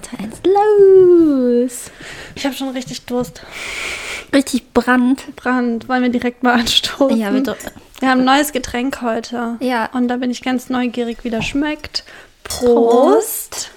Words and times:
3, 0.00 0.18
1, 0.24 0.40
los! 0.44 1.90
Ich 2.34 2.44
habe 2.44 2.54
schon 2.54 2.70
richtig 2.70 3.04
Durst. 3.06 3.42
Richtig 4.34 4.72
Brand. 4.72 5.34
Brand. 5.36 5.88
Wollen 5.88 6.02
wir 6.02 6.10
direkt 6.10 6.42
mal 6.42 6.54
anstoßen? 6.60 7.16
Ja, 7.18 7.30
bitte. 7.30 7.56
Wir 8.00 8.10
haben 8.10 8.20
ein 8.20 8.24
neues 8.26 8.52
Getränk 8.52 9.00
heute. 9.02 9.56
Ja. 9.60 9.86
Und 9.92 10.08
da 10.08 10.16
bin 10.16 10.30
ich 10.30 10.42
ganz 10.42 10.68
neugierig, 10.68 11.18
wie 11.22 11.30
das 11.30 11.44
schmeckt. 11.46 12.04
Prost. 12.44 13.70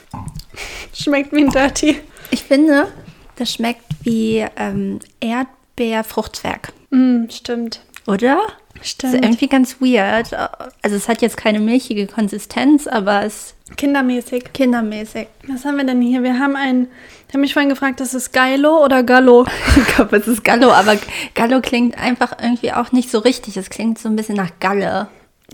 Schmeckt 0.94 1.32
wie 1.32 1.44
ein 1.44 1.50
Dirty. 1.50 2.00
Ich 2.32 2.44
finde, 2.44 2.88
das 3.38 3.54
schmeckt 3.54 3.84
wie 4.04 4.46
ähm, 4.58 5.00
Erdbeerfruchtzwerg, 5.22 6.74
Mm, 6.92 7.30
stimmt. 7.30 7.82
oder? 8.08 8.40
Das 8.80 8.90
Stimmt. 8.90 9.14
ist 9.16 9.24
irgendwie 9.24 9.48
ganz 9.48 9.82
weird. 9.82 10.34
Also 10.82 10.96
es 10.96 11.08
hat 11.10 11.22
jetzt 11.22 11.38
keine 11.38 11.60
milchige 11.60 12.08
Konsistenz, 12.08 12.88
aber 12.88 13.24
es 13.26 13.54
Kindermäßig. 13.78 14.52
kindermäßig. 14.54 15.28
Was 15.48 15.66
haben 15.66 15.78
wir 15.78 15.84
denn 15.84 16.02
hier? 16.02 16.24
Wir 16.24 16.40
haben 16.40 16.56
ein. 16.56 16.88
Ich 17.28 17.34
habe 17.34 17.42
mich 17.42 17.54
vorhin 17.54 17.70
gefragt, 17.70 18.02
ist 18.02 18.14
es 18.16 18.32
Geilo 18.32 18.84
oder 18.84 19.04
Gallo? 19.04 19.46
Ich 19.78 19.96
glaube, 19.96 20.18
es 20.18 20.28
ist 20.28 20.44
Gallo, 20.44 20.72
aber 20.72 20.98
Gallo 21.36 21.62
klingt 21.62 21.98
einfach 22.00 22.38
irgendwie 22.42 22.72
auch 22.74 22.92
nicht 22.92 23.12
so 23.12 23.20
richtig. 23.20 23.58
Es 23.58 23.70
klingt 23.70 24.00
so 24.00 24.10
ein 24.10 24.16
bisschen 24.16 24.36
nach 24.36 24.50
Galle. 24.60 25.08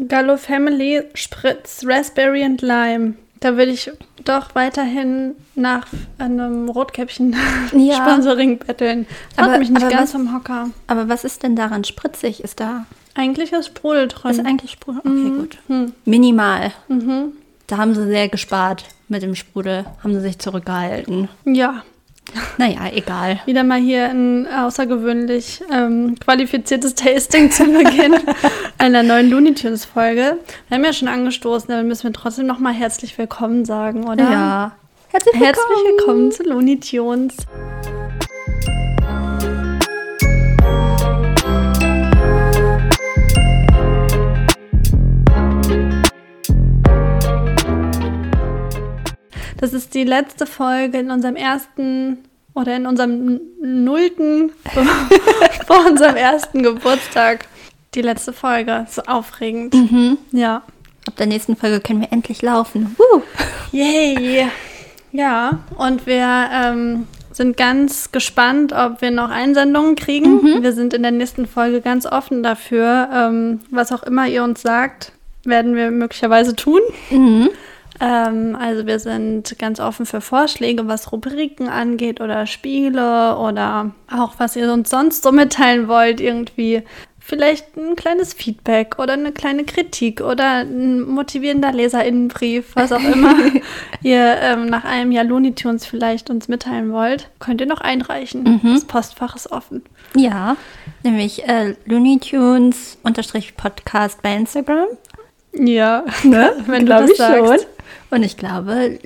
Gallo 0.07 0.37
Family 0.37 1.03
Spritz 1.13 1.81
Raspberry 1.85 2.43
and 2.43 2.61
Lime. 2.61 3.15
Da 3.41 3.57
würde 3.57 3.71
ich 3.71 3.91
doch 4.23 4.55
weiterhin 4.55 5.35
nach 5.55 5.85
einem 6.17 6.69
Rotkäppchen 6.69 7.35
Ja. 7.77 7.95
Sponsoring 7.95 8.59
betteln. 8.59 9.05
Haut 9.39 9.47
Aber- 9.49 9.57
mich 9.59 9.69
nicht 9.69 9.83
aber 9.83 9.91
ganz 9.91 10.13
was- 10.13 10.21
vom 10.21 10.33
Hocker. 10.33 10.69
Aber 10.87 11.09
was 11.09 11.23
ist 11.25 11.43
denn 11.43 11.55
daran 11.55 11.83
spritzig? 11.83 12.43
Ist 12.43 12.59
da 12.61 12.85
Eigentlich 13.15 13.51
ist 13.53 13.67
Sprudel 13.67 14.07
drin. 14.07 14.31
ist 14.31 14.45
eigentlich 14.45 14.71
Sprudel? 14.71 14.99
Okay, 14.99 15.29
gut. 15.29 15.57
Hm. 15.67 15.93
Minimal. 16.03 16.71
Da 17.67 17.77
haben 17.77 17.95
sie 17.95 18.05
sehr 18.05 18.27
gespart 18.29 18.83
mit 19.07 19.23
dem 19.23 19.35
Sprudel. 19.35 19.85
Haben 20.03 20.13
sie 20.13 20.19
sich 20.21 20.37
zurückgehalten. 20.37 21.29
Ja, 21.45 21.83
Naja, 22.57 22.91
egal. 22.91 23.39
wieder 23.45 23.63
mal 23.63 23.79
hier 23.79 24.09
ein 24.09 24.47
außergewöhnlich 24.47 25.61
ähm, 25.71 26.15
qualifiziertes 26.19 26.95
Tasting 26.95 27.51
zu 27.51 27.65
Beginn 27.65 28.15
einer 28.77 29.01
neuen 29.03 29.29
Looney 29.29 29.53
Tunes 29.55 29.85
Folge. 29.85 30.37
Wir 30.67 30.77
haben 30.77 30.83
ja 30.83 30.91
schon 30.93 31.07
angestoßen, 31.07 31.71
aber 31.73 31.83
müssen 31.83 32.03
wir 32.03 32.13
trotzdem 32.13 32.47
noch 32.47 32.59
mal 32.59 32.73
herzlich 32.73 33.17
willkommen 33.17 33.63
sagen, 33.63 34.05
oder? 34.07 34.23
Ja. 34.23 34.71
Herzlich 35.09 35.33
willkommen. 35.35 35.45
Herzlich 35.45 35.77
willkommen 35.97 36.31
zu 36.31 36.43
Looney 36.43 36.79
Tunes. 36.79 37.37
Das 49.57 49.73
ist 49.73 49.93
die 49.93 50.03
letzte 50.03 50.45
Folge 50.45 50.99
in 50.99 51.11
unserem 51.11 51.35
ersten 51.35 52.19
oder 52.53 52.75
in 52.75 52.85
unserem 52.85 53.39
nullten 53.61 54.51
vor 55.67 55.85
unserem 55.87 56.15
ersten 56.15 56.63
Geburtstag. 56.63 57.47
Die 57.93 58.01
letzte 58.01 58.33
Folge. 58.33 58.85
So 58.89 59.03
aufregend. 59.03 59.73
Mhm. 59.73 60.17
Ja. 60.31 60.63
Ab 61.07 61.15
der 61.17 61.27
nächsten 61.27 61.55
Folge 61.55 61.79
können 61.79 62.01
wir 62.01 62.11
endlich 62.11 62.41
laufen. 62.41 62.95
Woo. 62.97 63.21
Yay! 63.71 64.47
Ja, 65.11 65.59
und 65.77 66.05
wir 66.07 66.49
ähm, 66.51 67.07
sind 67.31 67.55
ganz 67.55 68.11
gespannt, 68.11 68.73
ob 68.73 69.01
wir 69.01 69.11
noch 69.11 69.29
Einsendungen 69.29 69.95
kriegen. 69.95 70.61
Wir 70.61 70.73
sind 70.73 70.93
in 70.93 71.03
der 71.03 71.11
nächsten 71.11 71.47
Folge 71.47 71.79
ganz 71.79 72.05
offen 72.05 72.43
dafür. 72.43 73.09
Ähm, 73.13 73.59
was 73.71 73.91
auch 73.91 74.03
immer 74.03 74.27
ihr 74.27 74.43
uns 74.43 74.61
sagt, 74.61 75.13
werden 75.45 75.75
wir 75.75 75.91
möglicherweise 75.91 76.55
tun. 76.55 76.81
Mhm. 77.09 77.49
Ähm, 77.99 78.57
also 78.59 78.85
wir 78.85 78.99
sind 78.99 79.57
ganz 79.59 79.79
offen 79.79 80.05
für 80.05 80.21
Vorschläge, 80.21 80.87
was 80.87 81.11
Rubriken 81.11 81.69
angeht 81.69 82.21
oder 82.21 82.45
Spiele 82.45 83.37
oder 83.37 83.91
auch 84.11 84.33
was 84.37 84.55
ihr 84.55 84.71
uns 84.71 84.89
sonst 84.89 85.23
so 85.23 85.31
mitteilen 85.31 85.87
wollt. 85.87 86.19
Irgendwie 86.19 86.83
vielleicht 87.25 87.75
ein 87.75 87.95
kleines 87.95 88.33
Feedback 88.33 88.99
oder 88.99 89.13
eine 89.13 89.31
kleine 89.31 89.63
Kritik 89.63 90.21
oder 90.21 90.59
ein 90.59 91.01
motivierender 91.01 91.71
Leserinnenbrief, 91.71 92.75
was 92.75 92.91
auch 92.91 93.03
immer 93.03 93.35
ihr 94.03 94.37
ähm, 94.41 94.67
nach 94.67 94.83
einem 94.83 95.11
Jahr 95.11 95.23
Looney 95.23 95.55
Tunes 95.55 95.87
vielleicht 95.87 96.29
uns 96.29 96.47
mitteilen 96.47 96.91
wollt, 96.91 97.31
könnt 97.39 97.61
ihr 97.61 97.67
noch 97.67 97.81
einreichen. 97.81 98.61
Das 98.63 98.85
Postfach 98.85 99.35
ist 99.35 99.51
offen. 99.51 99.81
Ja, 100.15 100.55
nämlich 101.01 101.47
äh, 101.47 101.75
Looney 101.85 102.19
Tunes 102.19 102.99
unterstrich 103.01 103.57
Podcast 103.57 104.21
bei 104.21 104.35
Instagram. 104.35 104.85
Ja, 105.57 106.03
Ne? 106.23 106.53
wenn 106.67 106.85
du 106.85 106.91
das 106.91 107.09
ich 107.11 107.17
schon. 107.17 107.47
sagst. 107.47 107.67
Und 108.11 108.23
ich 108.23 108.37
glaube, 108.37 108.99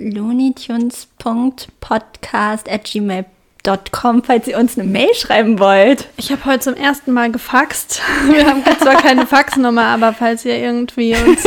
looneytunes.podcast 1.19 2.69
at 2.69 2.83
gmail.com, 2.85 4.23
falls 4.23 4.47
ihr 4.47 4.57
uns 4.57 4.77
eine 4.77 4.87
Mail 4.89 5.13
schreiben 5.15 5.59
wollt. 5.59 6.07
Ich 6.17 6.31
habe 6.31 6.43
heute 6.45 6.59
zum 6.59 6.73
ersten 6.75 7.11
Mal 7.13 7.31
gefaxt. 7.31 8.01
Wir 8.31 8.45
haben 8.45 8.63
zwar 8.79 8.95
keine 8.95 9.25
Faxnummer, 9.25 9.85
aber 9.85 10.13
falls 10.13 10.45
ihr 10.45 10.57
irgendwie 10.57 11.15
uns 11.15 11.43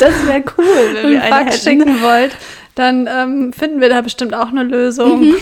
Das 0.00 0.26
wäre 0.26 0.42
cool, 0.58 0.94
wenn 0.94 1.18
einen 1.20 1.32
Fax 1.32 1.62
schicken 1.62 2.02
wollt, 2.02 2.36
dann 2.74 3.08
ähm, 3.10 3.52
finden 3.52 3.80
wir 3.80 3.88
da 3.88 4.00
bestimmt 4.02 4.34
auch 4.34 4.48
eine 4.48 4.62
Lösung. 4.64 5.34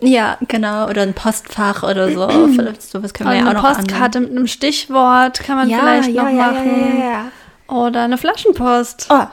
Ja, 0.00 0.36
genau. 0.48 0.88
Oder 0.88 1.02
ein 1.02 1.14
Postfach 1.14 1.82
oder 1.84 2.10
so. 2.10 2.28
Vielleicht 2.56 2.82
sowas 2.82 3.14
können 3.14 3.30
wir 3.30 3.36
ja 3.36 3.42
eine 3.46 3.58
auch 3.58 3.62
noch 3.62 3.74
Postkarte 3.76 4.20
mit 4.20 4.30
einem 4.30 4.46
Stichwort 4.48 5.40
kann 5.40 5.56
man 5.56 5.68
Ja, 5.70 5.78
vielleicht 5.78 6.10
ja, 6.10 6.22
noch 6.24 6.30
ja, 6.30 6.36
ja, 6.36 6.52
machen. 6.52 6.98
ja, 6.98 7.04
ja. 7.10 7.24
Oder 7.72 8.02
eine 8.02 8.18
Flaschenpost. 8.18 9.06
Oh, 9.10 9.26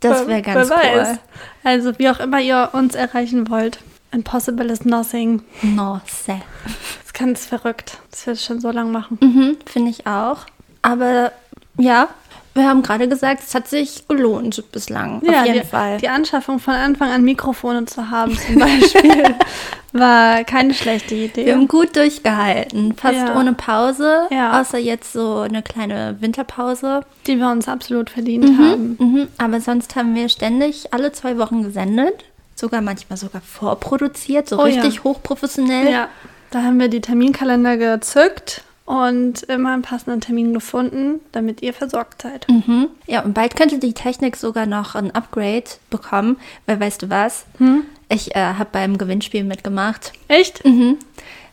das 0.00 0.26
wäre 0.26 0.42
ganz 0.42 0.70
wer 0.70 0.76
weiß. 0.76 1.08
cool. 1.08 1.18
Also 1.64 1.98
wie 1.98 2.08
auch 2.08 2.20
immer 2.20 2.40
ihr 2.40 2.70
uns 2.72 2.94
erreichen 2.94 3.50
wollt. 3.50 3.80
Impossible 4.12 4.70
is 4.70 4.84
nothing. 4.84 5.42
No, 5.62 6.00
sehr. 6.06 6.40
Das 6.64 7.06
ist 7.06 7.14
ganz 7.14 7.46
verrückt. 7.46 7.98
Das 8.10 8.26
wird 8.26 8.38
schon 8.40 8.60
so 8.60 8.70
lang 8.70 8.92
machen. 8.92 9.18
Mhm, 9.20 9.56
finde 9.66 9.90
ich 9.90 10.06
auch. 10.06 10.46
Aber 10.82 11.32
ja, 11.76 12.08
wir 12.54 12.66
haben 12.68 12.82
gerade 12.82 13.08
gesagt, 13.08 13.42
es 13.46 13.54
hat 13.54 13.68
sich 13.68 14.08
gelohnt 14.08 14.62
bislang. 14.72 15.22
auf 15.26 15.46
jeden 15.46 15.60
die, 15.60 15.66
Fall. 15.66 15.98
Die 15.98 16.08
Anschaffung 16.08 16.58
von 16.58 16.74
Anfang 16.74 17.10
an 17.10 17.22
Mikrofone 17.22 17.84
zu 17.84 18.10
haben 18.10 18.36
zum 18.36 18.58
Beispiel 18.58 19.22
war 19.92 20.44
keine 20.44 20.74
schlechte 20.74 21.14
Idee. 21.14 21.46
Wir 21.46 21.54
haben 21.54 21.68
gut 21.68 21.94
durchgehalten, 21.96 22.94
fast 22.94 23.14
Ja. 23.16 23.38
ohne 23.38 23.52
Pause, 23.54 24.26
Ja. 24.30 24.60
außer 24.60 24.78
jetzt 24.78 25.12
so 25.12 25.40
eine 25.40 25.62
kleine 25.62 26.16
Winterpause. 26.20 27.02
die 27.26 27.36
wir 27.38 27.50
uns 27.50 27.68
absolut 27.68 28.10
verdient 28.10 28.58
haben. 28.58 28.96
Mhm. 28.98 29.28
Aber 29.38 29.60
sonst 29.60 29.94
haben 29.96 30.14
wir 30.14 30.28
ständig 30.28 30.92
alle 30.92 31.12
zwei 31.12 31.38
Wochen 31.38 31.62
gesendet, 31.62 32.24
sogar 32.54 32.80
manchmal 32.80 33.16
sogar 33.18 33.40
vorproduziert, 33.40 34.48
so 34.48 34.56
Oh 34.60 34.66
ja. 34.66 34.74
richtig 34.82 35.04
hochprofessionell. 35.04 35.90
Ja, 35.90 36.08
da 36.50 36.62
haben 36.62 36.80
wir 36.80 36.88
die 36.88 37.00
Terminkalender 37.00 37.76
gezückt 37.76 38.62
und 38.88 39.42
immer 39.42 39.74
einen 39.74 39.82
passenden 39.82 40.22
Termin 40.22 40.54
gefunden, 40.54 41.20
damit 41.32 41.60
ihr 41.60 41.74
versorgt 41.74 42.22
seid. 42.22 42.48
Mhm. 42.48 42.88
Ja, 43.06 43.22
und 43.22 43.34
bald 43.34 43.54
könnte 43.54 43.78
die 43.78 43.92
Technik 43.92 44.34
sogar 44.34 44.64
noch 44.64 44.94
ein 44.94 45.10
Upgrade 45.10 45.64
bekommen, 45.90 46.38
weil 46.64 46.80
weißt 46.80 47.02
du 47.02 47.10
was? 47.10 47.44
Hm? 47.58 47.84
Ich 48.08 48.34
äh, 48.34 48.40
habe 48.40 48.70
beim 48.72 48.96
Gewinnspiel 48.96 49.44
mitgemacht. 49.44 50.14
Echt? 50.28 50.64
Mhm. 50.64 50.96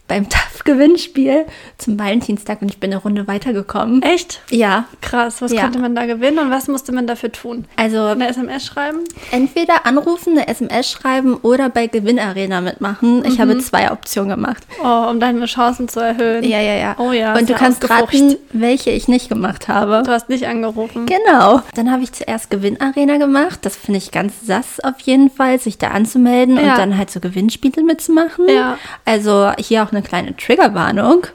Beim 0.07 0.27
TAF-Gewinnspiel 0.29 1.45
zum 1.77 1.97
Valentinstag 1.99 2.61
und 2.61 2.69
ich 2.69 2.79
bin 2.79 2.91
eine 2.91 3.01
Runde 3.01 3.27
weitergekommen. 3.27 4.01
Echt? 4.01 4.41
Ja, 4.49 4.85
Krass, 5.01 5.41
was 5.41 5.51
Ja. 5.51 5.61
konnte 5.63 5.79
man 5.79 5.95
da 5.95 6.05
gewinnen 6.05 6.39
und 6.39 6.51
was 6.51 6.67
musste 6.67 6.91
man 6.91 7.07
dafür 7.07 7.31
tun? 7.31 7.65
also 7.75 8.03
Eine 8.05 8.27
SMS 8.27 8.65
schreiben? 8.65 8.99
entweder 9.31 9.85
anrufen, 9.85 10.33
eine 10.37 10.47
SMS 10.47 10.89
schreiben 10.91 11.35
oder 11.35 11.69
bei 11.69 11.87
Gewinnarena 11.87 12.61
mitmachen. 12.61 13.23
Ich 13.25 13.39
habe 13.39 13.57
zwei 13.59 13.91
Optionen 13.91 14.29
gemacht. 14.29 14.63
Oh, 14.83 15.07
um 15.09 15.19
deine 15.19 15.45
Chancen 15.45 15.87
zu 15.87 15.99
erhöhen. 15.99 16.43
Ja, 16.43 16.59
ja, 16.61 16.73
ja. 16.75 16.95
Oh 16.99 17.11
ja, 17.11 17.35
Und 17.35 17.49
du 17.49 17.53
kannst 17.53 17.89
raten, 17.89 18.35
welche 18.51 18.91
ich 18.91 19.07
nicht 19.07 19.29
gemacht 19.29 19.67
habe. 19.67 20.03
Du 20.05 20.11
hast 20.11 20.29
nicht 20.29 20.47
angerufen. 20.47 21.05
Genau. 21.05 21.61
Dann 21.75 21.91
habe 21.91 22.03
ich 22.03 22.11
zuerst 22.13 22.49
Gewinnarena 22.49 23.17
gemacht. 23.17 23.59
Das 23.63 23.75
finde 23.75 23.97
ich 23.99 24.11
ganz 24.11 24.33
sass 24.43 24.79
auf 24.83 24.99
jeden 25.01 25.29
Fall, 25.29 25.59
sich 25.59 25.77
da 25.77 25.87
anzumelden 25.89 26.57
Ja. 26.57 26.71
und 26.73 26.77
dann 26.77 26.97
halt 26.97 27.09
so 27.11 27.19
Gewinnspiele 27.19 27.83
mitzumachen. 27.83 28.47
Ja. 28.49 28.77
Also 29.05 29.51
hier 29.59 29.83
auch 29.83 29.91
eine 29.95 30.05
kleine 30.05 30.35
Triggerwarnung. 30.35 31.27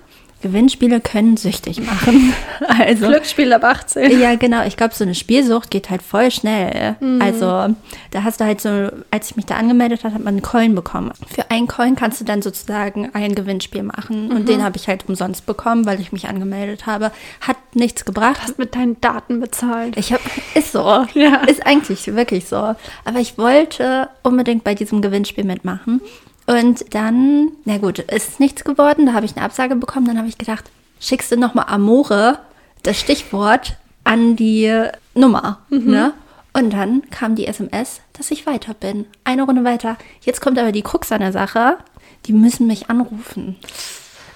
Gewinnspiele 0.43 1.01
können 1.01 1.37
süchtig 1.37 1.81
machen. 1.85 2.33
Also 2.79 3.09
Glücksspiel 3.09 3.53
ab 3.53 3.65
18. 3.65 4.21
ja, 4.21 4.37
genau. 4.37 4.65
Ich 4.65 4.77
glaube, 4.77 4.95
so 4.95 5.03
eine 5.03 5.15
Spielsucht 5.15 5.71
geht 5.71 5.91
halt 5.91 6.03
voll 6.03 6.31
schnell. 6.31 6.97
Mhm. 7.01 7.21
Also, 7.21 7.75
da 8.11 8.23
hast 8.23 8.41
du 8.41 8.45
halt 8.45 8.61
so, 8.61 8.89
als 9.11 9.31
ich 9.31 9.37
mich 9.37 9.47
da 9.47 9.57
angemeldet 9.57 10.05
habe, 10.05 10.15
hat 10.15 10.23
man 10.23 10.35
einen 10.35 10.43
Coin 10.43 10.75
bekommen. 10.75 11.11
Für 11.35 11.51
einen 11.51 11.67
Coin 11.67 11.97
kannst 11.97 12.21
du 12.21 12.25
dann 12.25 12.43
sozusagen 12.43 13.11
ein 13.15 13.35
Gewinnspiel 13.35 13.83
machen. 13.83 14.29
Mhm. 14.29 14.37
Und 14.37 14.49
den 14.49 14.63
habe 14.63 14.77
ich 14.77 14.89
halt 14.89 15.09
umsonst 15.09 15.47
bekommen, 15.47 15.87
weil 15.87 16.01
ich 16.01 16.13
mich 16.13 16.29
angemeldet 16.29 16.87
habe. 16.87 17.13
Hat 17.41 17.57
nichts 17.75 18.05
gebracht. 18.05 18.41
Hast 18.43 18.59
mit 18.59 18.75
deinen 18.75 19.01
Daten 19.01 19.41
bezahlt. 19.41 19.97
Ich 19.97 20.13
habe, 20.13 20.23
ist 20.55 20.73
so. 20.73 21.07
Ja. 21.15 21.37
Ist 21.47 21.67
eigentlich 21.67 22.15
wirklich 22.15 22.47
so. 22.47 22.57
Aber 22.57 23.19
ich 23.19 23.37
wollte 23.39 24.09
unbedingt 24.23 24.65
bei 24.65 24.75
diesem 24.75 25.01
Gewinnspiel 25.03 25.45
mitmachen. 25.45 26.01
Und 26.51 26.95
dann, 26.95 27.53
na 27.65 27.79
gut, 27.79 28.01
ist 28.01 28.41
nichts 28.41 28.65
geworden. 28.65 29.07
Da 29.07 29.13
habe 29.13 29.25
ich 29.25 29.37
eine 29.37 29.45
Absage 29.45 29.77
bekommen. 29.77 30.07
Dann 30.07 30.19
habe 30.19 30.27
ich 30.27 30.37
gedacht, 30.37 30.65
schickst 30.99 31.31
du 31.31 31.37
nochmal 31.37 31.67
Amore, 31.69 32.41
das 32.83 32.99
Stichwort, 32.99 33.77
an 34.03 34.35
die 34.35 34.89
Nummer. 35.15 35.61
Ne? 35.91 36.13
Und 36.53 36.73
dann 36.73 37.09
kam 37.11 37.37
die 37.37 37.47
SMS, 37.47 38.01
dass 38.15 38.33
ich 38.33 38.47
weiter 38.47 38.75
bin. 38.75 39.07
Eine 39.23 39.45
Runde 39.45 39.63
weiter. 39.63 39.97
Jetzt 40.23 40.41
kommt 40.41 40.59
aber 40.59 40.73
die 40.73 40.83
Krux 40.83 41.13
an 41.13 41.21
der 41.21 41.33
Sache. 41.33 41.79
Die 42.27 42.33
müssen 42.33 42.67
mich 42.67 42.91
anrufen. 42.91 43.57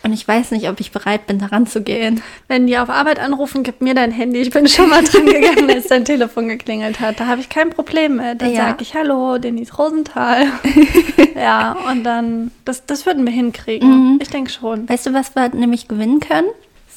Und 0.05 0.13
ich 0.13 0.29
weiß 0.29 0.51
nicht, 0.51 0.69
ob 0.69 0.79
ich 0.81 0.93
bereit 0.93 1.27
bin, 1.27 1.39
daran 1.39 1.67
zu 1.67 1.81
gehen. 1.83 2.23
Wenn 2.47 2.67
die 2.67 2.77
auf 2.77 2.91
Arbeit 2.91 3.19
anrufen, 3.19 3.63
gib 3.63 3.81
mir 3.81 3.95
dein 3.95 4.11
Handy. 4.13 4.41
Ich 4.41 4.51
bin 4.51 4.69
schon 4.69 4.91
mal 4.91 5.03
dran 5.03 5.25
gegangen, 5.27 5.71
als 5.71 5.87
dein 5.89 6.05
Telefon 6.05 6.49
geklingelt 6.49 7.01
hat. 7.01 7.19
Da 7.21 7.27
habe 7.27 7.41
ich 7.41 7.49
kein 7.49 7.71
Problem 7.71 8.17
mit. 8.17 8.43
Dann 8.43 8.53
Ja. 8.53 8.67
sage 8.69 8.83
ich 8.83 8.95
Hallo, 8.95 9.39
Denise 9.39 9.75
Rosenthal. 9.77 10.47
ja, 11.35 11.75
und 11.91 12.05
dann, 12.05 12.51
das, 12.67 12.85
das 12.87 13.07
würden 13.07 13.25
wir 13.25 13.33
hinkriegen. 13.33 14.19
Ich 14.21 14.29
denke 14.29 14.51
schon. 14.51 14.89
Weißt 14.89 15.07
du, 15.07 15.15
was 15.15 15.35
wir 15.35 15.49
nämlich 15.49 15.89
gewinnen 15.89 16.21
können? 16.21 16.49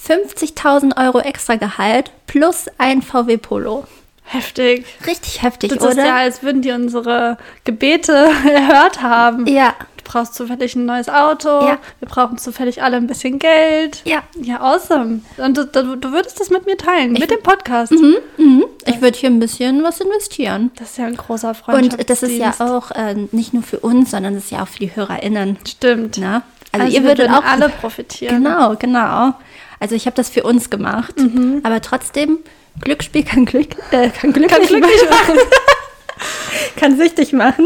50.000 0.08 0.98
Euro 1.04 1.20
extra 1.20 1.56
Gehalt 1.56 2.12
plus 2.28 2.66
ein 2.78 3.02
VW 3.02 3.38
Polo. 3.38 3.86
Heftig. 4.24 4.86
Richtig 5.06 5.42
heftig, 5.42 5.70
Das 5.70 5.80
oder? 5.82 5.90
ist 5.92 5.98
ja, 5.98 6.16
als 6.18 6.44
würden 6.44 6.62
die 6.62 6.72
unsere 6.72 7.38
Gebete 7.64 8.12
erhört 8.52 9.02
haben. 9.02 9.48
ja, 9.48 9.74
brauchst 10.08 10.34
zufällig 10.34 10.76
ein 10.76 10.86
neues 10.86 11.10
Auto. 11.10 11.50
Ja. 11.50 11.78
Wir 12.00 12.08
brauchen 12.08 12.38
zufällig 12.38 12.82
alle 12.82 12.98
ein 12.98 13.08
bisschen 13.08 13.40
Geld. 13.40 14.02
ja. 14.06 14.24
Ja, 14.40 14.62
awesome. 14.62 15.22
Und 15.38 15.58
du, 15.58 15.66
du, 15.66 16.12
würdest 16.12 16.40
das 16.40 16.50
mit 16.50 16.66
mir 16.66 16.78
teilen, 16.78 17.14
mit 17.14 17.30
dem 17.30 17.42
Podcast. 17.42 17.92
Mhm. 17.92 18.64
Ich 18.86 19.02
würde 19.02 19.18
hier 19.18 19.30
ein 19.30 19.40
bisschen 19.40 19.84
was 19.84 20.00
investieren. 20.00 20.72
Das 20.78 20.92
ist 20.92 20.98
ja 20.98 21.06
ein 21.06 21.18
großer 21.18 21.54
Freundschaftsdienst. 21.54 22.00
Und 22.00 22.10
das 22.10 22.24
ist 22.24 22.38
ja 22.38 22.78
auch 22.78 22.92
äh, 22.92 23.16
nicht 23.32 23.54
nur 23.54 23.64
für 23.64 23.80
uns, 23.80 24.12
sondern 24.12 24.36
das 24.36 24.46
ist 24.46 24.52
ja 24.52 24.64
auch 24.64 24.68
für 24.68 24.80
die 24.80 24.96
HörerInnen. 24.96 25.58
Stimmt. 25.68 26.18
Ne? 26.18 26.42
Also, 26.72 26.86
Also, 26.86 26.98
ihr 26.98 27.04
würdet 27.04 27.30
auch 27.30 27.44
alle 27.44 27.70
profitieren. 27.70 28.44
Genau, 28.44 28.76
genau. 28.76 29.34
Also 29.80 29.96
ich 29.96 30.06
habe 30.06 30.16
das 30.16 30.30
für 30.30 30.44
uns 30.44 30.70
gemacht, 30.70 31.14
aber 31.64 31.82
trotzdem 31.82 32.40
Glücksspiel 32.82 33.24
kann 33.24 33.46
Glück, 33.46 33.76
äh, 33.92 34.10
kann 34.10 34.34
glücklich, 34.34 34.68
glücklich 34.68 35.02
machen. 35.10 35.38
kann 36.76 36.98
süchtig 36.98 37.34
machen, 37.34 37.66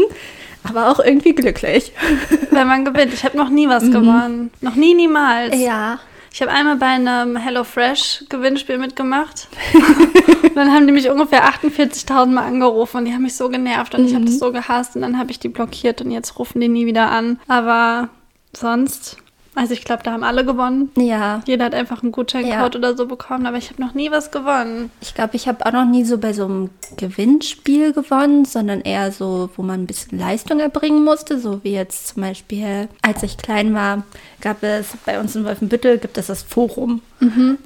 aber 0.64 0.90
auch 0.90 1.00
irgendwie 1.00 1.34
glücklich. 1.34 1.92
Wenn 2.50 2.66
man 2.66 2.84
gewinnt. 2.84 3.12
Ich 3.12 3.24
habe 3.24 3.36
noch 3.36 3.48
nie 3.48 3.68
was 3.68 3.84
gewonnen. 3.84 4.50
Noch 4.60 4.74
nie, 4.74 4.94
niemals. 4.94 5.58
Ja. 5.58 5.98
Ich 6.32 6.40
habe 6.40 6.50
einmal 6.50 6.76
bei 6.76 6.86
einem 6.86 7.36
HelloFresh 7.36 8.24
Gewinnspiel 8.30 8.78
mitgemacht. 8.78 9.48
und 10.42 10.54
dann 10.56 10.72
haben 10.72 10.86
die 10.86 10.92
mich 10.92 11.10
ungefähr 11.10 11.44
48.000 11.44 12.26
Mal 12.26 12.46
angerufen 12.46 12.98
und 12.98 13.04
die 13.04 13.12
haben 13.12 13.22
mich 13.22 13.36
so 13.36 13.50
genervt 13.50 13.94
und 13.94 14.06
ich 14.06 14.14
habe 14.14 14.24
das 14.24 14.38
so 14.38 14.50
gehasst 14.50 14.96
und 14.96 15.02
dann 15.02 15.18
habe 15.18 15.30
ich 15.30 15.38
die 15.38 15.50
blockiert 15.50 16.00
und 16.00 16.10
jetzt 16.10 16.38
rufen 16.38 16.60
die 16.60 16.68
nie 16.68 16.86
wieder 16.86 17.10
an. 17.10 17.38
Aber 17.48 18.08
sonst, 18.56 19.18
also 19.54 19.74
ich 19.74 19.84
glaube, 19.84 20.02
da 20.02 20.12
haben 20.12 20.24
alle 20.24 20.44
gewonnen. 20.44 20.90
Ja. 20.96 21.42
Jeder 21.46 21.66
hat 21.66 21.74
einfach 21.74 22.02
einen 22.02 22.12
Gutscheincode 22.12 22.52
Ja. 22.74 22.78
oder 22.78 22.96
so 22.96 23.06
bekommen, 23.06 23.46
aber 23.46 23.58
ich 23.58 23.70
habe 23.70 23.82
noch 23.82 23.94
nie 23.94 24.10
was 24.10 24.30
gewonnen. 24.30 24.90
Ich 25.00 25.14
glaube, 25.14 25.36
ich 25.36 25.46
habe 25.48 25.64
auch 25.66 25.72
noch 25.72 25.84
nie 25.84 26.04
so 26.04 26.18
bei 26.18 26.32
so 26.32 26.44
einem 26.44 26.70
Gewinnspiel 26.96 27.92
gewonnen, 27.92 28.44
sondern 28.44 28.80
eher 28.80 29.12
so, 29.12 29.50
wo 29.56 29.62
man 29.62 29.82
ein 29.82 29.86
bisschen 29.86 30.18
Leistung 30.18 30.60
erbringen 30.60 31.04
musste. 31.04 31.38
So 31.38 31.62
wie 31.64 31.72
jetzt 31.72 32.08
zum 32.08 32.22
Beispiel, 32.22 32.88
als 33.02 33.22
ich 33.22 33.36
klein 33.36 33.74
war, 33.74 34.04
gab 34.40 34.62
es 34.62 34.88
bei 35.04 35.20
uns 35.20 35.36
in 35.36 35.44
Wolfenbüttel 35.44 35.98
gibt 35.98 36.16
es 36.18 36.26
das 36.28 36.42
Forum. 36.42 37.02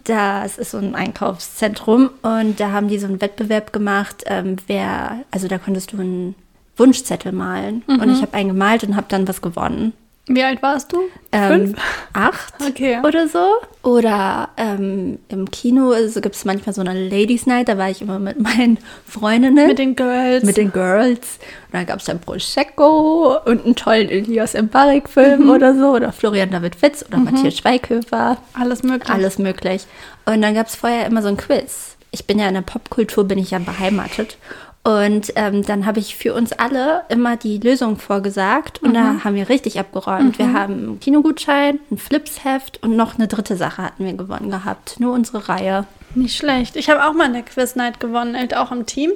Das 0.04 0.58
ist 0.58 0.72
so 0.72 0.78
ein 0.78 0.94
Einkaufszentrum 0.94 2.10
und 2.22 2.60
da 2.60 2.72
haben 2.72 2.88
die 2.88 2.98
so 2.98 3.06
einen 3.06 3.20
Wettbewerb 3.20 3.72
gemacht, 3.72 4.24
ähm, 4.26 4.56
wer, 4.66 5.20
also 5.30 5.48
da 5.48 5.58
konntest 5.58 5.92
du 5.92 5.98
einen 6.00 6.34
Wunschzettel 6.76 7.32
malen 7.32 7.82
und 7.86 8.10
ich 8.12 8.20
habe 8.20 8.34
einen 8.34 8.50
gemalt 8.50 8.84
und 8.84 8.96
habe 8.96 9.06
dann 9.08 9.26
was 9.26 9.40
gewonnen. 9.40 9.92
Wie 10.28 10.42
alt 10.42 10.60
warst 10.60 10.92
du? 10.92 10.98
Ähm, 11.30 11.66
Fünf? 11.66 11.78
acht 12.12 12.54
Okay. 12.60 12.98
oder 13.04 13.28
so. 13.28 13.46
Oder 13.88 14.48
ähm, 14.56 15.20
im 15.28 15.48
Kino 15.52 15.92
also 15.92 16.20
gibt 16.20 16.34
es 16.34 16.44
manchmal 16.44 16.74
so 16.74 16.80
eine 16.80 17.08
Ladies 17.08 17.46
Night, 17.46 17.68
da 17.68 17.78
war 17.78 17.90
ich 17.90 18.02
immer 18.02 18.18
mit 18.18 18.40
meinen 18.40 18.78
Freundinnen. 19.06 19.68
Mit 19.68 19.78
den 19.78 19.94
Girls. 19.94 20.42
mit 20.42 20.56
den 20.56 20.72
Girls. 20.72 21.38
Und 21.68 21.74
dann 21.74 21.86
gab 21.86 22.00
es 22.00 22.06
dann 22.06 22.18
Prosecco 22.18 23.36
und 23.44 23.64
einen 23.64 23.76
tollen 23.76 24.08
Elias 24.08 24.54
Mbarek-Film 24.54 25.48
oder 25.48 25.74
so. 25.78 25.90
Oder 25.92 26.10
Florian 26.12 26.50
David 26.50 26.74
Fitz 26.74 27.04
oder 27.06 27.18
Matthias 27.18 27.56
Schweighöfer. 27.58 28.36
Alles 28.58 28.82
möglich. 28.82 29.08
Alles 29.10 29.38
möglich. 29.38 29.86
Und 30.24 30.42
dann 30.42 30.54
gab 30.54 30.66
es 30.66 30.74
vorher 30.74 31.06
immer 31.06 31.22
so 31.22 31.28
ein 31.28 31.36
Quiz. 31.36 31.96
Ich 32.10 32.26
bin 32.26 32.38
ja 32.38 32.48
in 32.48 32.54
der 32.54 32.62
Popkultur, 32.62 33.24
bin 33.24 33.38
ich 33.38 33.52
ja 33.52 33.58
beheimatet. 33.58 34.38
Und 34.86 35.32
ähm, 35.34 35.66
dann 35.66 35.84
habe 35.84 35.98
ich 35.98 36.14
für 36.14 36.32
uns 36.32 36.52
alle 36.52 37.02
immer 37.08 37.36
die 37.36 37.58
Lösung 37.58 37.96
vorgesagt 37.96 38.80
und 38.84 38.94
da 38.94 39.24
haben 39.24 39.34
wir 39.34 39.48
richtig 39.48 39.80
abgeräumt. 39.80 40.38
Wir 40.38 40.52
haben 40.52 40.74
einen 40.74 41.00
Kinogutschein, 41.00 41.80
ein 41.90 41.98
Flipsheft 41.98 42.84
und 42.84 42.94
noch 42.94 43.16
eine 43.16 43.26
dritte 43.26 43.56
Sache 43.56 43.82
hatten 43.82 44.04
wir 44.04 44.12
gewonnen 44.12 44.48
gehabt. 44.48 45.00
Nur 45.00 45.12
unsere 45.12 45.48
Reihe. 45.48 45.86
Nicht 46.14 46.36
schlecht. 46.36 46.76
Ich 46.76 46.88
habe 46.88 47.04
auch 47.04 47.14
mal 47.14 47.26
in 47.26 47.32
der 47.32 47.42
Quiz 47.42 47.74
Night 47.74 47.98
gewonnen, 47.98 48.36
halt 48.36 48.56
auch 48.56 48.70
im 48.70 48.86
Team. 48.86 49.10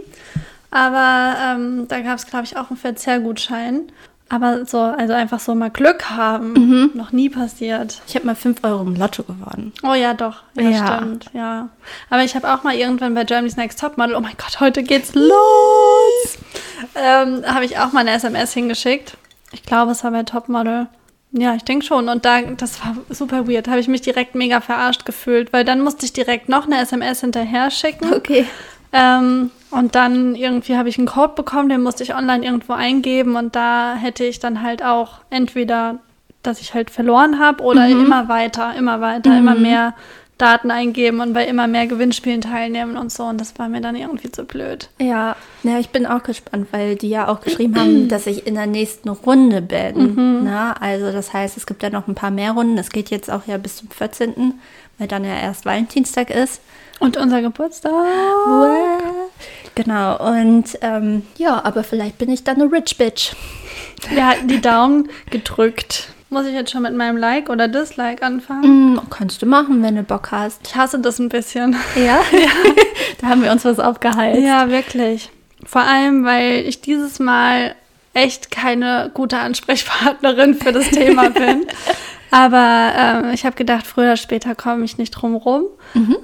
Aber 0.72 1.36
ähm, 1.40 1.86
da 1.86 2.00
gab 2.00 2.18
es, 2.18 2.26
glaube 2.26 2.46
ich, 2.46 2.56
auch 2.56 2.70
einen 2.70 2.76
Verzehrgutschein. 2.76 3.92
Aber 4.32 4.64
so, 4.64 4.78
also 4.78 5.12
einfach 5.12 5.40
so 5.40 5.56
mal 5.56 5.70
Glück 5.70 6.08
haben, 6.08 6.92
noch 6.94 7.10
nie 7.10 7.28
passiert. 7.28 8.00
Ich 8.06 8.14
habe 8.14 8.26
mal 8.26 8.36
5 8.36 8.62
Euro 8.62 8.82
im 8.82 8.94
Lotto 8.94 9.24
gewonnen. 9.24 9.72
Oh 9.82 9.92
ja, 9.94 10.14
doch. 10.14 10.44
Ja, 10.54 10.70
Ja. 10.70 10.96
stimmt. 10.96 11.26
Ja. 11.32 11.68
Aber 12.10 12.22
ich 12.22 12.36
habe 12.36 12.52
auch 12.54 12.62
mal 12.62 12.74
irgendwann 12.76 13.12
bei 13.14 13.24
Germany's 13.24 13.56
Next 13.56 13.80
Topmodel, 13.80 14.14
oh 14.14 14.20
mein 14.20 14.36
Gott, 14.38 14.60
heute 14.60 14.84
geht's 14.84 15.14
los. 15.16 16.38
ähm, 16.94 17.42
habe 17.44 17.64
ich 17.64 17.78
auch 17.78 17.92
mal 17.92 18.00
eine 18.00 18.12
SMS 18.12 18.52
hingeschickt. 18.52 19.16
Ich 19.52 19.64
glaube, 19.64 19.90
es 19.92 20.04
war 20.04 20.12
bei 20.12 20.22
Topmodel. 20.22 20.86
Ja, 21.32 21.54
ich 21.54 21.64
denke 21.64 21.84
schon. 21.84 22.08
Und 22.08 22.24
da, 22.24 22.40
das 22.42 22.84
war 22.84 22.96
super 23.08 23.48
weird. 23.48 23.66
Habe 23.68 23.80
ich 23.80 23.88
mich 23.88 24.00
direkt 24.00 24.34
mega 24.36 24.60
verarscht 24.60 25.04
gefühlt, 25.04 25.52
weil 25.52 25.64
dann 25.64 25.80
musste 25.80 26.04
ich 26.06 26.12
direkt 26.12 26.48
noch 26.48 26.66
eine 26.66 26.80
SMS 26.80 27.20
hinterher 27.20 27.70
schicken. 27.70 28.12
Okay. 28.14 28.46
Ähm, 28.92 29.50
und 29.70 29.94
dann 29.94 30.34
irgendwie 30.34 30.76
habe 30.76 30.88
ich 30.88 30.98
einen 30.98 31.06
Code 31.06 31.34
bekommen, 31.34 31.68
den 31.68 31.82
musste 31.82 32.02
ich 32.02 32.14
online 32.14 32.44
irgendwo 32.44 32.72
eingeben 32.72 33.36
und 33.36 33.54
da 33.54 33.94
hätte 33.94 34.24
ich 34.24 34.40
dann 34.40 34.62
halt 34.62 34.82
auch 34.82 35.18
entweder, 35.30 35.98
dass 36.42 36.60
ich 36.60 36.74
halt 36.74 36.90
verloren 36.90 37.38
habe 37.38 37.62
oder 37.62 37.86
immer 37.86 38.28
weiter, 38.28 38.74
immer 38.76 39.00
weiter, 39.00 39.36
immer 39.36 39.54
mehr 39.54 39.94
Daten 40.40 40.70
eingeben 40.70 41.20
und 41.20 41.34
bei 41.34 41.46
immer 41.46 41.66
mehr 41.66 41.86
Gewinnspielen 41.86 42.40
teilnehmen 42.40 42.96
und 42.96 43.12
so. 43.12 43.24
Und 43.24 43.40
das 43.40 43.58
war 43.58 43.68
mir 43.68 43.80
dann 43.80 43.94
irgendwie 43.94 44.32
zu 44.32 44.44
blöd. 44.44 44.88
Ja, 44.98 45.36
ja, 45.62 45.78
ich 45.78 45.90
bin 45.90 46.06
auch 46.06 46.22
gespannt, 46.22 46.68
weil 46.70 46.96
die 46.96 47.10
ja 47.10 47.28
auch 47.28 47.40
geschrieben 47.40 47.78
haben, 47.78 48.08
dass 48.08 48.26
ich 48.26 48.46
in 48.46 48.54
der 48.54 48.66
nächsten 48.66 49.10
Runde 49.10 49.60
bin. 49.60 50.44
Na, 50.44 50.72
also 50.80 51.12
das 51.12 51.32
heißt, 51.32 51.56
es 51.56 51.66
gibt 51.66 51.82
ja 51.82 51.90
noch 51.90 52.08
ein 52.08 52.14
paar 52.14 52.30
mehr 52.30 52.52
Runden. 52.52 52.78
Es 52.78 52.90
geht 52.90 53.10
jetzt 53.10 53.30
auch 53.30 53.46
ja 53.46 53.58
bis 53.58 53.76
zum 53.76 53.90
14., 53.90 54.54
weil 54.98 55.08
dann 55.08 55.24
ja 55.24 55.38
erst 55.38 55.66
Valentinstag 55.66 56.30
ist. 56.30 56.62
Und 57.00 57.16
unser 57.16 57.40
Geburtstag. 57.40 57.92
Genau, 59.74 60.16
und 60.18 60.78
ähm, 60.80 61.22
ja, 61.36 61.64
aber 61.64 61.84
vielleicht 61.84 62.18
bin 62.18 62.30
ich 62.30 62.44
dann 62.44 62.60
eine 62.60 62.70
Rich 62.70 62.98
Bitch. 62.98 63.32
Wir 64.10 64.26
halten 64.26 64.48
die 64.48 64.60
Daumen 64.60 65.08
gedrückt. 65.30 66.08
Muss 66.30 66.46
ich 66.46 66.54
jetzt 66.54 66.70
schon 66.70 66.82
mit 66.82 66.94
meinem 66.94 67.16
Like 67.16 67.50
oder 67.50 67.66
Dislike 67.66 68.22
anfangen? 68.22 68.94
Mm, 68.94 69.00
kannst 69.10 69.42
du 69.42 69.46
machen, 69.46 69.82
wenn 69.82 69.96
du 69.96 70.04
Bock 70.04 70.30
hast. 70.30 70.60
Ich 70.64 70.76
hasse 70.76 71.00
das 71.00 71.18
ein 71.18 71.28
bisschen. 71.28 71.76
Ja? 71.96 72.22
da 73.20 73.28
haben 73.28 73.42
wir 73.42 73.50
uns 73.50 73.64
was 73.64 73.80
aufgehalten. 73.80 74.42
Ja, 74.42 74.70
wirklich. 74.70 75.28
Vor 75.64 75.82
allem, 75.82 76.24
weil 76.24 76.60
ich 76.66 76.80
dieses 76.80 77.18
Mal 77.18 77.74
echt 78.14 78.50
keine 78.50 79.10
gute 79.12 79.38
Ansprechpartnerin 79.38 80.54
für 80.54 80.72
das 80.72 80.88
Thema 80.90 81.30
bin. 81.30 81.66
Aber 82.30 82.92
ähm, 82.96 83.30
ich 83.32 83.44
habe 83.44 83.56
gedacht, 83.56 83.86
früher 83.86 84.04
oder 84.04 84.16
später 84.16 84.54
komme 84.54 84.84
ich 84.84 84.98
nicht 84.98 85.10
drum 85.10 85.34
rum. 85.34 85.64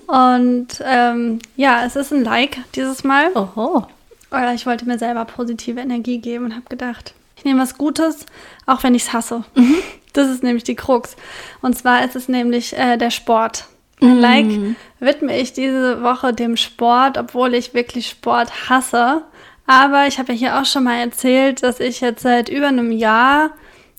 Und 0.06 0.68
ähm, 0.84 1.38
ja, 1.56 1.84
es 1.84 1.96
ist 1.96 2.12
ein 2.12 2.24
Like 2.24 2.58
dieses 2.74 3.04
Mal. 3.04 3.30
Oho. 3.34 3.86
Aber 4.30 4.54
ich 4.54 4.66
wollte 4.66 4.86
mir 4.86 4.98
selber 4.98 5.24
positive 5.24 5.80
Energie 5.80 6.18
geben 6.18 6.46
und 6.46 6.54
habe 6.54 6.66
gedacht, 6.68 7.14
ich 7.36 7.44
nehme 7.44 7.60
was 7.60 7.76
Gutes, 7.78 8.26
auch 8.66 8.82
wenn 8.82 8.94
ich 8.94 9.02
es 9.02 9.12
hasse. 9.12 9.44
Das 10.12 10.28
ist 10.28 10.42
nämlich 10.42 10.64
die 10.64 10.76
Krux. 10.76 11.16
Und 11.60 11.76
zwar 11.76 12.04
ist 12.04 12.16
es 12.16 12.28
nämlich 12.28 12.76
äh, 12.76 12.96
der 12.96 13.10
Sport. 13.10 13.66
Ein 14.00 14.18
Like 14.20 14.46
widme 15.00 15.38
ich 15.38 15.52
diese 15.52 16.02
Woche 16.02 16.32
dem 16.32 16.56
Sport, 16.56 17.18
obwohl 17.18 17.54
ich 17.54 17.74
wirklich 17.74 18.08
Sport 18.08 18.68
hasse. 18.68 19.22
Aber 19.66 20.06
ich 20.06 20.18
habe 20.18 20.32
ja 20.32 20.38
hier 20.38 20.60
auch 20.60 20.64
schon 20.64 20.84
mal 20.84 20.98
erzählt, 20.98 21.62
dass 21.62 21.80
ich 21.80 22.00
jetzt 22.00 22.22
seit 22.22 22.48
über 22.48 22.68
einem 22.68 22.92
Jahr, 22.92 23.50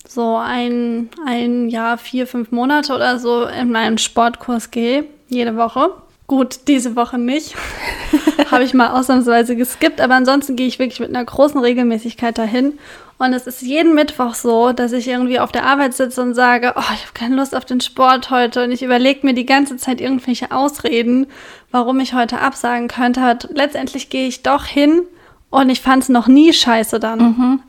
so 0.09 0.35
ein, 0.37 1.09
ein 1.25 1.69
Jahr, 1.69 1.97
vier, 1.97 2.27
fünf 2.27 2.51
Monate 2.51 2.93
oder 2.93 3.19
so, 3.19 3.45
in 3.45 3.71
meinen 3.71 3.97
Sportkurs 3.97 4.71
gehe, 4.71 5.05
jede 5.27 5.55
Woche. 5.55 5.91
Gut, 6.27 6.67
diese 6.67 6.95
Woche 6.95 7.17
nicht. 7.17 7.55
habe 8.51 8.63
ich 8.63 8.73
mal 8.73 8.89
ausnahmsweise 8.89 9.55
geskippt, 9.55 10.01
aber 10.01 10.15
ansonsten 10.15 10.55
gehe 10.55 10.67
ich 10.67 10.79
wirklich 10.79 10.99
mit 10.99 11.09
einer 11.09 11.23
großen 11.23 11.59
Regelmäßigkeit 11.59 12.37
dahin. 12.37 12.77
Und 13.19 13.33
es 13.33 13.47
ist 13.47 13.61
jeden 13.61 13.95
Mittwoch 13.95 14.35
so, 14.35 14.73
dass 14.73 14.91
ich 14.91 15.07
irgendwie 15.07 15.39
auf 15.39 15.51
der 15.51 15.65
Arbeit 15.65 15.95
sitze 15.95 16.21
und 16.21 16.35
sage, 16.35 16.73
oh, 16.75 16.93
ich 16.93 17.01
habe 17.01 17.13
keine 17.13 17.35
Lust 17.35 17.55
auf 17.55 17.65
den 17.65 17.81
Sport 17.81 18.29
heute. 18.29 18.63
Und 18.63 18.71
ich 18.71 18.83
überlege 18.83 19.25
mir 19.25 19.33
die 19.33 19.45
ganze 19.45 19.77
Zeit 19.77 20.01
irgendwelche 20.01 20.51
Ausreden, 20.51 21.25
warum 21.71 21.99
ich 21.99 22.13
heute 22.13 22.39
absagen 22.39 22.87
könnte. 22.87 23.21
Aber 23.21 23.39
letztendlich 23.53 24.09
gehe 24.09 24.27
ich 24.27 24.43
doch 24.43 24.65
hin 24.65 25.01
und 25.49 25.69
ich 25.69 25.81
fand 25.81 26.03
es 26.03 26.09
noch 26.09 26.27
nie 26.27 26.51
scheiße 26.51 26.99
dann. 26.99 27.19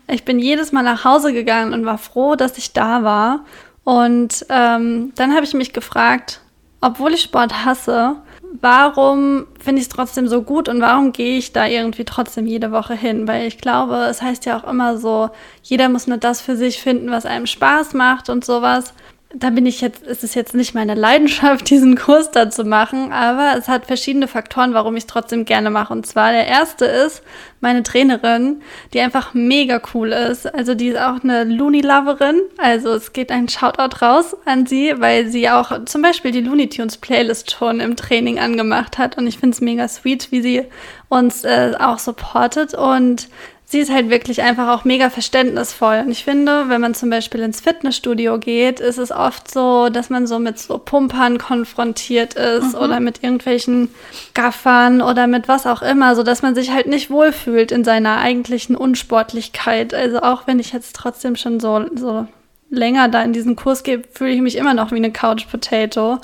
Ich 0.09 0.25
bin 0.25 0.39
jedes 0.39 0.73
Mal 0.73 0.83
nach 0.83 1.05
Hause 1.05 1.33
gegangen 1.33 1.73
und 1.73 1.87
war 1.87 1.99
froh, 1.99 2.35
dass 2.35 2.59
ich 2.59 2.73
da 2.73 3.05
war. 3.05 3.45
Und 3.85 4.45
ähm, 4.51 5.13
dann 5.15 5.35
habe 5.35 5.45
ich 5.45 5.55
mich 5.55 5.73
gefragt, 5.73 6.41
obwohl 6.81 7.15
ich 7.15 7.23
Sport 7.23 7.65
hasse, 7.65 8.17
warum 8.61 9.47
finde 9.59 9.81
ich 9.81 9.89
es 9.89 9.95
trotzdem 9.95 10.29
so 10.29 10.43
gut 10.43 10.69
und 10.69 10.81
warum 10.81 11.13
gehe 11.13 11.39
ich 11.39 11.53
da 11.53 11.67
irgendwie 11.67 12.05
trotzdem 12.05 12.47
jede 12.47 12.73
Woche 12.73 12.95
hin? 12.95 13.29
Weil 13.29 13.47
ich 13.47 13.59
glaube, 13.59 14.07
es 14.11 14.23
heißt 14.23 14.45
ja 14.47 14.59
auch 14.59 14.69
immer 14.69 14.99
so, 14.99 15.31
jeder 15.63 15.89
muss 15.89 16.07
nur 16.07 16.19
das 16.19 16.41
für 16.41 16.57
sich 16.57 16.83
finden, 16.83 17.11
was 17.11 17.27
einem 17.27 17.47
Spaß 17.47 17.95
macht 17.95 18.29
und 18.29 18.45
sowas 18.45 18.93
da 19.35 19.51
bin 19.51 19.67
ich 19.67 19.83
jetzt, 19.83 20.07
ist 20.07 20.25
es 20.25 20.35
jetzt 20.35 20.55
nicht 20.55 20.75
meine 20.75 20.95
Leidenschaft, 20.95 21.69
diesen 21.71 21.97
Kurs 21.97 22.31
da 22.31 22.49
zu 22.49 22.65
machen, 22.65 23.13
aber 23.13 23.55
es 23.59 23.69
hat 23.69 23.85
verschiedene 23.85 24.27
Faktoren, 24.27 24.73
warum 24.73 24.97
ich 24.97 25.03
es 25.03 25.07
trotzdem 25.07 25.45
gerne 25.45 25.69
mache. 25.69 25.93
Und 25.93 26.07
zwar 26.07 26.33
der 26.33 26.47
erste 26.47 26.87
ist 26.87 27.23
meine 27.61 27.83
Trainerin, 27.83 28.63
die 28.95 29.01
einfach 29.01 29.35
mega 29.35 29.83
cool 29.93 30.13
ist. 30.13 30.47
Also 30.55 30.75
die 30.75 30.89
ist 30.89 30.99
auch 30.99 31.23
eine 31.23 31.45
Looney-Loverin. 31.45 32.41
Also 32.57 32.95
es 32.95 33.13
geht 33.13 33.31
ein 33.31 33.49
Shoutout 33.49 34.01
raus 34.01 34.35
an 34.47 34.67
sie, 34.67 34.95
weil 34.97 35.29
sie 35.29 35.51
auch 35.51 35.85
zum 35.85 36.01
Beispiel 36.01 36.31
die 36.31 36.41
Looney 36.41 36.69
Tunes 36.69 36.97
Playlist 36.97 37.51
schon 37.51 37.81
im 37.81 37.97
Training 37.97 38.39
angemacht 38.39 38.97
hat. 38.97 39.19
Und 39.19 39.27
ich 39.27 39.39
finde 39.39 39.55
es 39.55 39.61
mega 39.61 39.89
sweet, 39.89 40.33
wie 40.33 40.41
sie 40.41 40.65
uns 41.11 41.45
äh, 41.45 41.75
auch 41.79 41.99
supportet. 41.99 42.73
Und 42.73 43.29
sie 43.71 43.81
ist 43.81 43.93
halt 43.93 44.09
wirklich 44.09 44.43
einfach 44.43 44.69
auch 44.69 44.85
mega 44.85 45.11
verständnisvoll. 45.11 46.03
Und 46.05 46.11
ich 46.11 46.25
finde, 46.25 46.69
wenn 46.69 46.81
man 46.81 46.95
zum 46.95 47.11
Beispiel 47.11 47.41
ins 47.41 47.61
Fitnessstudio 47.61 48.39
geht, 48.39 48.81
ist 48.81 48.97
es 48.97 49.13
oft 49.13 49.51
so, 49.51 49.91
dass 49.91 50.09
man 50.09 50.27
so 50.27 50.39
mit 50.39 50.59
so 50.59 50.79
Pumpern 50.79 51.37
konfrontiert 51.37 52.35
ist 52.35 52.75
mhm. 52.75 52.81
oder 52.81 53.01
mit 53.01 53.23
irgendwelchen 53.23 53.91
Gaffern 54.33 55.03
oder 55.03 55.27
mit 55.27 55.49
was 55.49 55.67
auch 55.67 55.83
immer, 55.83 56.17
so 56.17 56.23
dass 56.23 56.41
man 56.41 56.55
sich 56.55 56.73
halt 56.73 56.87
nicht 56.87 57.11
wohlfühlt 57.11 57.71
in 57.71 57.85
seiner 57.85 58.19
eigentlichen 58.19 58.75
Unsportlichkeit. 58.75 59.93
Also 59.93 60.23
auch 60.23 60.47
wenn 60.47 60.59
ich 60.59 60.73
jetzt 60.73 60.97
trotzdem 60.97 61.37
schon 61.37 61.61
so, 61.61 61.85
so 61.95 62.27
länger 62.71 63.09
da 63.09 63.23
in 63.23 63.33
diesen 63.33 63.57
Kurs 63.57 63.83
gehe, 63.83 64.03
fühle 64.11 64.33
ich 64.33 64.41
mich 64.41 64.57
immer 64.57 64.75
noch 64.75 64.93
wie 64.93 64.97
eine 64.97 65.13
Couch 65.13 65.49
Potato. 65.51 66.19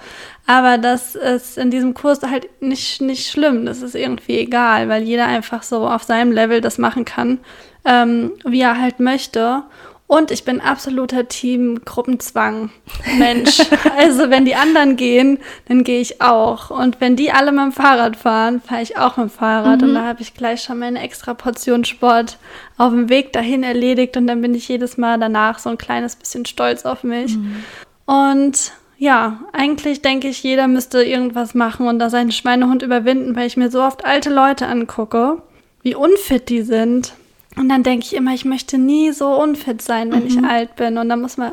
Aber 0.47 0.77
das 0.79 1.15
ist 1.15 1.57
in 1.57 1.71
diesem 1.71 1.95
Kurs 1.95 2.21
halt 2.23 2.49
nicht, 2.61 3.01
nicht 3.01 3.31
schlimm. 3.31 3.65
Das 3.65 3.83
ist 3.83 3.95
irgendwie 3.95 4.39
egal, 4.39 4.89
weil 4.89 5.03
jeder 5.03 5.27
einfach 5.27 5.63
so 5.63 5.89
auf 5.89 6.03
seinem 6.03 6.33
Level 6.33 6.61
das 6.61 6.79
machen 6.79 7.05
kann, 7.05 7.39
ähm, 7.85 8.33
wie 8.45 8.61
er 8.61 8.79
halt 8.79 9.01
möchte. 9.01 9.63
Und 10.07 10.31
ich 10.31 10.45
bin 10.45 10.61
absoluter 10.61 11.29
Team 11.29 11.81
Gruppenzwang 11.85 12.71
Mensch. 13.19 13.61
also 13.99 14.29
wenn 14.29 14.45
die 14.45 14.55
anderen 14.55 14.97
gehen, 14.97 15.39
dann 15.67 15.83
gehe 15.83 16.01
ich 16.01 16.21
auch. 16.21 16.71
Und 16.71 17.01
wenn 17.01 17.17
die 17.17 17.33
alle 17.33 17.53
mit 17.53 17.63
dem 17.63 17.73
Fahrrad 17.73 18.17
fahren, 18.17 18.61
fahre 18.61 18.83
ich 18.83 18.99
auch 18.99 19.17
mit 19.17 19.29
dem 19.29 19.31
Fahrrad. 19.31 19.81
Mhm. 19.81 19.89
Und 19.89 19.95
da 19.95 20.05
habe 20.05 20.21
ich 20.21 20.35
gleich 20.35 20.63
schon 20.63 20.79
meine 20.79 21.01
extra 21.03 21.33
Portion 21.33 21.85
Sport 21.85 22.39
auf 22.77 22.93
dem 22.93 23.09
Weg 23.09 23.33
dahin 23.33 23.63
erledigt. 23.63 24.17
Und 24.19 24.27
dann 24.27 24.43
bin 24.43 24.55
ich 24.55 24.69
jedes 24.69 24.99
Mal 24.99 25.19
danach 25.19 25.59
so 25.59 25.71
ein 25.71 25.79
kleines 25.79 26.17
bisschen 26.17 26.45
stolz 26.45 26.85
auf 26.85 27.03
mich. 27.03 27.37
Mhm. 27.37 27.65
Und 28.05 28.73
ja, 28.99 29.41
eigentlich 29.53 30.03
denke 30.03 30.29
ich, 30.29 30.43
jeder 30.43 30.69
müsste 30.69 31.03
irgendwas 31.03 31.55
machen 31.55 31.89
und 31.89 31.99
da 31.99 32.11
seinen 32.11 32.31
Schweinehund 32.31 32.83
überwinden, 32.83 33.35
weil 33.37 33.47
ich 33.47 33.57
mir 33.57 33.71
so 33.71 33.83
oft 33.83 34.05
alte 34.05 34.31
Leute 34.31 34.67
angucke, 34.67 35.43
wie 35.83 35.95
unfit 35.95 36.49
die 36.51 36.63
sind. 36.63 37.15
Und 37.57 37.69
dann 37.69 37.83
denke 37.83 38.07
ich 38.07 38.15
immer, 38.15 38.35
ich 38.35 38.45
möchte 38.45 38.79
nie 38.79 39.13
so 39.13 39.29
unfit 39.41 39.81
sein, 39.81 40.13
wenn 40.13 40.25
mhm. 40.25 40.27
ich 40.27 40.45
alt 40.45 40.77
bin. 40.77 40.99
Und 40.99 41.09
da 41.09 41.17
muss 41.17 41.37
man 41.37 41.53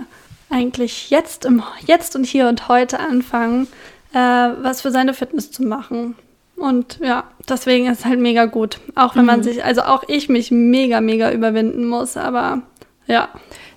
eigentlich 0.49 1.09
jetzt, 1.09 1.45
im, 1.45 1.63
jetzt 1.85 2.15
und 2.15 2.25
hier 2.25 2.47
und 2.47 2.67
heute 2.67 2.99
anfangen, 2.99 3.67
äh, 4.13 4.17
was 4.17 4.81
für 4.81 4.91
seine 4.91 5.13
Fitness 5.13 5.51
zu 5.51 5.63
machen. 5.63 6.15
Und 6.55 6.99
ja, 7.01 7.23
deswegen 7.49 7.87
ist 7.87 7.99
es 7.99 8.05
halt 8.05 8.19
mega 8.19 8.45
gut. 8.45 8.79
Auch 8.95 9.15
wenn 9.15 9.23
mhm. 9.23 9.27
man 9.27 9.43
sich, 9.43 9.63
also 9.63 9.81
auch 9.81 10.03
ich 10.07 10.29
mich 10.29 10.51
mega, 10.51 11.01
mega 11.01 11.31
überwinden 11.31 11.87
muss, 11.87 12.17
aber 12.17 12.61
ja. 13.07 13.29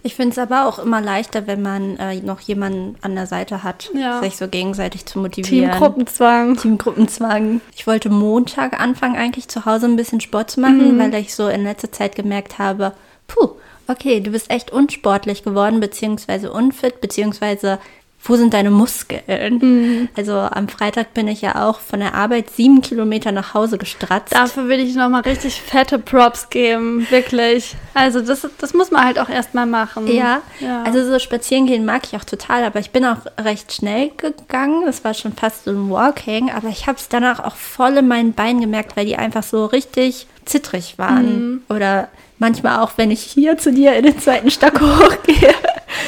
Ich 0.07 0.17
finde 0.17 0.33
es 0.33 0.39
aber 0.39 0.69
auch 0.69 0.79
immer 0.79 1.01
leichter, 1.01 1.47
wenn 1.47 1.63
man 1.63 1.97
äh, 1.97 2.17
noch 2.17 2.41
jemanden 2.41 2.95
an 3.01 3.15
der 3.15 3.27
Seite 3.27 3.63
hat, 3.63 3.91
ja. 3.95 4.21
sich 4.21 4.37
so 4.37 4.49
gegenseitig 4.49 5.07
zu 5.07 5.19
motivieren. 5.19 5.71
Teamgruppenzwang. 5.71 6.59
Teamgruppenzwang. 6.59 7.63
Ich 7.75 7.87
wollte 7.87 8.11
Montag 8.11 8.79
anfangen, 8.79 9.17
eigentlich 9.17 9.49
zu 9.49 9.65
Hause 9.65 9.87
ein 9.87 9.97
bisschen 9.97 10.21
Sport 10.21 10.51
zu 10.51 10.61
machen, 10.61 10.97
mhm. 10.97 10.99
weil 10.99 11.15
ich 11.15 11.35
so 11.35 11.49
in 11.49 11.65
letzter 11.65 11.91
Zeit 11.91 12.17
gemerkt 12.17 12.59
habe, 12.59 12.93
puh, 13.27 13.53
okay, 13.89 14.21
du 14.21 14.33
bist 14.33 14.51
echt 14.51 14.71
unsportlich 14.71 15.43
geworden, 15.43 15.81
beziehungsweise 15.81 16.53
unfit, 16.53 17.01
beziehungsweise 17.01 17.79
wo 18.25 18.37
sind 18.37 18.55
deine 18.55 18.71
Muskeln? 18.71 19.59
Mhm. 19.59 20.09
Also 20.17 20.33
am 20.33 20.69
Freitag 20.69 21.13
bin 21.13 21.29
ich 21.29 21.43
ja 21.43 21.69
auch 21.69 21.81
von 21.81 22.01
der 22.01 22.15
Arbeit 22.15 22.51
sieben 22.51 22.81
Kilometer 22.81 23.33
nach 23.33 23.53
Hause 23.53 23.77
gestratzt. 23.77 24.35
Dafür 24.35 24.69
will 24.69 24.81
ich 24.81 24.95
nochmal 24.95 25.21
richtig 25.23 25.61
fette 25.61 25.99
Props 25.99 26.49
geben, 26.49 27.07
wirklich. 27.11 27.77
Also 27.93 28.23
das, 28.23 28.47
das 28.59 28.73
muss 28.73 28.91
man 28.91 29.05
halt 29.05 29.19
auch 29.19 29.29
erstmal 29.29 29.67
machen. 29.67 30.07
Ja, 30.07 30.41
ja, 30.59 30.83
also 30.85 31.05
so 31.05 31.19
spazieren 31.19 31.67
gehen 31.67 31.85
mag 31.85 32.03
ich 32.05 32.17
auch 32.17 32.25
total, 32.25 32.65
aber 32.65 32.81
ich 32.81 32.91
bin 32.91 33.05
auch 33.05 33.19
recht 33.39 33.73
schnell 33.73 34.11
gegangen. 34.17 34.85
Das 34.87 35.05
war 35.05 35.13
schon 35.13 35.35
fast 35.35 35.65
so 35.65 35.73
ein 35.73 35.91
Walking, 35.91 36.51
aber 36.51 36.69
ich 36.69 36.87
habe 36.87 36.99
es 36.99 37.11
danach 37.11 37.41
auch 37.41 37.57
voll 37.57 37.99
in 37.99 38.09
meinen 38.09 38.33
Beinen 38.33 38.63
gemerkt, 38.63 38.97
weil 38.97 39.05
die 39.05 39.17
einfach 39.17 39.43
so 39.43 39.67
richtig 39.67 40.27
zittrig 40.47 40.95
waren. 40.97 41.27
Mhm. 41.27 41.63
Oder 41.69 42.09
manchmal 42.39 42.81
auch, 42.81 42.93
wenn 42.97 43.11
ich 43.11 43.21
hier 43.21 43.59
zu 43.59 43.71
dir 43.71 43.95
in 43.97 44.05
den 44.05 44.19
zweiten 44.19 44.51
Stock 44.51 44.81
hochgehe 44.81 45.55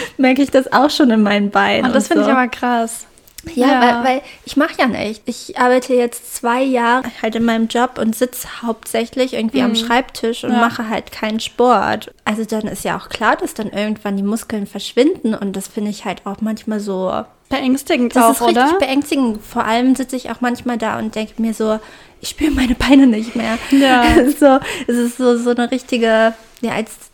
merke 0.17 0.43
ich 0.43 0.50
das 0.50 0.73
auch 0.73 0.91
schon 0.91 1.11
in 1.11 1.23
meinen 1.23 1.50
Beinen. 1.50 1.87
Und 1.87 1.95
das 1.95 2.09
finde 2.09 2.25
so. 2.25 2.31
ich 2.31 2.37
aber 2.37 2.49
krass. 2.49 3.07
Ja, 3.55 3.67
ja. 3.67 3.81
Weil, 3.81 4.05
weil, 4.05 4.23
ich 4.45 4.57
mache 4.57 4.75
ja 4.79 4.87
nicht. 4.87 5.23
Ich 5.26 5.59
arbeite 5.59 5.95
jetzt 5.95 6.35
zwei 6.35 6.62
Jahre 6.62 7.05
halt 7.23 7.37
in 7.37 7.45
meinem 7.45 7.69
Job 7.69 7.99
und 7.99 8.17
sitze 8.17 8.49
hauptsächlich 8.62 9.35
irgendwie 9.35 9.61
mhm. 9.61 9.67
am 9.67 9.75
Schreibtisch 9.76 10.45
und 10.45 10.53
ja. 10.53 10.59
mache 10.59 10.88
halt 10.88 11.12
keinen 11.12 11.41
Sport. 11.41 12.12
Also 12.25 12.45
dann 12.45 12.67
ist 12.67 12.85
ja 12.85 12.99
auch 12.99 13.09
klar, 13.09 13.37
dass 13.37 13.55
dann 13.55 13.71
irgendwann 13.71 14.17
die 14.17 14.23
Muskeln 14.23 14.67
verschwinden 14.67 15.35
und 15.35 15.55
das 15.55 15.69
finde 15.69 15.91
ich 15.91 16.05
halt 16.05 16.23
auch 16.26 16.41
manchmal 16.41 16.81
so 16.81 17.25
beängstigend 17.49 18.17
das 18.17 18.25
auch, 18.25 18.31
ist 18.33 18.49
richtig 18.49 18.65
oder? 18.65 18.79
beängstigend. 18.79 19.41
Vor 19.43 19.65
allem 19.65 19.95
sitze 19.95 20.17
ich 20.17 20.31
auch 20.31 20.41
manchmal 20.41 20.79
da 20.79 20.99
und 20.99 21.15
denke 21.15 21.41
mir 21.41 21.55
so, 21.55 21.79
ich 22.21 22.31
spüre 22.31 22.50
meine 22.50 22.75
Beine 22.75 23.07
nicht 23.07 23.37
mehr. 23.37 23.59
Ja. 23.71 24.05
so, 24.38 24.59
es 24.87 24.97
ist 24.97 25.19
so, 25.19 25.38
so 25.38 25.50
eine 25.50 25.71
richtige, 25.71 26.35
ja, 26.61 26.73
als 26.73 27.12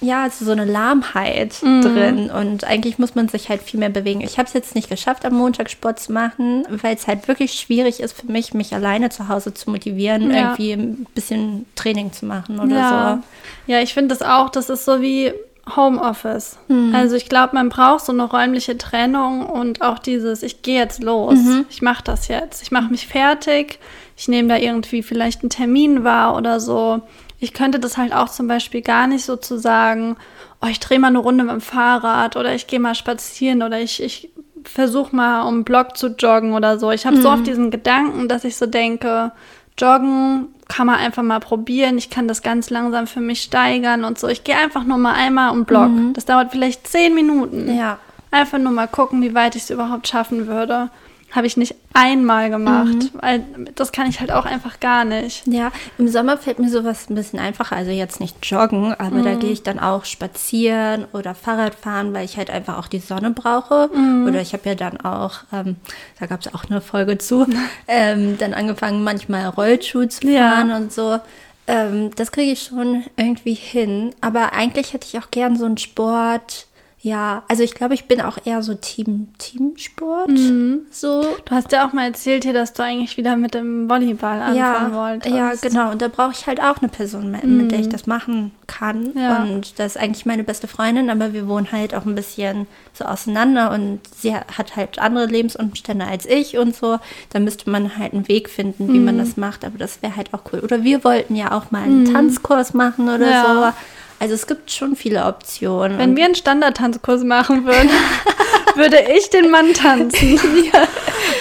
ja, 0.00 0.22
also 0.22 0.44
so 0.44 0.52
eine 0.52 0.64
Lahmheit 0.64 1.62
mhm. 1.62 1.82
drin 1.82 2.30
und 2.30 2.64
eigentlich 2.64 2.98
muss 2.98 3.14
man 3.14 3.28
sich 3.28 3.48
halt 3.48 3.62
viel 3.62 3.78
mehr 3.78 3.90
bewegen. 3.90 4.20
Ich 4.22 4.38
habe 4.38 4.46
es 4.46 4.54
jetzt 4.54 4.74
nicht 4.74 4.88
geschafft, 4.88 5.24
am 5.26 5.34
Montag 5.34 5.70
Sport 5.70 6.00
zu 6.00 6.12
machen, 6.12 6.64
weil 6.70 6.94
es 6.94 7.06
halt 7.06 7.28
wirklich 7.28 7.52
schwierig 7.52 8.00
ist 8.00 8.18
für 8.18 8.30
mich, 8.30 8.54
mich 8.54 8.74
alleine 8.74 9.10
zu 9.10 9.28
Hause 9.28 9.52
zu 9.52 9.70
motivieren, 9.70 10.30
ja. 10.30 10.38
irgendwie 10.38 10.72
ein 10.72 11.06
bisschen 11.14 11.66
Training 11.74 12.12
zu 12.12 12.24
machen 12.24 12.58
oder 12.58 12.74
ja. 12.76 13.22
so. 13.66 13.72
Ja, 13.72 13.80
ich 13.80 13.92
finde 13.92 14.14
das 14.14 14.22
auch, 14.22 14.48
das 14.48 14.70
ist 14.70 14.84
so 14.84 15.02
wie 15.02 15.32
Homeoffice. 15.76 16.58
Mhm. 16.68 16.94
Also 16.94 17.16
ich 17.16 17.28
glaube, 17.28 17.54
man 17.54 17.68
braucht 17.68 18.04
so 18.04 18.12
eine 18.12 18.24
räumliche 18.24 18.78
Trennung 18.78 19.46
und 19.46 19.82
auch 19.82 19.98
dieses, 19.98 20.42
ich 20.42 20.62
gehe 20.62 20.78
jetzt 20.78 21.02
los, 21.02 21.38
mhm. 21.38 21.66
ich 21.68 21.82
mache 21.82 22.02
das 22.04 22.28
jetzt, 22.28 22.62
ich 22.62 22.70
mache 22.70 22.90
mich 22.90 23.06
fertig, 23.06 23.78
ich 24.16 24.28
nehme 24.28 24.48
da 24.48 24.56
irgendwie 24.56 25.02
vielleicht 25.02 25.42
einen 25.42 25.50
Termin 25.50 26.04
wahr 26.04 26.36
oder 26.36 26.58
so 26.58 27.02
ich 27.40 27.54
könnte 27.54 27.78
das 27.78 27.96
halt 27.96 28.14
auch 28.14 28.28
zum 28.28 28.46
Beispiel 28.46 28.82
gar 28.82 29.06
nicht 29.06 29.24
so 29.24 29.34
zu 29.34 29.58
sagen, 29.58 30.16
oh, 30.60 30.66
ich 30.68 30.78
drehe 30.78 30.98
mal 30.98 31.08
eine 31.08 31.18
Runde 31.18 31.42
mit 31.42 31.54
dem 31.54 31.60
Fahrrad 31.62 32.36
oder 32.36 32.54
ich 32.54 32.66
gehe 32.66 32.78
mal 32.78 32.94
spazieren 32.94 33.62
oder 33.62 33.80
ich, 33.80 34.02
ich 34.02 34.30
versuche 34.62 35.16
mal 35.16 35.42
um 35.42 35.60
den 35.60 35.64
Block 35.64 35.96
zu 35.96 36.08
joggen 36.08 36.52
oder 36.52 36.78
so. 36.78 36.90
Ich 36.90 37.06
habe 37.06 37.16
mhm. 37.16 37.22
so 37.22 37.30
oft 37.30 37.46
diesen 37.46 37.70
Gedanken, 37.70 38.28
dass 38.28 38.44
ich 38.44 38.56
so 38.56 38.66
denke, 38.66 39.32
joggen 39.78 40.48
kann 40.68 40.86
man 40.86 40.96
einfach 40.96 41.22
mal 41.22 41.40
probieren. 41.40 41.96
Ich 41.96 42.10
kann 42.10 42.28
das 42.28 42.42
ganz 42.42 42.68
langsam 42.68 43.06
für 43.06 43.20
mich 43.20 43.40
steigern 43.40 44.04
und 44.04 44.18
so. 44.18 44.28
Ich 44.28 44.44
gehe 44.44 44.56
einfach 44.56 44.84
nur 44.84 44.98
mal 44.98 45.14
einmal 45.14 45.50
um 45.50 45.60
den 45.60 45.64
Block. 45.64 45.88
Mhm. 45.88 46.12
Das 46.12 46.26
dauert 46.26 46.52
vielleicht 46.52 46.86
zehn 46.86 47.14
Minuten. 47.14 47.74
Ja. 47.74 47.98
Einfach 48.30 48.58
nur 48.58 48.70
mal 48.70 48.86
gucken, 48.86 49.22
wie 49.22 49.34
weit 49.34 49.56
ich 49.56 49.62
es 49.62 49.70
überhaupt 49.70 50.06
schaffen 50.06 50.46
würde 50.46 50.90
habe 51.32 51.46
ich 51.46 51.56
nicht 51.56 51.74
einmal 51.92 52.50
gemacht, 52.50 52.94
mhm. 52.94 53.10
weil 53.20 53.44
das 53.74 53.92
kann 53.92 54.08
ich 54.08 54.20
halt 54.20 54.32
auch 54.32 54.46
einfach 54.46 54.80
gar 54.80 55.04
nicht. 55.04 55.46
Ja, 55.46 55.70
im 55.98 56.08
Sommer 56.08 56.38
fällt 56.38 56.58
mir 56.58 56.70
sowas 56.70 57.08
ein 57.08 57.14
bisschen 57.14 57.38
einfacher. 57.38 57.76
Also 57.76 57.90
jetzt 57.90 58.20
nicht 58.20 58.44
joggen, 58.44 58.94
aber 58.94 59.16
mhm. 59.16 59.24
da 59.24 59.34
gehe 59.34 59.50
ich 59.50 59.62
dann 59.62 59.78
auch 59.78 60.04
spazieren 60.04 61.06
oder 61.12 61.34
Fahrrad 61.34 61.74
fahren, 61.74 62.12
weil 62.12 62.24
ich 62.24 62.36
halt 62.36 62.50
einfach 62.50 62.78
auch 62.78 62.88
die 62.88 62.98
Sonne 62.98 63.30
brauche. 63.30 63.90
Mhm. 63.94 64.26
Oder 64.26 64.40
ich 64.40 64.52
habe 64.52 64.68
ja 64.68 64.74
dann 64.74 65.00
auch, 65.00 65.40
ähm, 65.52 65.76
da 66.18 66.26
gab 66.26 66.40
es 66.40 66.52
auch 66.52 66.64
eine 66.68 66.80
Folge 66.80 67.18
zu, 67.18 67.46
ähm, 67.88 68.38
dann 68.38 68.54
angefangen 68.54 69.04
manchmal 69.04 69.46
Rollschuh 69.46 70.06
zu 70.06 70.22
fahren 70.22 70.68
ja. 70.70 70.76
und 70.76 70.92
so. 70.92 71.18
Ähm, 71.66 72.10
das 72.16 72.32
kriege 72.32 72.52
ich 72.52 72.62
schon 72.64 73.04
irgendwie 73.16 73.54
hin. 73.54 74.14
Aber 74.20 74.52
eigentlich 74.52 74.92
hätte 74.92 75.06
ich 75.06 75.22
auch 75.22 75.30
gern 75.30 75.56
so 75.56 75.66
einen 75.66 75.78
Sport 75.78 76.66
ja, 77.02 77.44
also 77.48 77.62
ich 77.62 77.72
glaube, 77.72 77.94
ich 77.94 78.04
bin 78.04 78.20
auch 78.20 78.36
eher 78.44 78.62
so 78.62 78.74
Team 78.74 79.28
Teamsport. 79.38 80.28
Mhm. 80.28 80.80
So. 80.90 81.22
Du 81.46 81.54
hast 81.54 81.72
ja 81.72 81.88
auch 81.88 81.94
mal 81.94 82.04
erzählt 82.04 82.44
hier, 82.44 82.52
dass 82.52 82.74
du 82.74 82.82
eigentlich 82.82 83.16
wieder 83.16 83.36
mit 83.36 83.54
dem 83.54 83.88
Volleyball 83.88 84.42
anfangen 84.42 84.56
ja, 84.56 84.92
wolltest. 84.92 85.34
Ja, 85.34 85.52
genau. 85.54 85.92
Und 85.92 86.02
da 86.02 86.08
brauche 86.08 86.32
ich 86.32 86.46
halt 86.46 86.60
auch 86.60 86.76
eine 86.76 86.90
Person, 86.90 87.30
mit, 87.30 87.42
mhm. 87.42 87.56
mit, 87.56 87.72
der 87.72 87.80
ich 87.80 87.88
das 87.88 88.06
machen 88.06 88.50
kann. 88.66 89.14
Ja. 89.16 89.44
Und 89.44 89.78
das 89.78 89.96
ist 89.96 90.02
eigentlich 90.02 90.26
meine 90.26 90.44
beste 90.44 90.68
Freundin, 90.68 91.08
aber 91.08 91.32
wir 91.32 91.48
wohnen 91.48 91.72
halt 91.72 91.94
auch 91.94 92.04
ein 92.04 92.14
bisschen 92.14 92.66
so 92.92 93.06
auseinander 93.06 93.70
und 93.70 94.00
sie 94.14 94.34
hat 94.34 94.76
halt 94.76 94.98
andere 94.98 95.24
Lebensumstände 95.24 96.04
als 96.04 96.26
ich 96.26 96.58
und 96.58 96.76
so. 96.76 96.98
Da 97.30 97.40
müsste 97.40 97.70
man 97.70 97.96
halt 97.96 98.12
einen 98.12 98.28
Weg 98.28 98.50
finden, 98.50 98.92
wie 98.92 98.98
mhm. 98.98 99.06
man 99.06 99.16
das 99.16 99.38
macht. 99.38 99.64
Aber 99.64 99.78
das 99.78 100.02
wäre 100.02 100.16
halt 100.16 100.34
auch 100.34 100.42
cool. 100.52 100.60
Oder 100.60 100.82
wir 100.84 101.02
wollten 101.02 101.34
ja 101.34 101.52
auch 101.52 101.70
mal 101.70 101.84
einen 101.84 102.02
mhm. 102.02 102.12
Tanzkurs 102.12 102.74
machen 102.74 103.08
oder 103.08 103.30
ja. 103.30 103.72
so. 103.72 103.76
Also 104.20 104.34
es 104.34 104.46
gibt 104.46 104.70
schon 104.70 104.96
viele 104.96 105.24
Optionen. 105.24 105.96
Wenn 105.96 106.14
wir 106.14 106.26
einen 106.26 106.34
Standardtanzkurs 106.34 107.24
machen 107.24 107.64
würden, 107.64 107.88
würde 108.76 108.98
ich 109.16 109.30
den 109.30 109.50
Mann 109.50 109.72
tanzen. 109.72 110.38
ja. 110.72 110.86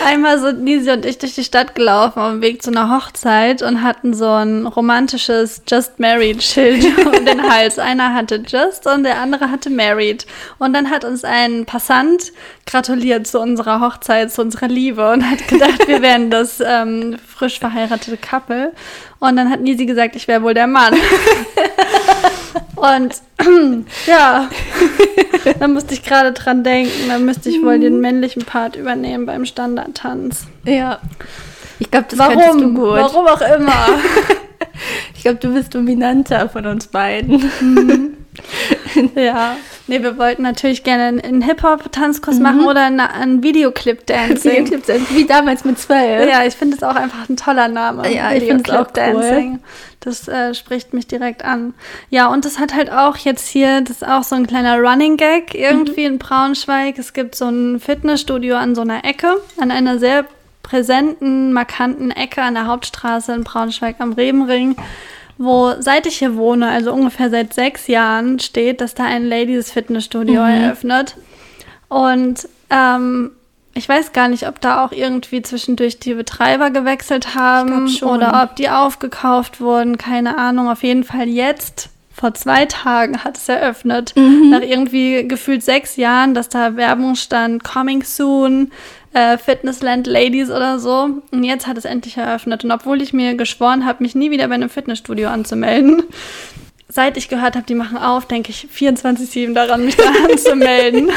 Einmal 0.05 0.39
sind 0.39 0.63
Nisi 0.63 0.89
und 0.89 1.05
ich 1.05 1.17
durch 1.17 1.36
die 1.36 1.43
Stadt 1.43 1.75
gelaufen 1.75 2.19
auf 2.19 2.31
dem 2.31 2.41
Weg 2.41 2.63
zu 2.63 2.71
einer 2.71 2.89
Hochzeit 2.89 3.62
und 3.62 3.83
hatten 3.83 4.13
so 4.13 4.29
ein 4.29 4.65
romantisches 4.65 5.63
Just 5.67 6.00
Married 6.00 6.41
Schild 6.41 6.86
um 7.05 7.25
den 7.25 7.51
Hals. 7.51 7.79
Einer 7.79 8.13
hatte 8.13 8.41
Just 8.48 8.88
und 8.88 9.03
der 9.03 9.19
andere 9.19 9.51
hatte 9.51 9.69
Married. 9.69 10.25
Und 10.57 10.71
dann 10.71 10.89
hat 10.89 11.03
uns 11.03 11.25
ein 11.25 11.65
Passant 11.65 12.31
gratuliert 12.65 13.27
zu 13.27 13.41
unserer 13.41 13.81
Hochzeit, 13.81 14.31
zu 14.31 14.41
unserer 14.41 14.69
Liebe 14.69 15.12
und 15.12 15.29
hat 15.29 15.45
gedacht, 15.50 15.86
wir 15.86 16.01
wären 16.01 16.31
das 16.31 16.62
ähm, 16.65 17.17
frisch 17.27 17.59
verheiratete 17.59 18.15
Couple. 18.15 18.71
Und 19.19 19.36
dann 19.36 19.50
hat 19.50 19.59
Nisi 19.59 19.86
gesagt, 19.86 20.15
ich 20.15 20.29
wäre 20.29 20.43
wohl 20.43 20.53
der 20.53 20.67
Mann. 20.67 20.95
Und 22.79 23.21
ja, 24.07 24.50
da 25.59 25.67
musste 25.67 25.93
ich 25.93 26.03
gerade 26.03 26.31
dran 26.31 26.63
denken. 26.63 27.09
Da 27.09 27.19
müsste 27.19 27.50
ich 27.50 27.62
wohl 27.62 27.79
den 27.79 28.00
männlichen 28.00 28.45
Part 28.45 28.75
übernehmen 28.75 29.25
beim 29.25 29.45
Standardtanz. 29.45 30.48
Ja. 30.65 31.00
Ich 31.79 31.91
glaube, 31.91 32.07
das 32.09 32.19
Warum? 32.19 32.57
du 32.57 32.74
gut. 32.74 33.00
Warum 33.00 33.27
auch 33.27 33.41
immer. 33.41 33.74
Ich 35.15 35.24
glaube, 35.24 35.39
du 35.39 35.53
bist 35.53 35.75
dominanter 35.75 36.48
von 36.48 36.65
uns 36.65 36.88
beiden. 36.88 37.51
ja. 39.15 39.57
Nee, 39.89 40.01
wir 40.03 40.17
wollten 40.17 40.43
natürlich 40.43 40.84
gerne 40.84 41.22
einen- 41.24 41.41
Hip-Hop-Tanzkurs 41.41 42.38
Mhm. 42.38 42.43
machen 42.43 42.65
oder 42.65 42.86
einen, 42.86 43.00
einen 43.00 43.43
Videoclip-Dancing. 43.43 44.72
Wie 45.12 45.25
damals 45.25 45.65
mit 45.65 45.79
zwölf. 45.79 46.29
Ja, 46.29 46.46
ich 46.46 46.53
finde 46.55 46.77
es 46.77 46.84
auch 46.84 46.96
einfach 46.96 47.27
ein 47.27 47.36
toller 47.38 47.67
Name. 47.67 48.03
Ja, 48.13 48.31
ich 48.31 48.43
find's 48.46 48.69
auch 48.69 48.88
Videoclip-Dancing. 48.89 49.60
Das 50.01 50.27
äh, 50.29 50.53
spricht 50.53 50.93
mich 50.93 51.08
direkt 51.08 51.43
an. 51.43 51.74
Ja, 52.10 52.27
und 52.27 52.46
das 52.46 52.58
hat 52.60 52.74
halt 52.74 52.89
auch 52.91 53.17
jetzt 53.17 53.48
hier, 53.50 53.81
das 53.81 53.98
ist 53.98 54.08
auch 54.08 54.24
so 54.24 54.36
ein 54.36 54.48
kleiner 54.48 54.79
Running 54.79 55.17
Gag 55.17 55.53
irgendwie 55.55 56.05
in 56.05 56.19
Braunschweig. 56.19 56.98
Es 56.98 57.12
gibt 57.13 57.36
so 57.36 57.50
ein 57.50 57.79
Fitnessstudio 57.81 58.55
an 58.55 58.75
so 58.75 58.81
einer 58.81 59.03
Ecke, 59.03 59.36
an 59.60 59.72
einer 59.72 60.00
sehr 60.00 60.24
präsenten, 60.63 61.51
markanten 61.51 62.12
Ecke 62.12 62.41
an 62.43 62.53
der 62.53 62.67
Hauptstraße 62.67 63.34
in 63.34 63.43
Braunschweig 63.43 63.96
am 64.00 64.13
Rebenring, 64.13 64.75
wo 65.39 65.74
seit 65.79 66.05
ich 66.05 66.17
hier 66.17 66.36
wohne, 66.36 66.67
also 66.67 66.91
ungefähr 66.91 67.29
seit 67.29 67.53
sechs 67.53 67.88
Jahren, 67.88 68.39
steht, 68.39 68.81
dass 68.81 68.93
da 68.93 69.05
ein 69.05 69.25
Ladies 69.25 69.72
Fitnessstudio 69.72 70.41
eröffnet. 70.41 71.15
Und 71.88 72.48
ähm, 72.69 73.31
ich 73.74 73.88
weiß 73.88 74.12
gar 74.12 74.27
nicht, 74.27 74.48
ob 74.50 74.60
da 74.60 74.84
auch 74.84 74.91
irgendwie 74.91 75.41
zwischendurch 75.41 75.98
die 75.98 76.13
Betreiber 76.13 76.72
gewechselt 76.72 77.36
haben 77.36 77.88
oder 78.01 78.43
ob 78.43 78.58
die 78.58 78.69
aufgekauft 78.69 79.62
wurden, 79.62 79.98
keine 79.98 80.38
Ahnung. 80.38 80.69
Auf 80.69 80.84
jeden 80.84 81.05
Fall 81.05 81.29
jetzt, 81.29 81.89
vor 82.12 82.34
zwei 82.34 82.65
Tagen 82.65 83.24
hat 83.24 83.38
es 83.38 83.48
eröffnet. 83.48 84.13
Nach 84.51 84.62
irgendwie 84.62 85.25
gefühlt 85.25 85.63
sechs 85.63 85.96
Jahren, 85.96 86.34
dass 86.34 86.50
da 86.50 86.75
Werbung 86.75 87.15
stand, 87.15 87.63
Coming 87.63 88.03
Soon, 88.03 88.74
äh, 89.13 89.37
Fitnessland 89.37 90.07
Ladies 90.07 90.49
oder 90.49 90.79
so. 90.79 91.09
Und 91.31 91.43
jetzt 91.43 91.67
hat 91.67 91.77
es 91.77 91.85
endlich 91.85 92.17
eröffnet. 92.17 92.63
Und 92.63 92.71
obwohl 92.71 93.01
ich 93.01 93.13
mir 93.13 93.35
geschworen 93.35 93.85
habe, 93.85 94.03
mich 94.03 94.15
nie 94.15 94.31
wieder 94.31 94.47
bei 94.47 94.55
einem 94.55 94.69
Fitnessstudio 94.69 95.29
anzumelden, 95.29 96.03
seit 96.87 97.17
ich 97.17 97.29
gehört 97.29 97.55
habe, 97.55 97.65
die 97.65 97.75
machen 97.75 97.97
auf, 97.97 98.25
denke 98.25 98.51
ich 98.51 98.67
24-7 98.75 99.53
daran, 99.53 99.85
mich 99.85 99.95
da 99.95 100.11
anzumelden. 100.29 101.11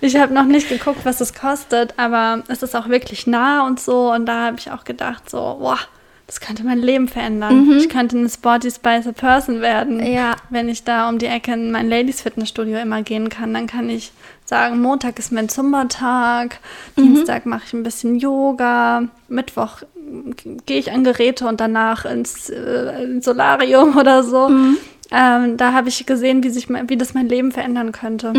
Ich 0.00 0.16
habe 0.16 0.34
noch 0.34 0.44
nicht 0.44 0.68
geguckt, 0.68 1.00
was 1.04 1.20
es 1.20 1.34
kostet, 1.34 1.94
aber 1.98 2.42
es 2.48 2.62
ist 2.62 2.74
auch 2.74 2.88
wirklich 2.88 3.26
nah 3.26 3.66
und 3.66 3.80
so. 3.80 4.12
Und 4.12 4.26
da 4.26 4.46
habe 4.46 4.58
ich 4.58 4.70
auch 4.70 4.84
gedacht, 4.84 5.30
so, 5.30 5.56
boah, 5.60 5.78
das 6.26 6.40
könnte 6.40 6.64
mein 6.64 6.78
Leben 6.78 7.06
verändern. 7.06 7.70
Ich 7.78 7.88
könnte 7.88 8.16
eine 8.16 8.30
Sporty 8.30 8.70
Spice 8.70 9.12
Person 9.12 9.60
werden. 9.60 10.04
Ja. 10.04 10.36
Wenn 10.48 10.68
ich 10.68 10.82
da 10.82 11.08
um 11.08 11.18
die 11.18 11.26
Ecke 11.26 11.52
in 11.52 11.70
mein 11.70 11.88
Ladies 11.88 12.22
Fitnessstudio 12.22 12.78
immer 12.78 13.02
gehen 13.02 13.28
kann, 13.28 13.52
dann 13.52 13.66
kann 13.66 13.90
ich 13.90 14.12
sagen, 14.46 14.80
Montag 14.80 15.18
ist 15.18 15.32
mein 15.32 15.48
Zumba-Tag, 15.48 16.60
Dienstag 16.96 17.46
mache 17.46 17.64
ich 17.66 17.72
ein 17.72 17.82
bisschen 17.82 18.18
Yoga, 18.18 19.08
Mittwoch 19.28 19.82
gehe 20.66 20.78
ich 20.78 20.92
an 20.92 21.04
Geräte 21.04 21.46
und 21.46 21.60
danach 21.60 22.04
ins, 22.04 22.50
äh, 22.50 23.04
ins 23.04 23.24
Solarium 23.24 23.96
oder 23.96 24.22
so. 24.22 24.50
Ähm, 25.10 25.56
da 25.56 25.72
habe 25.72 25.88
ich 25.88 26.04
gesehen, 26.06 26.42
wie, 26.42 26.50
sich, 26.50 26.68
wie 26.68 26.96
das 26.96 27.14
mein 27.14 27.28
Leben 27.28 27.52
verändern 27.52 27.92
könnte. 27.92 28.32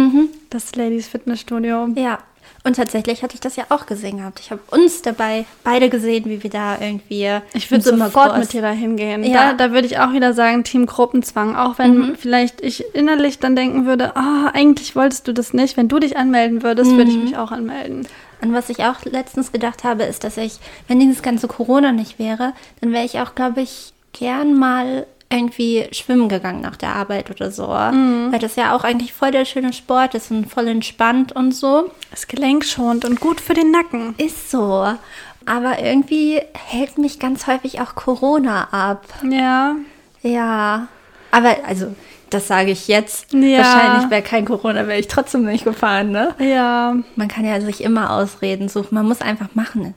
Das 0.50 0.76
Ladies 0.76 1.08
Fitnessstudio. 1.08 1.90
Ja. 1.96 2.20
Und 2.66 2.78
tatsächlich 2.78 3.22
hatte 3.22 3.36
ich 3.36 3.40
das 3.40 3.56
ja 3.58 3.66
auch 3.70 3.86
gesehen 3.86 4.18
gehabt. 4.18 4.40
Ich 4.40 4.50
habe 4.50 4.60
uns 4.72 5.04
dabei 5.04 5.46
beide 5.64 5.88
gesehen, 5.88 6.26
wie 6.26 6.42
wir 6.42 6.50
da 6.50 6.80
irgendwie. 6.82 7.30
Ich 7.54 7.70
würde 7.70 7.84
sofort 7.84 8.40
mit 8.40 8.54
dir 8.54 8.64
da 8.64 8.72
hingehen. 8.72 9.24
Ja. 9.24 9.54
Da, 9.54 9.68
da 9.68 9.72
würde 9.72 9.86
ich 9.86 10.00
auch 10.00 10.14
wieder 10.14 10.34
sagen, 10.34 10.64
Team 10.64 10.88
Gruppenzwang. 10.88 11.56
Auch 11.56 11.78
wenn 11.78 12.16
vielleicht 12.16 12.62
ich 12.62 12.84
innerlich 12.96 13.38
dann 13.38 13.56
denken 13.56 13.86
würde, 13.86 14.16
ah, 14.16 14.50
eigentlich 14.52 14.96
wolltest 14.96 15.28
du 15.28 15.34
das 15.34 15.54
nicht. 15.54 15.78
Wenn 15.78 15.90
du 15.90 16.00
dich 16.00 16.18
anmelden 16.18 16.64
würdest, 16.64 16.90
würde 16.90 17.12
ich 17.12 17.18
mich 17.18 17.38
auch 17.38 17.52
anmelden. 17.52 18.08
An 18.42 18.52
was 18.52 18.70
ich 18.70 18.80
auch 18.80 19.06
letztens 19.06 19.52
gedacht 19.52 19.84
habe, 19.84 20.02
ist, 20.04 20.24
dass 20.24 20.36
ich, 20.38 20.58
wenn 20.88 21.00
dieses 21.00 21.22
ganze 21.22 21.48
Corona 21.48 21.92
nicht 21.92 22.18
wäre, 22.18 22.54
dann 22.82 22.92
wäre 22.92 23.06
ich 23.06 23.20
auch, 23.20 23.36
glaube 23.36 23.62
ich, 23.62 23.94
gern 24.12 24.56
mal 24.56 25.06
irgendwie 25.30 25.88
schwimmen 25.92 26.30
gegangen 26.30 26.62
nach 26.62 26.76
der 26.76 26.96
Arbeit 26.96 27.32
oder 27.32 27.52
so. 27.52 27.68
Weil 27.68 28.40
das 28.40 28.56
ja 28.56 28.76
auch 28.76 28.84
eigentlich 28.84 29.14
voll 29.14 29.32
der 29.32 29.46
schöne 29.46 29.74
Sport 29.74 30.16
ist 30.16 30.32
und 30.32 30.50
voll 30.50 30.68
entspannt 30.68 31.32
und 31.32 31.54
so. 31.54 31.92
Ist 32.14 32.30
gelenkschonend 32.30 33.06
und 33.06 33.20
gut 33.20 33.42
für 33.42 33.54
den 33.54 33.72
Nacken. 33.72 34.16
Ist 34.18 34.52
so. 34.52 34.88
Aber 35.46 35.80
irgendwie 35.80 36.42
hält 36.54 36.98
mich 36.98 37.20
ganz 37.20 37.48
häufig 37.48 37.82
auch 37.82 37.96
Corona 37.96 38.70
ab. 38.72 39.06
Ja. 39.30 39.76
Ja. 40.22 40.88
Aber 41.32 41.56
also, 41.68 41.94
das 42.36 42.48
sage 42.48 42.72
ich 42.72 42.88
jetzt. 42.88 43.34
Ja. 43.34 43.60
Wahrscheinlich 43.60 44.10
wäre 44.10 44.22
kein 44.22 44.46
Corona, 44.46 44.88
wäre 44.88 45.00
ich 45.00 45.08
trotzdem 45.08 45.46
nicht 45.46 45.64
gefahren, 45.64 46.12
ne? 46.12 46.36
Ja. 46.40 46.96
Man 47.16 47.28
kann 47.28 47.46
ja 47.46 47.60
sich 47.62 47.84
immer 47.84 48.12
Ausreden 48.12 48.68
suchen. 48.70 48.96
Man 48.96 49.08
muss 49.08 49.22
einfach 49.22 49.48
machen. 49.54 49.94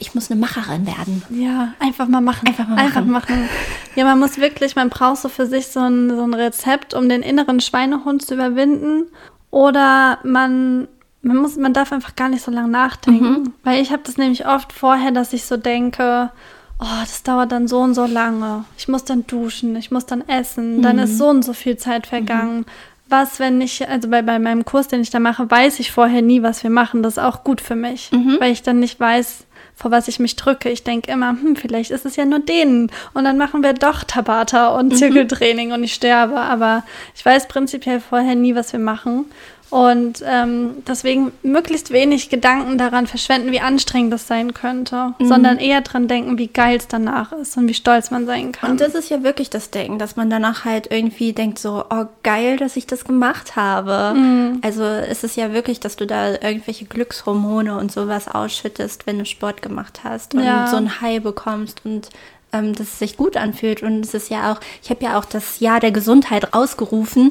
Ich 0.00 0.14
muss 0.14 0.30
eine 0.30 0.40
Macherin 0.40 0.86
werden. 0.86 1.22
Ja, 1.30 1.74
einfach 1.78 2.08
mal 2.08 2.22
machen. 2.22 2.48
Einfach 2.48 2.66
mal 2.66 2.78
Einfach 2.78 3.04
machen. 3.04 3.40
machen. 3.42 3.48
Ja, 3.94 4.04
man 4.04 4.18
muss 4.18 4.38
wirklich, 4.38 4.74
man 4.74 4.88
braucht 4.88 5.18
so 5.18 5.28
für 5.28 5.46
sich 5.46 5.68
so 5.68 5.80
ein, 5.80 6.10
so 6.10 6.22
ein 6.22 6.34
Rezept, 6.34 6.94
um 6.94 7.08
den 7.08 7.22
inneren 7.22 7.60
Schweinehund 7.60 8.24
zu 8.24 8.34
überwinden. 8.34 9.04
Oder 9.50 10.18
man, 10.24 10.88
man, 11.22 11.36
muss, 11.36 11.56
man 11.56 11.72
darf 11.74 11.92
einfach 11.92 12.16
gar 12.16 12.28
nicht 12.30 12.42
so 12.42 12.50
lange 12.50 12.68
nachdenken. 12.68 13.52
Weil 13.64 13.82
ich 13.82 13.92
habe 13.92 14.02
das 14.04 14.16
nämlich 14.16 14.46
oft 14.46 14.72
vorher, 14.72 15.10
dass 15.10 15.32
ich 15.32 15.44
so 15.44 15.56
denke, 15.56 16.30
oh, 16.78 17.00
das 17.00 17.22
dauert 17.22 17.52
dann 17.52 17.68
so 17.68 17.80
und 17.80 17.94
so 17.94 18.06
lange. 18.06 18.64
Ich 18.76 18.88
muss 18.88 19.04
dann 19.04 19.26
duschen, 19.26 19.76
ich 19.76 19.90
muss 19.90 20.06
dann 20.06 20.26
essen. 20.28 20.82
Dann 20.82 20.98
ist 20.98 21.18
so 21.18 21.28
und 21.28 21.44
so 21.44 21.52
viel 21.52 21.76
Zeit 21.76 22.06
vergangen. 22.06 22.66
Was, 23.08 23.38
wenn 23.38 23.60
ich, 23.60 23.88
also 23.88 24.08
bei, 24.08 24.22
bei 24.22 24.38
meinem 24.38 24.64
Kurs, 24.64 24.88
den 24.88 25.00
ich 25.00 25.10
da 25.10 25.20
mache, 25.20 25.48
weiß 25.48 25.78
ich 25.78 25.92
vorher 25.92 26.22
nie, 26.22 26.42
was 26.42 26.62
wir 26.64 26.70
machen. 26.70 27.02
Das 27.02 27.14
ist 27.14 27.22
auch 27.22 27.44
gut 27.44 27.60
für 27.60 27.76
mich, 27.76 28.10
weil 28.40 28.50
ich 28.52 28.62
dann 28.62 28.80
nicht 28.80 28.98
weiß, 28.98 29.44
vor 29.76 29.90
was 29.90 30.08
ich 30.08 30.18
mich 30.18 30.36
drücke. 30.36 30.70
Ich 30.70 30.84
denke 30.84 31.12
immer, 31.12 31.30
hm, 31.30 31.54
vielleicht 31.54 31.90
ist 31.90 32.06
es 32.06 32.16
ja 32.16 32.24
nur 32.24 32.40
denen. 32.40 32.90
Und 33.12 33.24
dann 33.24 33.36
machen 33.36 33.62
wir 33.62 33.74
doch 33.74 34.04
Tabata 34.04 34.68
und 34.68 34.96
Zirkeltraining 34.96 35.72
und 35.72 35.84
ich 35.84 35.94
sterbe. 35.94 36.36
Aber 36.40 36.82
ich 37.14 37.24
weiß 37.24 37.46
prinzipiell 37.46 38.00
vorher 38.00 38.34
nie, 38.34 38.54
was 38.54 38.72
wir 38.72 38.80
machen. 38.80 39.26
Und 39.68 40.22
ähm, 40.24 40.76
deswegen 40.86 41.32
möglichst 41.42 41.90
wenig 41.90 42.28
Gedanken 42.30 42.78
daran 42.78 43.06
verschwenden, 43.06 43.50
wie 43.50 43.60
anstrengend 43.60 44.12
das 44.12 44.26
sein 44.28 44.54
könnte, 44.54 45.14
sondern 45.18 45.58
eher 45.58 45.80
dran 45.80 46.06
denken, 46.06 46.38
wie 46.38 46.46
geil 46.46 46.76
es 46.76 46.86
danach 46.86 47.32
ist 47.32 47.56
und 47.56 47.66
wie 47.68 47.74
stolz 47.74 48.10
man 48.10 48.26
sein 48.26 48.52
kann. 48.52 48.70
Und 48.72 48.80
das 48.80 48.94
ist 48.94 49.10
ja 49.10 49.22
wirklich 49.24 49.50
das 49.50 49.70
Ding, 49.70 49.98
dass 49.98 50.14
man 50.16 50.30
danach 50.30 50.64
halt 50.64 50.90
irgendwie 50.92 51.32
denkt 51.32 51.58
so, 51.58 51.84
oh 51.90 52.04
geil, 52.22 52.56
dass 52.58 52.76
ich 52.76 52.86
das 52.86 53.04
gemacht 53.04 53.56
habe. 53.56 54.14
Also 54.62 54.84
es 54.84 55.24
ist 55.24 55.36
ja 55.36 55.52
wirklich, 55.52 55.80
dass 55.80 55.96
du 55.96 56.06
da 56.06 56.32
irgendwelche 56.32 56.84
Glückshormone 56.84 57.76
und 57.76 57.90
sowas 57.90 58.28
ausschüttest, 58.28 59.06
wenn 59.06 59.18
du 59.18 59.24
Sport 59.24 59.62
gemacht 59.62 60.00
hast 60.04 60.34
und 60.34 60.44
Ja. 60.44 60.68
so 60.68 60.76
ein 60.76 61.00
High 61.00 61.22
bekommst 61.22 61.80
und 61.84 62.08
ähm, 62.52 62.74
dass 62.74 62.88
es 62.88 62.98
sich 62.98 63.16
gut 63.16 63.36
anfühlt. 63.36 63.82
Und 63.82 64.04
es 64.04 64.14
ist 64.14 64.30
ja 64.30 64.52
auch, 64.52 64.60
ich 64.82 64.90
habe 64.90 65.04
ja 65.04 65.18
auch 65.18 65.24
das 65.24 65.60
Jahr 65.60 65.80
der 65.80 65.92
Gesundheit 65.92 66.54
rausgerufen 66.54 67.28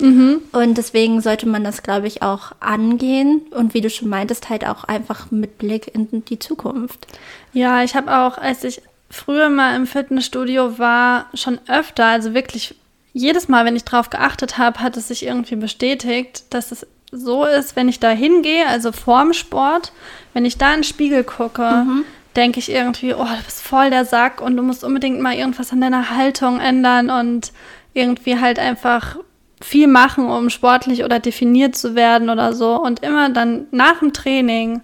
und 0.52 0.78
deswegen 0.78 1.22
sollte 1.22 1.48
man 1.48 1.64
das, 1.64 1.84
glaube 1.84 2.08
ich, 2.08 2.22
auch 2.22 2.52
angehen 2.60 3.42
und 3.52 3.74
wie 3.74 3.82
du 3.82 3.90
schon 3.90 4.10
meintest, 4.10 4.50
halt 4.50 4.66
auch 4.66 4.84
einfach 4.84 5.32
mit 5.32 5.58
Blick 5.58 5.94
in 5.94 6.24
die 6.26 6.40
Zukunft. 6.40 7.08
Ja, 7.54 7.84
ich 7.84 7.96
habe 7.96 8.16
auch, 8.16 8.38
als 8.38 8.64
ich 8.64 8.82
früher 9.10 9.50
mal 9.50 9.76
im 9.76 9.88
Fitnessstudio 9.88 10.78
war, 10.78 11.28
schon 11.34 11.60
öfter, 11.68 12.06
also 12.06 12.34
wirklich 12.34 12.76
jedes 13.14 13.48
Mal, 13.48 13.64
wenn 13.64 13.78
ich 13.78 13.86
drauf 13.86 14.10
geachtet 14.10 14.58
habe, 14.58 14.82
hat 14.82 14.98
es 14.98 15.08
sich 15.08 15.26
irgendwie 15.26 15.56
bestätigt, 15.56 16.44
dass 16.50 16.74
es 16.74 16.86
so 17.12 17.46
ist, 17.46 17.78
wenn 17.78 17.88
ich 17.88 18.00
da 18.02 18.10
hingehe, 18.10 18.68
also 18.68 18.92
vorm 18.92 19.32
Sport, 19.34 19.94
wenn 20.34 20.44
ich 20.44 20.58
da 20.58 20.74
in 20.74 20.80
den 20.80 20.84
Spiegel 20.84 21.24
gucke, 21.24 21.86
denke 22.36 22.60
ich 22.60 22.72
irgendwie, 22.72 23.14
oh, 23.14 23.24
du 23.24 23.44
bist 23.44 23.62
voll 23.62 23.90
der 23.90 24.06
Sack 24.06 24.42
und 24.42 24.58
du 24.58 24.64
musst 24.64 24.84
unbedingt 24.84 25.22
mal 25.22 25.34
irgendwas 25.34 25.72
an 25.72 25.82
deiner 25.82 26.10
Haltung 26.10 26.60
ändern 26.60 27.10
und 27.10 27.52
irgendwie 27.94 28.40
halt 28.40 28.60
einfach 28.60 29.18
viel 29.62 29.88
machen, 29.88 30.30
um 30.30 30.50
sportlich 30.50 31.04
oder 31.04 31.20
definiert 31.20 31.76
zu 31.76 31.96
werden 31.96 32.30
oder 32.30 32.54
so. 32.54 32.82
Und 32.82 33.02
immer 33.04 33.30
dann 33.30 33.68
nach 33.72 34.00
dem 34.00 34.14
Training 34.14 34.82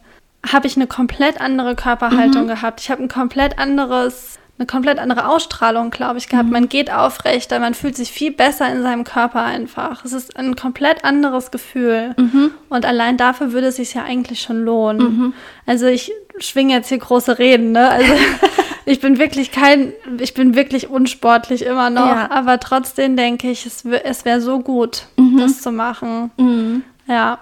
habe 0.50 0.68
ich 0.68 0.76
eine 0.76 0.88
komplett 0.88 1.40
andere 1.40 1.76
Körperhaltung 1.76 2.48
gehabt. 2.48 2.82
Ich 2.82 2.90
habe 2.90 3.04
ein 3.04 3.10
komplett 3.10 3.60
anderes, 3.60 4.40
eine 4.62 4.68
komplett 4.68 5.00
andere 5.00 5.28
Ausstrahlung, 5.28 5.90
glaube 5.90 6.20
ich, 6.20 6.30
gehabt. 6.30 6.46
Mhm. 6.46 6.54
Man 6.54 6.70
geht 6.70 6.92
aufrechter, 6.92 7.60
man 7.60 7.74
fühlt 7.74 7.96
sich 7.96 8.12
viel 8.12 8.32
besser 8.32 8.72
in 8.72 8.84
seinem 8.84 9.04
Körper 9.04 9.42
einfach. 9.42 10.06
Es 10.06 10.14
ist 10.14 10.38
ein 10.38 10.56
komplett 10.56 11.04
anderes 11.04 11.50
Gefühl. 11.50 12.14
Mhm. 12.16 12.52
Und 12.70 12.86
allein 12.86 13.18
dafür 13.18 13.54
würde 13.54 13.68
es 13.68 13.78
sich 13.78 13.96
ja 13.96 14.04
eigentlich 14.04 14.42
schon 14.42 14.64
lohnen. 14.64 15.02
Mhm. 15.02 15.34
Also 15.66 15.88
ich 15.88 16.12
schwinge 16.38 16.76
jetzt 16.76 16.90
hier 16.90 17.00
große 17.00 17.40
Reden, 17.40 17.72
ne? 17.72 17.90
Also 17.90 18.14
ich 18.86 19.00
bin 19.00 19.18
wirklich 19.18 19.52
kein, 19.52 19.94
ich 20.20 20.36
bin 20.36 20.54
wirklich 20.54 20.90
unsportlich 20.90 21.66
immer 21.66 21.90
noch, 21.90 22.06
ja. 22.06 22.30
aber 22.30 22.60
trotzdem 22.60 23.16
denke 23.16 23.50
ich, 23.50 23.66
es, 23.66 23.84
es 23.84 24.26
wäre 24.26 24.42
so 24.42 24.60
gut, 24.60 25.08
mhm. 25.18 25.38
das 25.40 25.62
zu 25.62 25.72
machen. 25.72 26.30
Mhm. 26.38 26.84
Ja. 27.08 27.40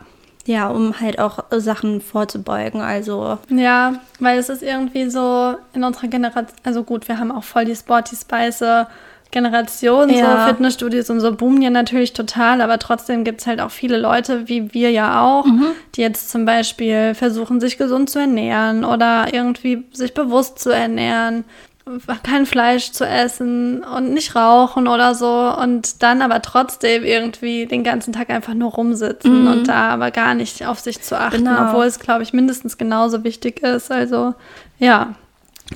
Ja, 0.50 0.70
um 0.70 1.00
halt 1.00 1.20
auch 1.20 1.44
Sachen 1.52 2.02
vorzubeugen, 2.02 2.82
also. 2.82 3.38
Ja, 3.50 4.00
weil 4.20 4.40
es 4.40 4.50
ist 4.50 4.64
irgendwie 4.64 5.08
so 5.08 5.54
in 5.74 5.84
unserer 5.84 6.08
Generation, 6.08 6.48
also 6.64 6.84
gut, 6.84 7.08
wir 7.08 7.20
haben 7.20 7.32
auch 7.32 7.44
voll 7.44 7.66
die 7.66 7.76
Sporty 7.76 8.16
Spice 8.16 8.88
Generation, 9.30 10.10
ja. 10.10 10.42
so 10.42 10.48
Fitnessstudios 10.48 11.12
und 11.12 11.20
so 11.20 11.36
boomen 11.36 11.62
ja 11.62 11.70
natürlich 11.70 12.14
total, 12.14 12.62
aber 12.62 12.80
trotzdem 12.80 13.24
gibt 13.24 13.42
es 13.42 13.48
halt 13.48 13.62
auch 13.62 13.70
viele 13.70 14.00
Leute, 14.00 14.48
wie 14.48 14.74
wir 14.74 14.90
ja 14.90 15.24
auch, 15.24 15.46
mhm. 15.46 15.68
die 15.94 16.02
jetzt 16.02 16.32
zum 16.32 16.46
Beispiel 16.46 17.14
versuchen, 17.14 17.60
sich 17.60 17.78
gesund 17.78 18.10
zu 18.10 18.18
ernähren 18.18 18.84
oder 18.84 19.32
irgendwie 19.32 19.84
sich 19.92 20.16
bewusst 20.16 20.58
zu 20.58 20.72
ernähren, 20.72 21.44
kein 22.24 22.46
Fleisch 22.46 22.92
zu 22.92 23.06
essen 23.06 23.84
und 23.84 24.14
nicht 24.14 24.36
rauchen 24.36 24.88
oder 24.88 25.16
so 25.16 25.54
und 25.62 26.04
dann 26.04 26.22
aber 26.22 26.42
trotzdem 26.42 27.04
irgendwie 27.04 27.66
den 27.66 27.84
ganzen 27.84 28.14
Tag 28.14 28.30
einfach 28.30 28.54
nur 28.54 28.72
rumsitzen 28.72 29.42
mhm. 29.42 29.48
und 29.48 29.68
da 29.68 29.90
aber 29.90 30.12
gar 30.12 30.34
nicht 30.34 30.66
auf 30.66 30.80
sich 30.80 31.02
zu 31.02 31.20
achten, 31.20 31.46
genau. 31.46 31.70
obwohl 31.70 31.86
es, 31.86 32.00
glaube 32.00 32.24
ich, 32.24 32.34
mindestens 32.34 32.78
genauso 32.78 33.24
wichtig 33.24 33.62
ist. 33.64 33.92
Also 33.92 34.36
ja, 34.78 35.16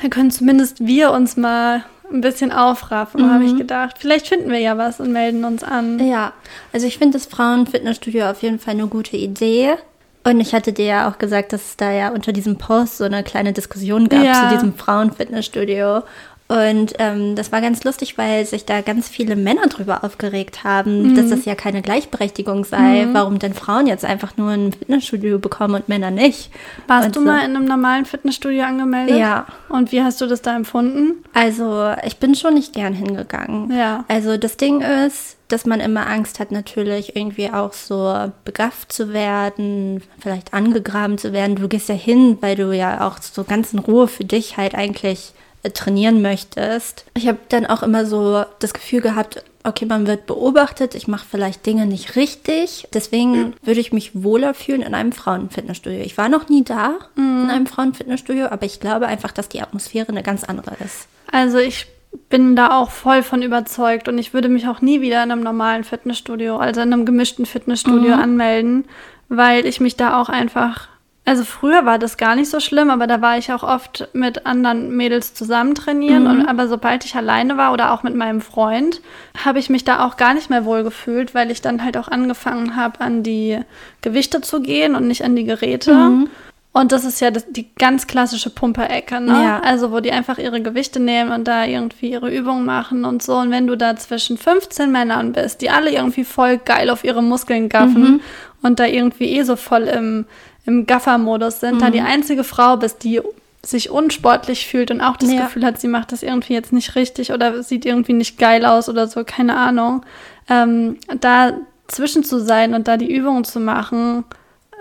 da 0.02 0.08
können 0.10 0.32
zumindest 0.32 0.86
wir 0.86 1.12
uns 1.12 1.38
mal 1.38 1.84
ein 2.12 2.22
bisschen 2.22 2.52
aufraffen, 2.52 3.26
mhm. 3.26 3.32
habe 3.32 3.46
ich 3.46 3.58
gedacht. 3.58 3.96
Vielleicht 4.00 4.28
finden 4.28 4.52
wir 4.52 4.60
ja 4.60 4.78
was 4.78 5.00
und 5.00 5.12
melden 5.12 5.44
uns 5.46 5.64
an. 5.64 6.00
Ja, 6.00 6.34
also 6.72 6.86
ich 6.86 6.98
finde 6.98 7.18
das 7.18 7.26
Frauenfitnessstudio 7.26 8.30
auf 8.30 8.42
jeden 8.42 8.60
Fall 8.60 8.76
eine 8.76 8.88
gute 8.88 9.18
Idee. 9.18 9.76
Und 10.26 10.40
ich 10.40 10.54
hatte 10.54 10.72
dir 10.72 10.86
ja 10.86 11.10
auch 11.10 11.18
gesagt, 11.18 11.52
dass 11.52 11.62
es 11.62 11.78
da 11.78 11.92
ja 11.92 12.10
unter 12.10 12.32
diesem 12.32 12.58
Post 12.58 12.98
so 12.98 13.04
eine 13.04 13.24
kleine 13.24 13.52
Diskussion 13.52 14.08
gab 14.08 14.24
ja. 14.24 14.50
zu 14.50 14.56
diesem 14.56 14.74
Frauenfitnessstudio. 14.74 16.04
Und 16.50 16.94
ähm, 17.00 17.36
das 17.36 17.52
war 17.52 17.62
ganz 17.62 17.84
lustig, 17.84 18.18
weil 18.18 18.46
sich 18.46 18.66
da 18.66 18.82
ganz 18.82 19.08
viele 19.08 19.36
Männer 19.36 19.68
drüber 19.68 20.04
aufgeregt 20.04 20.64
haben, 20.64 21.12
mhm. 21.12 21.16
dass 21.16 21.30
das 21.30 21.46
ja 21.46 21.56
keine 21.56 21.82
Gleichberechtigung 21.82 22.66
sei, 22.66 23.06
mhm. 23.06 23.14
warum 23.14 23.40
denn 23.40 23.54
Frauen 23.54 23.88
jetzt 23.88 24.04
einfach 24.04 24.36
nur 24.38 24.52
ein 24.52 24.74
Fitnessstudio 24.74 25.40
bekommen 25.40 25.76
und 25.76 25.90
Männer 25.90 26.12
nicht. 26.12 26.52
Warst 26.88 27.08
und 27.08 27.16
du 27.16 27.22
so. 27.22 27.26
mal 27.26 27.40
in 27.40 27.56
einem 27.56 27.66
normalen 27.66 28.06
Fitnessstudio 28.06 28.64
angemeldet? 28.64 29.18
Ja. 29.18 29.48
Und 29.70 29.92
wie 29.92 30.04
hast 30.04 30.20
du 30.22 30.28
das 30.28 30.42
da 30.42 30.56
empfunden? 30.56 31.24
Also, 31.34 31.92
ich 32.06 32.18
bin 32.18 32.36
schon 32.36 32.56
nicht 32.56 32.74
gern 32.74 32.94
hingegangen. 32.94 33.72
Ja. 33.76 34.04
Also, 34.10 34.38
das 34.38 34.58
Ding 34.58 34.82
ist, 34.82 35.38
dass 35.48 35.66
man 35.66 35.80
immer 35.80 36.08
Angst 36.08 36.40
hat, 36.40 36.52
natürlich 36.52 37.16
irgendwie 37.16 37.50
auch 37.52 37.74
so 37.74 38.32
begafft 38.44 38.92
zu 38.92 39.14
werden, 39.14 40.04
vielleicht 40.20 40.54
angegraben 40.54 41.18
zu 41.18 41.32
werden. 41.32 41.56
Du 41.56 41.68
gehst 41.68 41.90
ja 41.90 41.96
hin, 41.96 42.38
weil 42.42 42.56
du 42.56 42.76
ja 42.76 43.08
auch 43.08 43.22
so 43.22 43.44
ganz 43.44 43.72
in 43.72 43.80
Ruhe 43.80 44.08
für 44.08 44.26
dich 44.26 44.58
halt 44.58 44.76
eigentlich 44.76 45.34
trainieren 45.74 46.22
möchtest. 46.22 47.06
Ich 47.16 47.28
habe 47.28 47.40
dann 47.50 47.66
auch 47.66 47.84
immer 47.84 48.06
so 48.06 48.44
das 48.60 48.74
Gefühl 48.74 49.02
gehabt, 49.02 49.44
okay, 49.64 49.86
man 49.86 50.08
wird 50.08 50.26
beobachtet, 50.26 50.94
ich 50.94 51.08
mache 51.08 51.26
vielleicht 51.30 51.66
Dinge 51.66 51.86
nicht 51.86 52.16
richtig. 52.16 52.88
Deswegen 52.94 53.54
würde 53.64 53.80
ich 53.80 53.94
mich 53.94 54.12
wohler 54.24 54.54
fühlen 54.54 54.82
in 54.82 54.94
einem 54.94 55.14
Frauenfitnessstudio. 55.14 56.02
Ich 56.02 56.18
war 56.18 56.30
noch 56.30 56.50
nie 56.50 56.64
da 56.64 56.96
mhm. 57.16 57.44
in 57.46 57.50
einem 57.50 57.66
Frauenfitnessstudio, 57.66 58.48
aber 58.48 58.66
ich 58.66 58.80
glaube 58.80 59.08
einfach, 59.08 59.32
dass 59.32 59.50
die 59.50 59.62
Atmosphäre 59.62 60.10
eine 60.10 60.24
ganz 60.24 60.44
andere 60.44 60.76
ist. 60.84 61.08
Also 61.32 61.60
ich 61.60 61.88
bin 62.30 62.56
da 62.56 62.80
auch 62.80 62.92
voll 62.92 63.24
von 63.24 63.42
überzeugt 63.42 64.08
und 64.08 64.18
ich 64.18 64.34
würde 64.34 64.50
mich 64.50 64.68
auch 64.68 64.82
nie 64.82 65.02
wieder 65.02 65.24
in 65.24 65.32
einem 65.32 65.42
normalen 65.42 65.84
Fitnessstudio, 65.84 66.58
also 66.58 66.82
in 66.82 66.94
einem 66.94 67.06
gemischten 67.06 67.46
Fitnessstudio 67.46 68.16
mhm. 68.16 68.22
anmelden, 68.22 68.86
weil 69.30 69.66
ich 69.66 69.80
mich 69.80 69.96
da 69.96 70.22
auch 70.22 70.30
einfach 70.30 70.90
also 71.26 71.46
früher 71.46 71.86
war 71.86 72.00
das 72.00 72.18
gar 72.18 72.36
nicht 72.36 72.50
so 72.50 72.60
schlimm, 72.60 72.90
aber 72.90 73.08
da 73.08 73.22
war 73.22 73.38
ich 73.38 73.54
auch 73.54 73.64
oft 73.64 74.10
mit 74.12 74.46
anderen 74.46 74.96
Mädels 74.96 75.34
zusammen 75.34 75.74
trainieren. 75.74 76.24
Mhm. 76.24 76.30
Und, 76.30 76.46
aber 76.48 76.68
sobald 76.68 77.06
ich 77.06 77.16
alleine 77.16 77.56
war 77.56 77.72
oder 77.72 77.94
auch 77.94 78.04
mit 78.04 78.14
meinem 78.14 78.42
Freund, 78.42 79.02
habe 79.44 79.60
ich 79.60 79.70
mich 79.70 79.86
da 79.86 80.06
auch 80.06 80.18
gar 80.18 80.34
nicht 80.34 80.50
mehr 80.50 80.66
wohl 80.66 80.84
gefühlt, 80.84 81.34
weil 81.34 81.50
ich 81.50 81.62
dann 81.62 81.84
halt 81.84 81.96
auch 81.96 82.10
angefangen 82.10 82.76
habe, 82.76 83.00
an 83.00 83.24
die 83.24 83.60
Gewichte 84.02 84.42
zu 84.42 84.62
gehen 84.62 84.96
und 84.96 85.08
nicht 85.08 85.24
an 85.24 85.38
die 85.38 85.46
Geräte. 85.46 85.94
Mhm. 85.94 86.30
Und 86.74 86.92
das 86.92 87.06
ist 87.06 87.22
ja 87.22 87.30
das, 87.30 87.46
die 87.50 87.68
ganz 87.76 88.08
klassische 88.08 88.50
Pumperecke, 88.50 89.22
ne? 89.22 89.44
Ja. 89.44 89.60
Also, 89.60 89.92
wo 89.92 90.00
die 90.00 90.12
einfach 90.12 90.40
ihre 90.40 90.60
Gewichte 90.60 91.00
nehmen 91.00 91.32
und 91.32 91.48
da 91.48 91.66
irgendwie 91.66 92.12
ihre 92.12 92.36
Übungen 92.36 92.66
machen 92.66 93.06
und 93.06 93.22
so. 93.22 93.36
Und 93.38 93.52
wenn 93.52 93.68
du 93.68 93.78
da 93.78 93.96
zwischen 93.96 94.40
15 94.40 94.92
Männern 94.92 95.34
bist, 95.34 95.62
die 95.62 95.70
alle 95.70 95.92
irgendwie 95.92 96.24
voll 96.24 96.58
geil 96.58 96.90
auf 96.90 97.04
ihre 97.04 97.22
Muskeln 97.22 97.70
gaffen 97.70 98.02
mhm. 98.02 98.22
und 98.64 98.80
da 98.80 98.88
irgendwie 98.88 99.38
eh 99.38 99.44
so 99.44 99.56
voll 99.56 99.84
im 99.84 100.26
im 100.66 100.86
Gaffer-Modus 100.86 101.60
sind, 101.60 101.76
mhm. 101.76 101.80
da 101.80 101.90
die 101.90 102.02
einzige 102.02 102.44
Frau 102.44 102.78
bist, 102.78 103.04
die 103.04 103.22
sich 103.66 103.90
unsportlich 103.90 104.68
fühlt 104.68 104.92
und 104.92 105.02
auch 105.02 105.16
das 105.16 105.32
ja. 105.32 105.44
Gefühl 105.44 105.66
hat, 105.66 105.80
sie 105.80 105.88
macht 105.88 106.12
das 106.12 106.22
irgendwie 106.22 106.54
jetzt 106.54 106.74
nicht 106.74 106.96
richtig 106.96 107.32
oder 107.32 107.64
sieht 107.64 107.86
irgendwie 107.86 108.14
nicht 108.14 108.38
geil 108.38 108.66
aus 108.66 108.90
oder 108.90 109.08
so, 109.08 109.24
keine 109.24 109.56
Ahnung. 109.56 110.06
Ähm, 110.50 110.98
da 111.22 111.54
zwischen 111.88 112.24
zu 112.24 112.40
sein 112.40 112.74
und 112.74 112.88
da 112.88 112.98
die 112.98 113.14
Übungen 113.14 113.46
zu 113.46 113.60
machen, 113.60 114.26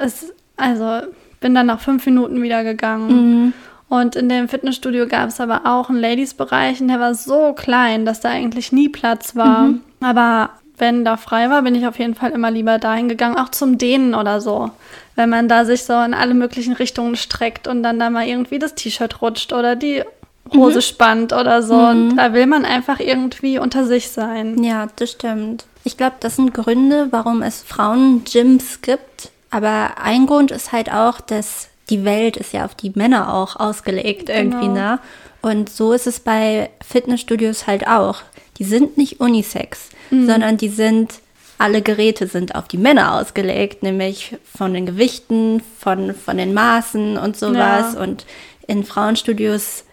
ist, 0.04 0.34
also 0.56 1.06
bin 1.40 1.54
dann 1.54 1.66
nach 1.66 1.80
fünf 1.80 2.06
Minuten 2.06 2.42
wieder 2.42 2.64
gegangen. 2.64 3.44
Mhm. 3.44 3.52
Und 3.88 4.16
in 4.16 4.28
dem 4.28 4.48
Fitnessstudio 4.48 5.06
gab 5.06 5.28
es 5.28 5.38
aber 5.38 5.66
auch 5.66 5.90
einen 5.90 6.00
Ladies-Bereich 6.00 6.80
und 6.80 6.88
der 6.88 6.98
war 6.98 7.14
so 7.14 7.52
klein, 7.52 8.06
dass 8.06 8.20
da 8.20 8.30
eigentlich 8.30 8.72
nie 8.72 8.88
Platz 8.88 9.36
war. 9.36 9.64
Mhm. 9.64 9.80
Aber 10.00 10.50
wenn 10.82 11.06
da 11.06 11.16
frei 11.16 11.48
war, 11.48 11.62
bin 11.62 11.74
ich 11.74 11.86
auf 11.86 11.98
jeden 11.98 12.14
Fall 12.14 12.32
immer 12.32 12.50
lieber 12.50 12.78
dahin 12.78 13.08
gegangen, 13.08 13.38
auch 13.38 13.48
zum 13.48 13.78
Dehnen 13.78 14.14
oder 14.14 14.42
so 14.42 14.70
wenn 15.14 15.28
man 15.28 15.48
da 15.48 15.64
sich 15.64 15.84
so 15.84 15.92
in 16.00 16.14
alle 16.14 16.34
möglichen 16.34 16.72
Richtungen 16.72 17.16
streckt 17.16 17.68
und 17.68 17.82
dann 17.82 17.98
da 17.98 18.10
mal 18.10 18.26
irgendwie 18.26 18.58
das 18.58 18.74
T-Shirt 18.74 19.20
rutscht 19.20 19.52
oder 19.52 19.76
die 19.76 20.02
Hose 20.54 20.76
mhm. 20.76 20.82
spannt 20.82 21.32
oder 21.32 21.62
so. 21.62 21.76
Mhm. 21.76 21.88
Und 21.88 22.16
da 22.16 22.32
will 22.32 22.46
man 22.46 22.64
einfach 22.64 23.00
irgendwie 23.00 23.58
unter 23.58 23.84
sich 23.84 24.10
sein. 24.10 24.62
Ja, 24.62 24.88
das 24.96 25.12
stimmt. 25.12 25.64
Ich 25.84 25.96
glaube, 25.96 26.16
das 26.20 26.36
sind 26.36 26.54
Gründe, 26.54 27.08
warum 27.10 27.42
es 27.42 27.62
Frauen-Gyms 27.62 28.82
gibt. 28.82 29.30
Aber 29.50 29.92
ein 30.02 30.26
Grund 30.26 30.50
ist 30.50 30.72
halt 30.72 30.92
auch, 30.92 31.20
dass 31.20 31.68
die 31.90 32.04
Welt 32.04 32.36
ist 32.36 32.52
ja 32.52 32.64
auf 32.64 32.74
die 32.74 32.92
Männer 32.94 33.34
auch 33.34 33.56
ausgelegt 33.56 34.30
irgendwie, 34.30 34.68
genau. 34.68 34.74
ne? 34.74 34.98
Und 35.42 35.68
so 35.68 35.92
ist 35.92 36.06
es 36.06 36.20
bei 36.20 36.70
Fitnessstudios 36.86 37.66
halt 37.66 37.88
auch. 37.88 38.22
Die 38.58 38.64
sind 38.64 38.96
nicht 38.96 39.20
unisex, 39.20 39.90
mhm. 40.10 40.26
sondern 40.26 40.56
die 40.56 40.68
sind 40.68 41.20
alle 41.62 41.80
Geräte 41.80 42.26
sind 42.26 42.56
auf 42.56 42.66
die 42.66 42.76
Männer 42.76 43.14
ausgelegt, 43.14 43.84
nämlich 43.84 44.36
von 44.44 44.74
den 44.74 44.84
Gewichten, 44.84 45.62
von, 45.78 46.12
von 46.12 46.36
den 46.36 46.54
Maßen 46.54 47.16
und 47.16 47.36
sowas. 47.36 47.94
Ja. 47.94 48.00
Und 48.00 48.26
in 48.66 48.82
Frauenstudios 48.82 49.84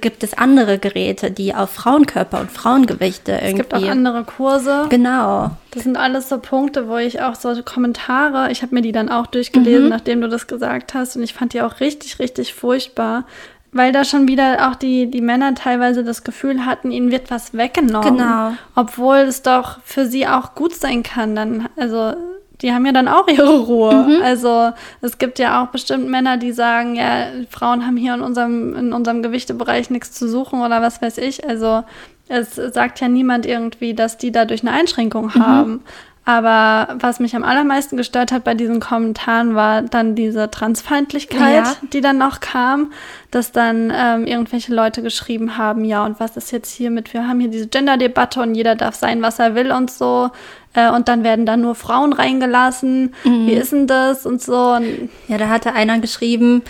gibt 0.00 0.22
es 0.22 0.34
andere 0.34 0.78
Geräte, 0.78 1.30
die 1.30 1.54
auf 1.54 1.70
Frauenkörper 1.70 2.40
und 2.40 2.50
Frauengewichte 2.50 3.32
irgendwie. 3.32 3.50
Es 3.50 3.56
gibt 3.56 3.74
auch 3.74 3.82
andere 3.82 4.24
Kurse. 4.24 4.86
Genau. 4.88 5.50
Das 5.70 5.82
sind 5.82 5.96
alles 5.96 6.28
so 6.28 6.38
Punkte, 6.38 6.88
wo 6.88 6.96
ich 6.96 7.20
auch 7.20 7.34
so 7.34 7.54
Kommentare, 7.62 8.50
ich 8.50 8.62
habe 8.62 8.74
mir 8.74 8.82
die 8.82 8.92
dann 8.92 9.08
auch 9.08 9.26
durchgelesen, 9.26 9.84
mhm. 9.84 9.90
nachdem 9.90 10.20
du 10.20 10.28
das 10.28 10.46
gesagt 10.46 10.94
hast, 10.94 11.16
und 11.16 11.22
ich 11.22 11.34
fand 11.34 11.52
die 11.52 11.62
auch 11.62 11.80
richtig, 11.80 12.18
richtig 12.18 12.54
furchtbar, 12.54 13.26
weil 13.74 13.92
da 13.92 14.04
schon 14.04 14.28
wieder 14.28 14.68
auch 14.70 14.76
die, 14.76 15.10
die 15.10 15.20
Männer 15.20 15.54
teilweise 15.54 16.04
das 16.04 16.24
Gefühl 16.24 16.64
hatten, 16.64 16.90
ihnen 16.90 17.10
wird 17.10 17.30
was 17.30 17.54
weggenommen. 17.54 18.16
Genau. 18.16 18.52
Obwohl 18.74 19.18
es 19.18 19.42
doch 19.42 19.80
für 19.84 20.06
sie 20.06 20.26
auch 20.26 20.54
gut 20.54 20.74
sein 20.74 21.02
kann. 21.02 21.34
Dann, 21.34 21.68
also 21.76 22.14
die 22.62 22.72
haben 22.72 22.86
ja 22.86 22.92
dann 22.92 23.08
auch 23.08 23.26
ihre 23.26 23.58
Ruhe. 23.58 23.94
Mhm. 23.94 24.22
Also 24.22 24.70
es 25.00 25.18
gibt 25.18 25.40
ja 25.40 25.62
auch 25.62 25.68
bestimmt 25.68 26.08
Männer, 26.08 26.36
die 26.36 26.52
sagen, 26.52 26.94
ja, 26.94 27.26
Frauen 27.50 27.84
haben 27.84 27.96
hier 27.96 28.14
in 28.14 28.22
unserem, 28.22 28.76
in 28.76 28.92
unserem 28.92 29.22
Gewichtebereich 29.22 29.90
nichts 29.90 30.12
zu 30.12 30.28
suchen 30.28 30.62
oder 30.62 30.80
was 30.80 31.02
weiß 31.02 31.18
ich. 31.18 31.46
Also 31.46 31.82
es 32.28 32.54
sagt 32.54 33.00
ja 33.00 33.08
niemand 33.08 33.44
irgendwie, 33.44 33.92
dass 33.92 34.18
die 34.18 34.30
dadurch 34.30 34.62
eine 34.62 34.70
Einschränkung 34.70 35.32
mhm. 35.34 35.80
Aber 36.26 36.96
was 37.00 37.20
mich 37.20 37.36
am 37.36 37.44
allermeisten 37.44 37.98
gestört 37.98 38.32
hat 38.32 38.44
bei 38.44 38.54
diesen 38.54 38.80
Kommentaren, 38.80 39.54
war 39.54 39.82
dann 39.82 40.14
diese 40.14 40.50
Transfeindlichkeit, 40.50 41.66
ja. 41.66 41.76
die 41.92 42.00
dann 42.00 42.16
noch 42.16 42.40
kam, 42.40 42.92
dass 43.30 43.52
dann 43.52 43.92
ähm, 43.94 44.26
irgendwelche 44.26 44.74
Leute 44.74 45.02
geschrieben 45.02 45.58
haben, 45.58 45.84
ja, 45.84 46.04
und 46.04 46.20
was 46.20 46.38
ist 46.38 46.50
jetzt 46.50 46.72
hier 46.72 46.90
mit, 46.90 47.12
wir 47.12 47.28
haben 47.28 47.40
hier 47.40 47.50
diese 47.50 47.66
Gender-Debatte 47.66 48.40
und 48.40 48.54
jeder 48.54 48.74
darf 48.74 48.94
sein, 48.94 49.20
was 49.20 49.38
er 49.38 49.54
will 49.54 49.70
und 49.70 49.90
so. 49.90 50.30
Äh, 50.72 50.90
und 50.90 51.08
dann 51.08 51.24
werden 51.24 51.44
da 51.44 51.58
nur 51.58 51.74
Frauen 51.74 52.14
reingelassen. 52.14 53.14
Mhm. 53.24 53.46
Wie 53.46 53.52
ist 53.52 53.72
denn 53.72 53.86
das 53.86 54.24
und 54.24 54.40
so? 54.40 54.72
Und 54.72 55.10
ja, 55.28 55.36
da 55.36 55.48
hatte 55.48 55.74
einer 55.74 55.98
geschrieben, 55.98 56.62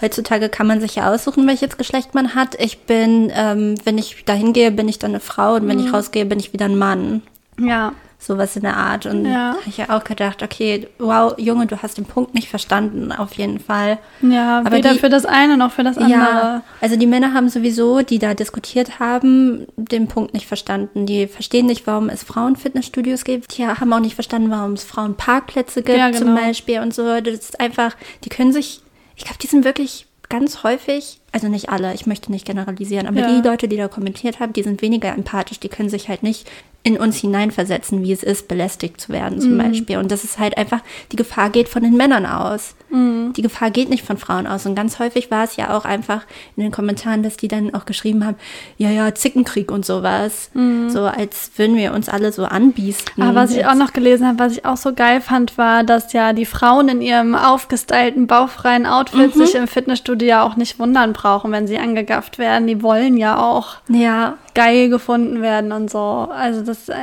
heutzutage 0.00 0.48
kann 0.48 0.66
man 0.66 0.80
sich 0.80 0.96
ja 0.96 1.12
aussuchen, 1.12 1.46
welches 1.46 1.76
Geschlecht 1.76 2.14
man 2.14 2.34
hat. 2.34 2.58
Ich 2.58 2.80
bin, 2.84 3.30
ähm, 3.34 3.74
wenn 3.84 3.98
ich 3.98 4.24
dahin 4.24 4.54
gehe, 4.54 4.70
bin 4.70 4.88
ich 4.88 4.98
dann 4.98 5.10
eine 5.10 5.20
Frau 5.20 5.54
und 5.56 5.68
wenn 5.68 5.78
ich 5.78 5.88
mhm. 5.88 5.94
rausgehe, 5.94 6.24
bin 6.24 6.40
ich 6.40 6.54
wieder 6.54 6.64
ein 6.64 6.78
Mann. 6.78 7.22
Ja. 7.60 7.92
Sowas 8.24 8.54
in 8.54 8.62
der 8.62 8.76
Art. 8.76 9.04
Und 9.06 9.24
Ja. 9.26 9.54
habe 9.54 9.58
ich 9.66 9.78
ja 9.78 9.90
auch 9.90 10.04
gedacht, 10.04 10.44
okay, 10.44 10.86
wow, 11.00 11.34
Junge, 11.38 11.66
du 11.66 11.82
hast 11.82 11.98
den 11.98 12.04
Punkt 12.04 12.34
nicht 12.34 12.48
verstanden, 12.48 13.10
auf 13.10 13.34
jeden 13.34 13.58
Fall. 13.58 13.98
Ja, 14.20 14.60
Aber 14.60 14.70
weder 14.76 14.92
die- 14.92 15.00
für 15.00 15.08
das 15.08 15.26
eine 15.26 15.56
noch 15.56 15.72
für 15.72 15.82
das 15.82 15.98
andere. 15.98 16.10
Ja, 16.12 16.62
also 16.80 16.94
die 16.94 17.08
Männer 17.08 17.34
haben 17.34 17.48
sowieso, 17.48 18.02
die 18.02 18.20
da 18.20 18.34
diskutiert 18.34 19.00
haben, 19.00 19.66
den 19.76 20.06
Punkt 20.06 20.34
nicht 20.34 20.46
verstanden. 20.46 21.04
Die 21.04 21.26
verstehen 21.26 21.66
nicht, 21.66 21.84
warum 21.88 22.08
es 22.08 22.22
Frauenfitnessstudios 22.22 23.24
gibt. 23.24 23.58
Die 23.58 23.66
haben 23.66 23.92
auch 23.92 23.98
nicht 23.98 24.14
verstanden, 24.14 24.50
warum 24.52 24.74
es 24.74 24.84
Frauenparkplätze 24.84 25.82
gibt 25.82 25.98
Ja, 25.98 26.12
zum 26.12 26.28
genau. 26.28 26.40
Beispiel 26.46 26.78
und 26.78 26.94
so. 26.94 27.20
Das 27.20 27.34
ist 27.34 27.58
einfach, 27.60 27.96
die 28.24 28.28
können 28.28 28.52
sich, 28.52 28.82
ich 29.16 29.24
glaube, 29.24 29.38
die 29.42 29.48
sind 29.48 29.64
wirklich 29.64 30.06
ganz 30.28 30.62
häufig, 30.62 31.18
also 31.32 31.48
nicht 31.48 31.70
alle, 31.70 31.94
ich 31.94 32.06
möchte 32.06 32.30
nicht 32.30 32.46
generalisieren, 32.46 33.06
aber 33.06 33.20
Ja. 33.20 33.28
die 33.40 33.46
Leute, 33.46 33.66
die 33.68 33.76
da 33.76 33.88
kommentiert 33.88 34.38
haben, 34.40 34.52
die 34.52 34.62
sind 34.62 34.82
weniger 34.82 35.08
empathisch, 35.12 35.58
die 35.60 35.68
können 35.68 35.88
sich 35.88 36.08
halt 36.08 36.22
nicht 36.22 36.48
in 36.84 36.96
uns 36.98 37.16
hineinversetzen, 37.18 38.02
wie 38.02 38.10
es 38.10 38.24
ist, 38.24 38.48
belästigt 38.48 39.00
zu 39.00 39.10
werden 39.12 39.36
Mhm. 39.36 39.40
zum 39.40 39.58
Beispiel. 39.58 39.98
Und 39.98 40.10
das 40.10 40.24
ist 40.24 40.40
halt 40.40 40.58
einfach, 40.58 40.80
die 41.12 41.16
Gefahr 41.16 41.48
geht 41.50 41.68
von 41.68 41.84
den 41.84 41.96
Männern 41.96 42.26
aus. 42.26 42.74
Mhm. 42.90 43.32
Die 43.36 43.42
Gefahr 43.42 43.70
geht 43.70 43.88
nicht 43.88 44.04
von 44.04 44.16
Frauen 44.18 44.48
aus. 44.48 44.66
Und 44.66 44.74
ganz 44.74 44.98
häufig 44.98 45.30
war 45.30 45.44
es 45.44 45.54
ja 45.54 45.76
auch 45.76 45.84
einfach 45.84 46.22
in 46.56 46.64
den 46.64 46.72
Kommentaren, 46.72 47.22
dass 47.22 47.36
die 47.36 47.46
dann 47.46 47.72
auch 47.72 47.84
geschrieben 47.84 48.26
haben, 48.26 48.36
ja, 48.78 48.90
ja, 48.90 49.14
Zickenkrieg 49.14 49.70
und 49.70 49.86
sowas. 49.86 50.50
So 50.88 51.02
als 51.04 51.52
würden 51.56 51.76
wir 51.76 51.92
uns 51.92 52.08
alle 52.08 52.32
so 52.32 52.44
anbiesen. 52.46 53.04
Aber 53.16 53.30
Mhm. 53.30 53.34
Was 53.36 53.50
ich 53.52 53.56
Jetzt- 53.58 53.68
auch 53.68 53.74
noch 53.76 53.92
gelesen 53.92 54.26
habe, 54.26 54.40
was 54.40 54.52
ich 54.54 54.64
auch 54.66 54.76
so 54.76 54.92
geil 54.92 55.20
fand, 55.20 55.56
war, 55.56 55.84
dass 55.84 56.12
ja 56.12 56.32
die 56.32 56.46
Frauen 56.46 56.88
in 56.88 57.00
ihrem 57.00 57.36
aufgestylten, 57.36 58.26
bauchfreien 58.26 58.86
Outfit 58.86 59.34
sich 59.34 59.54
im 59.54 59.68
Fitnessstudio 59.68 60.26
ja 60.28 60.42
auch 60.42 60.56
nicht 60.56 60.80
wundern 60.80 61.12
brauchen, 61.22 61.52
wenn 61.52 61.66
sie 61.66 61.78
angegafft 61.78 62.38
werden. 62.38 62.66
Die 62.66 62.82
wollen 62.82 63.16
ja 63.16 63.38
auch 63.38 63.76
Ja, 63.88 64.38
geil 64.54 64.88
gefunden 64.88 65.40
werden 65.42 65.72
und 65.72 65.90
so. 65.90 66.28
Also 66.34 66.62
das 66.62 66.88
äh, 66.88 66.96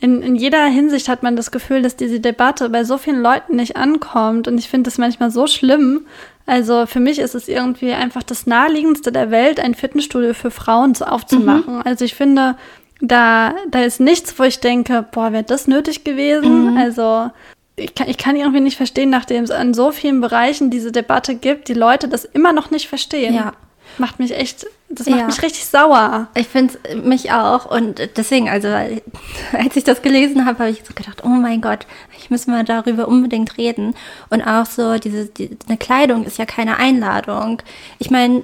in, 0.00 0.22
in 0.22 0.36
jeder 0.36 0.64
Hinsicht 0.66 1.08
hat 1.08 1.22
man 1.22 1.36
das 1.36 1.50
Gefühl, 1.50 1.82
dass 1.82 1.96
diese 1.96 2.20
Debatte 2.20 2.68
bei 2.68 2.84
so 2.84 2.98
vielen 2.98 3.22
Leuten 3.22 3.56
nicht 3.56 3.76
ankommt. 3.76 4.46
Und 4.46 4.58
ich 4.58 4.68
finde 4.68 4.88
das 4.90 4.98
manchmal 4.98 5.30
so 5.30 5.46
schlimm. 5.46 6.06
Also 6.44 6.86
für 6.86 7.00
mich 7.00 7.18
ist 7.18 7.34
es 7.34 7.48
irgendwie 7.48 7.92
einfach 7.92 8.22
das 8.22 8.46
naheliegendste 8.46 9.10
der 9.10 9.30
Welt, 9.30 9.58
ein 9.58 9.74
Fitnessstudio 9.74 10.34
für 10.34 10.50
Frauen 10.50 10.94
zu- 10.94 11.10
aufzumachen. 11.10 11.82
Also 11.84 12.04
ich 12.04 12.14
finde, 12.14 12.56
da, 13.00 13.54
da 13.70 13.80
ist 13.82 13.98
nichts, 14.00 14.38
wo 14.38 14.44
ich 14.44 14.60
denke, 14.60 15.04
boah, 15.10 15.32
wäre 15.32 15.42
das 15.44 15.66
nötig 15.66 16.04
gewesen. 16.04 16.76
Also 16.78 17.30
ich 17.76 17.94
kann, 17.94 18.08
ich 18.08 18.16
kann 18.18 18.36
irgendwie 18.36 18.60
nicht 18.60 18.76
verstehen, 18.76 19.10
nachdem 19.10 19.44
es 19.44 19.50
an 19.50 19.74
so 19.74 19.92
vielen 19.92 20.20
Bereichen 20.20 20.70
diese 20.70 20.92
Debatte 20.92 21.34
gibt, 21.34 21.68
die 21.68 21.74
Leute 21.74 22.08
das 22.08 22.24
immer 22.24 22.52
noch 22.52 22.70
nicht 22.70 22.88
verstehen. 22.88 23.34
Ja. 23.34 23.52
Macht 23.98 24.18
mich 24.18 24.36
echt, 24.36 24.66
das 24.88 25.06
macht 25.08 25.20
Ja. 25.20 25.26
mich 25.26 25.42
richtig 25.42 25.64
sauer. 25.66 26.28
Ich 26.34 26.48
finde 26.48 26.74
mich 27.02 27.32
auch 27.32 27.70
und 27.70 28.00
deswegen, 28.16 28.48
also 28.48 28.68
als 29.52 29.76
ich 29.76 29.84
das 29.84 30.02
gelesen 30.02 30.44
habe, 30.46 30.58
habe 30.58 30.70
ich 30.70 30.82
so 30.86 30.94
gedacht, 30.94 31.22
oh 31.24 31.28
mein 31.28 31.60
Gott, 31.60 31.86
ich 32.18 32.30
muss 32.30 32.46
mal 32.46 32.64
darüber 32.64 33.08
unbedingt 33.08 33.56
reden. 33.58 33.94
Und 34.30 34.42
auch 34.42 34.66
so, 34.66 34.98
diese, 34.98 35.26
die, 35.26 35.56
eine 35.68 35.76
Kleidung 35.76 36.24
ist 36.24 36.38
ja 36.38 36.46
keine 36.46 36.78
Einladung. 36.78 37.62
Ich 37.98 38.10
meine, 38.10 38.42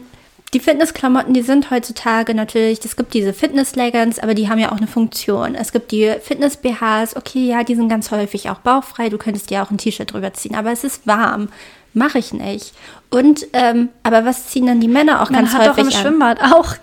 die 0.55 0.61
Fitnessklamotten, 0.61 1.33
die 1.33 1.43
sind 1.43 1.71
heutzutage 1.71 2.35
natürlich, 2.35 2.85
es 2.85 2.97
gibt 2.97 3.15
diese 3.15 3.33
Fitness-Leggings, 3.33 4.19
aber 4.19 4.35
die 4.35 4.49
haben 4.49 4.59
ja 4.59 4.71
auch 4.71 4.77
eine 4.77 4.87
Funktion. 4.87 5.55
Es 5.55 5.73
gibt 5.73 5.93
die 5.93 6.13
Fitness-BHs, 6.21 7.17
okay, 7.17 7.47
ja, 7.47 7.65
die 7.65 7.75
sind 7.75 7.89
ganz 7.89 8.11
häufig 8.11 8.51
auch 8.51 8.59
bauchfrei, 8.59 9.09
du 9.09 9.17
könntest 9.17 9.49
dir 9.49 9.63
auch 9.63 9.71
ein 9.71 9.79
T-Shirt 9.79 10.13
drüber 10.13 10.35
ziehen, 10.35 10.55
aber 10.55 10.71
es 10.71 10.85
ist 10.85 11.07
warm. 11.07 11.49
Mache 11.95 12.19
ich 12.19 12.33
nicht. 12.33 12.73
Und, 13.11 13.47
ähm, 13.53 13.91
aber 14.03 14.25
was 14.25 14.47
ziehen 14.49 14.67
dann 14.67 14.81
die 14.81 14.89
Männer 14.89 15.23
auch 15.23 15.29
Man 15.31 15.41
ganz 15.45 15.55
hat 15.55 15.67
doch 15.67 15.77
häufig 15.77 15.83
im 15.83 15.87
an? 15.89 15.93
Schwimmbad 15.93 16.41
auch 16.43 16.75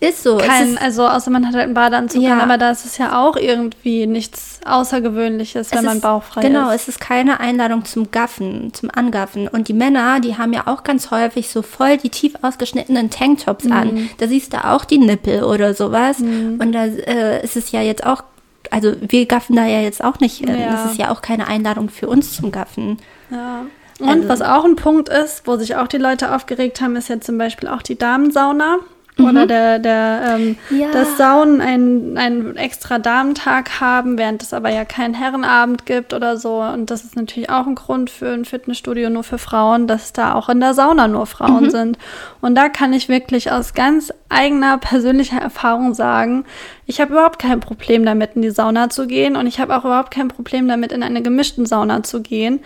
Ist 0.00 0.22
so. 0.22 0.38
kein, 0.38 0.70
ist, 0.74 0.80
also 0.82 1.06
außer 1.06 1.30
man 1.30 1.46
hat 1.46 1.52
halt 1.54 1.64
einen 1.64 1.74
Badeanzug 1.74 2.22
Ja. 2.22 2.32
an, 2.34 2.40
aber 2.40 2.56
da 2.56 2.70
ist 2.70 2.86
es 2.86 2.96
ja 2.96 3.20
auch 3.22 3.36
irgendwie 3.36 4.06
nichts 4.06 4.60
Außergewöhnliches, 4.64 5.70
wenn 5.72 5.78
Es 5.80 5.84
man 5.84 5.96
ist- 5.96 6.02
bauchfrei 6.02 6.40
genau, 6.40 6.70
ist. 6.70 6.82
es 6.82 6.88
ist 6.88 7.00
keine 7.00 7.40
Einladung 7.40 7.84
zum 7.84 8.10
Gaffen, 8.10 8.72
zum 8.72 8.90
Angaffen. 8.90 9.48
Und 9.48 9.68
die 9.68 9.74
Männer, 9.74 10.20
die 10.20 10.38
haben 10.38 10.52
ja 10.54 10.62
auch 10.66 10.84
ganz 10.84 11.10
häufig 11.10 11.50
so 11.50 11.60
voll 11.62 11.98
die 11.98 12.08
tief 12.08 12.34
ausgeschnittenen 12.40 13.10
Tanktops 13.10 13.64
Mhm. 13.66 13.72
an. 13.72 14.10
Da 14.18 14.26
siehst 14.28 14.54
du 14.54 14.64
auch 14.64 14.84
die 14.86 14.98
Nippel 14.98 15.42
oder 15.44 15.74
sowas. 15.74 16.20
Und 16.20 16.72
da 16.72 16.84
äh, 16.86 17.44
ist 17.44 17.56
es 17.56 17.70
ja 17.72 17.82
jetzt 17.82 18.06
auch, 18.06 18.22
also 18.70 18.94
wir 19.00 19.26
gaffen 19.26 19.56
da 19.56 19.66
ja 19.66 19.80
jetzt 19.80 20.02
auch 20.02 20.20
nicht. 20.20 20.38
hin. 20.38 20.48
Ja. 20.48 20.72
Das 20.72 20.92
ist 20.92 20.98
ja 20.98 21.10
auch 21.10 21.20
keine 21.20 21.46
Einladung 21.48 21.90
für 21.90 22.08
uns 22.08 22.34
zum 22.34 22.50
Gaffen. 22.50 22.96
Ja. 23.30 23.66
Und 24.00 24.08
Also- 24.08 24.28
was 24.28 24.42
auch 24.42 24.64
ein 24.64 24.76
Punkt 24.76 25.08
ist, 25.08 25.46
wo 25.46 25.56
sich 25.56 25.76
auch 25.76 25.86
die 25.88 25.98
Leute 25.98 26.34
aufgeregt 26.34 26.80
haben, 26.80 26.96
ist 26.96 27.08
ja 27.08 27.20
zum 27.20 27.38
Beispiel 27.38 27.68
auch 27.68 27.82
die 27.82 27.96
Damensauna. 27.98 28.78
Oder 29.16 29.46
der, 29.46 29.78
der, 29.78 30.22
ähm, 30.34 30.56
Mhm. 30.70 30.80
Ja. 30.80 30.90
dass 30.90 31.16
Saunen 31.16 31.60
einen, 31.60 32.18
einen 32.18 32.56
extra 32.56 32.98
Damentag 32.98 33.80
haben, 33.80 34.18
während 34.18 34.42
es 34.42 34.52
aber 34.52 34.70
ja 34.70 34.84
keinen 34.84 35.14
Herrenabend 35.14 35.86
gibt 35.86 36.12
oder 36.12 36.36
so. 36.36 36.60
Und 36.62 36.90
das 36.90 37.04
ist 37.04 37.14
natürlich 37.14 37.48
auch 37.48 37.64
ein 37.68 37.76
Grund 37.76 38.10
für 38.10 38.30
ein 38.32 38.44
Fitnessstudio 38.44 39.10
nur 39.10 39.22
für 39.22 39.38
Frauen, 39.38 39.86
dass 39.86 40.12
da 40.12 40.34
auch 40.34 40.48
in 40.48 40.58
der 40.58 40.74
Sauna 40.74 41.06
nur 41.06 41.20
Mhm. 41.20 41.26
Frauen 41.26 41.70
sind. 41.70 41.96
Und 42.40 42.56
da 42.56 42.68
kann 42.68 42.92
ich 42.92 43.08
wirklich 43.08 43.52
aus 43.52 43.72
ganz 43.74 44.12
eigener 44.30 44.78
persönlicher 44.78 45.38
Erfahrung 45.38 45.94
sagen, 45.94 46.44
ich 46.86 47.00
habe 47.00 47.12
überhaupt 47.12 47.38
kein 47.38 47.60
Problem 47.60 48.04
damit, 48.04 48.30
in 48.34 48.42
die 48.42 48.50
Sauna 48.50 48.90
zu 48.90 49.06
gehen. 49.06 49.36
Und 49.36 49.46
ich 49.46 49.60
habe 49.60 49.76
auch 49.76 49.84
überhaupt 49.84 50.10
kein 50.10 50.26
Problem 50.26 50.66
damit, 50.66 50.90
in 50.90 51.04
eine 51.04 51.22
gemischten 51.22 51.66
Sauna 51.66 52.02
zu 52.02 52.20
gehen. 52.20 52.58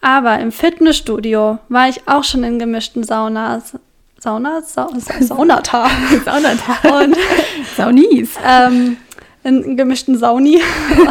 Aber 0.00 0.38
im 0.38 0.52
Fitnessstudio 0.52 1.58
war 1.68 1.88
ich 1.88 2.06
auch 2.06 2.24
schon 2.24 2.44
in 2.44 2.58
gemischten 2.58 3.02
Saunas. 3.04 3.74
Saunas? 4.18 4.74
Sa 4.74 4.88
Sa 4.96 5.14
Saunata. 5.20 5.86
Saunatag. 6.24 6.84
Und 6.84 7.16
Saunis. 7.76 8.34
ähm, 8.46 8.96
in 9.44 9.76
gemischten 9.76 10.16
Sauni. 10.18 10.60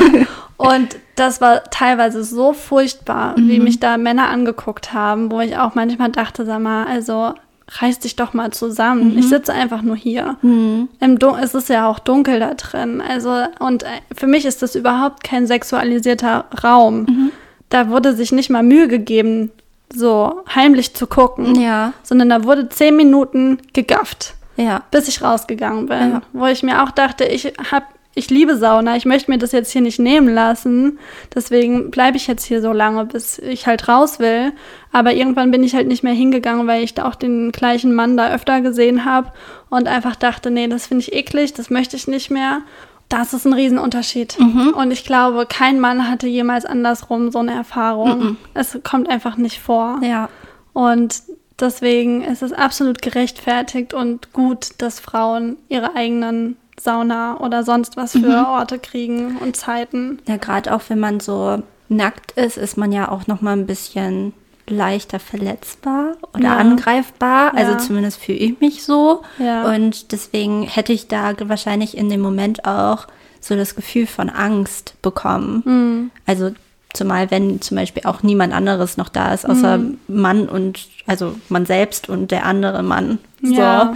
Und 0.58 0.97
das 1.15 1.39
war 1.39 1.63
teilweise 1.65 2.23
so 2.23 2.52
furchtbar, 2.54 3.36
wie 3.38 3.60
mich 3.60 3.80
da 3.80 3.97
Männer 3.97 4.30
angeguckt 4.30 4.91
haben, 4.91 5.32
wo 5.32 5.39
ich 5.39 5.56
auch 5.56 5.76
manchmal 5.76 6.10
dachte, 6.12 6.45
sag 6.45 6.60
mal, 6.60 6.86
also 6.88 7.34
reiß 7.80 8.00
dich 8.00 8.15
doch 8.15 8.34
mal 8.34 8.52
zusammen. 8.52 9.17
Ich 9.19 9.28
sitze 9.30 9.54
einfach 9.54 9.82
nur 9.84 9.95
hier. 9.95 10.38
Im 10.41 11.19
Dun 11.19 11.36
es 11.39 11.54
ist 11.54 11.69
ja 11.69 11.88
auch 11.88 12.00
dunkel 12.00 12.39
da 12.39 12.54
drin. 12.56 13.02
Also, 13.08 13.32
und 13.60 13.84
äh, 13.84 13.88
für 14.15 14.26
mich 14.26 14.45
ist 14.45 14.62
das 14.63 14.73
überhaupt 14.76 15.23
kein 15.23 15.45
sexualisierter 15.45 16.45
Raum. 16.63 17.32
Da 17.70 17.90
wurde 17.90 18.16
sich 18.16 18.32
nicht 18.32 18.50
mal 18.50 18.64
Mühe 18.64 18.88
gegeben, 18.88 19.52
so 19.94 20.42
heimlich 20.54 20.94
zu 20.96 21.08
gucken. 21.08 21.60
Ja. 21.60 21.94
Sondern 22.04 22.30
da 22.30 22.44
wurde 22.44 22.70
zehn 22.70 22.96
Minuten 22.96 23.60
gegafft 23.74 24.36
Ja. 24.56 24.84
bis 24.92 25.08
ich 25.08 25.22
rausgegangen 25.22 25.88
bin. 25.88 26.12
Ja. 26.12 26.22
Wo 26.34 26.46
ich 26.46 26.64
mir 26.64 26.84
auch 26.84 26.92
dachte, 26.92 27.24
ich 27.26 27.46
hab, 27.72 27.84
ich 28.16 28.30
liebe 28.30 28.58
Sauna, 28.58 28.96
ich 28.98 29.06
möchte 29.06 29.30
mir 29.30 29.38
das 29.38 29.52
jetzt 29.52 29.72
hier 29.72 29.82
nicht 29.82 30.00
nehmen 30.00 30.34
lassen. 30.34 30.98
Deswegen 31.36 31.92
bleibe 31.92 32.18
ich 32.18 32.28
jetzt 32.28 32.46
hier 32.46 32.62
so 32.62 32.72
lange, 32.74 33.06
bis 33.06 33.38
ich 33.40 33.68
halt 33.68 33.88
raus 33.88 34.20
will. 34.20 34.54
Aber 34.92 35.14
irgendwann 35.14 35.52
bin 35.52 35.64
ich 35.64 35.76
halt 35.76 35.88
nicht 35.88 36.04
mehr 36.04 36.14
hingegangen, 36.14 36.68
weil 36.68 36.84
ich 36.84 36.96
da 36.96 37.08
auch 37.08 37.16
den 37.16 37.52
gleichen 37.52 37.94
Mann 37.94 38.18
da 38.18 38.32
öfter 38.34 38.62
gesehen 38.62 39.06
habe 39.06 39.32
und 39.70 39.88
einfach 39.88 40.16
dachte, 40.16 40.50
nee, 40.52 40.68
das 40.68 40.88
finde 40.88 41.04
ich 41.04 41.14
eklig, 41.14 41.54
das 41.54 41.70
möchte 41.70 41.96
ich 41.96 42.08
nicht 42.08 42.32
mehr. 42.32 42.62
Das 43.10 43.34
ist 43.34 43.46
ein 43.46 43.54
Riesenunterschied. 43.54 44.38
Und 44.39 44.91
ich 44.91 45.06
glaube, 45.06 45.46
kein 45.46 45.80
Mann 45.80 46.10
hatte 46.10 46.28
jemals 46.28 46.65
andersrum 46.65 47.32
so 47.32 47.39
eine 47.39 47.54
Erfahrung. 47.54 48.38
Es 48.54 48.78
kommt 48.84 49.10
einfach 49.10 49.38
nicht 49.38 49.60
vor. 49.60 50.02
Ja. 50.04 50.30
Und 50.74 51.24
deswegen 51.60 52.22
ist 52.24 52.43
es 52.43 52.52
absolut 52.52 53.02
gerechtfertigt 53.02 53.93
und 53.93 54.34
gut, 54.34 54.72
dass 54.80 55.00
Frauen 55.00 55.58
ihre 55.70 55.96
eigenen 55.96 56.58
Sauna 56.80 57.39
oder 57.39 57.63
sonst 57.63 57.98
was 57.98 58.12
für 58.12 58.48
Orte 58.48 58.78
kriegen 58.78 59.38
und 59.38 59.56
Zeiten. 59.56 60.20
Ja, 60.28 60.38
gerade 60.38 60.74
auch 60.76 60.82
wenn 60.89 61.00
man 61.00 61.20
so 61.20 61.63
nackt 61.89 62.34
ist, 62.34 62.58
ist 62.58 62.78
man 62.78 62.91
ja 62.91 63.10
auch 63.10 63.28
noch 63.28 63.41
mal 63.41 63.54
ein 63.54 63.65
bisschen 63.65 64.34
leichter 64.70 65.20
verletzbar 65.20 66.14
oder 66.34 66.44
Ja. 66.44 66.58
angreifbar. 66.58 67.54
Also 67.56 67.74
Ja. 67.74 67.78
zumindest 67.78 68.22
fühle 68.22 68.38
ich 68.40 68.60
mich 68.60 68.84
so. 68.84 69.22
Ja. 69.40 69.64
Und 69.74 70.12
deswegen 70.12 70.64
hätte 70.64 70.94
ich 70.94 71.08
da 71.08 71.34
wahrscheinlich 71.46 71.98
in 71.98 72.10
dem 72.10 72.22
Moment 72.22 72.66
auch 72.66 73.08
so 73.40 73.56
das 73.56 73.76
Gefühl 73.76 74.08
von 74.08 74.30
Angst 74.30 74.96
bekommen. 75.02 75.62
Mhm. 75.66 76.12
Also 76.26 76.52
zumal 76.94 77.32
wenn 77.32 77.62
zum 77.62 77.78
Beispiel 77.78 78.04
auch 78.06 78.24
niemand 78.24 78.54
anderes 78.54 78.98
noch 78.98 79.10
da 79.10 79.34
ist, 79.34 79.48
außer 79.48 79.78
Mhm. 79.78 79.98
Mann 80.08 80.50
und 80.50 80.88
also 81.06 81.36
man 81.50 81.66
selbst 81.66 82.10
und 82.10 82.32
der 82.32 82.46
andere 82.46 82.84
Mann. 82.84 83.20
So. 83.42 83.54
Ja. 83.54 83.96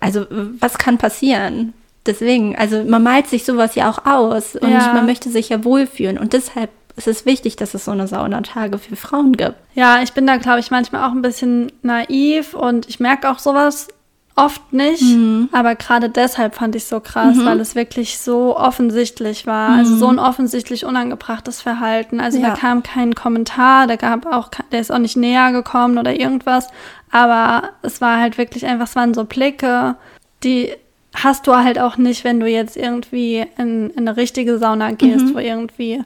Also 0.00 0.26
was 0.60 0.78
kann 0.78 0.98
passieren? 0.98 1.72
Deswegen, 2.04 2.56
also 2.56 2.82
man 2.84 3.02
malt 3.02 3.28
sich 3.28 3.44
sowas 3.44 3.76
ja 3.76 3.88
auch 3.88 4.04
aus 4.04 4.56
und 4.56 4.70
man 4.72 5.06
möchte 5.06 5.30
sich 5.30 5.48
ja 5.50 5.64
wohlfühlen. 5.64 6.18
Und 6.18 6.32
deshalb 6.32 6.70
ist 6.96 7.08
es 7.08 7.24
wichtig, 7.26 7.56
dass 7.56 7.74
es 7.74 7.84
so 7.86 7.90
eine 7.90 8.06
Saunatage 8.06 8.78
für 8.78 8.96
Frauen 8.96 9.32
gibt. 9.32 9.54
Ja, 9.74 10.02
ich 10.02 10.12
bin 10.12 10.26
da, 10.26 10.36
glaube 10.36 10.60
ich, 10.60 10.70
manchmal 10.70 11.08
auch 11.08 11.12
ein 11.12 11.22
bisschen 11.22 11.72
naiv 11.82 12.54
und 12.54 12.88
ich 12.88 13.00
merke 13.00 13.30
auch 13.30 13.38
sowas 13.38 13.88
oft 14.34 14.72
nicht. 14.72 15.04
Aber 15.52 15.74
gerade 15.74 16.08
deshalb 16.08 16.54
fand 16.54 16.74
ich 16.74 16.84
es 16.84 16.88
so 16.88 17.00
krass, 17.00 17.36
weil 17.44 17.60
es 17.60 17.74
wirklich 17.74 18.18
so 18.18 18.56
offensichtlich 18.56 19.46
war. 19.46 19.70
Also 19.76 19.96
so 19.96 20.08
ein 20.08 20.18
offensichtlich 20.18 20.86
unangebrachtes 20.86 21.60
Verhalten. 21.60 22.18
Also 22.18 22.38
Ja. 22.38 22.48
da 22.50 22.54
kam 22.56 22.82
kein 22.82 23.14
Kommentar, 23.14 23.86
da 23.86 23.96
gab 23.96 24.24
auch, 24.24 24.48
der 24.70 24.80
ist 24.80 24.90
auch 24.90 24.98
nicht 24.98 25.18
näher 25.18 25.52
gekommen 25.52 25.98
oder 25.98 26.18
irgendwas. 26.18 26.68
Aber 27.10 27.70
es 27.82 28.00
war 28.00 28.20
halt 28.20 28.38
wirklich 28.38 28.64
einfach, 28.64 28.86
es 28.86 28.96
waren 28.96 29.12
so 29.12 29.24
Blicke, 29.24 29.96
die 30.44 30.72
hast 31.14 31.46
du 31.46 31.54
halt 31.54 31.78
auch 31.78 31.98
nicht, 31.98 32.24
wenn 32.24 32.40
du 32.40 32.46
jetzt 32.46 32.78
irgendwie 32.78 33.44
in, 33.58 33.90
in 33.90 34.08
eine 34.08 34.16
richtige 34.16 34.56
Sauna 34.58 34.92
gehst, 34.92 35.26
Mhm. 35.26 35.34
wo 35.34 35.38
irgendwie 35.40 36.02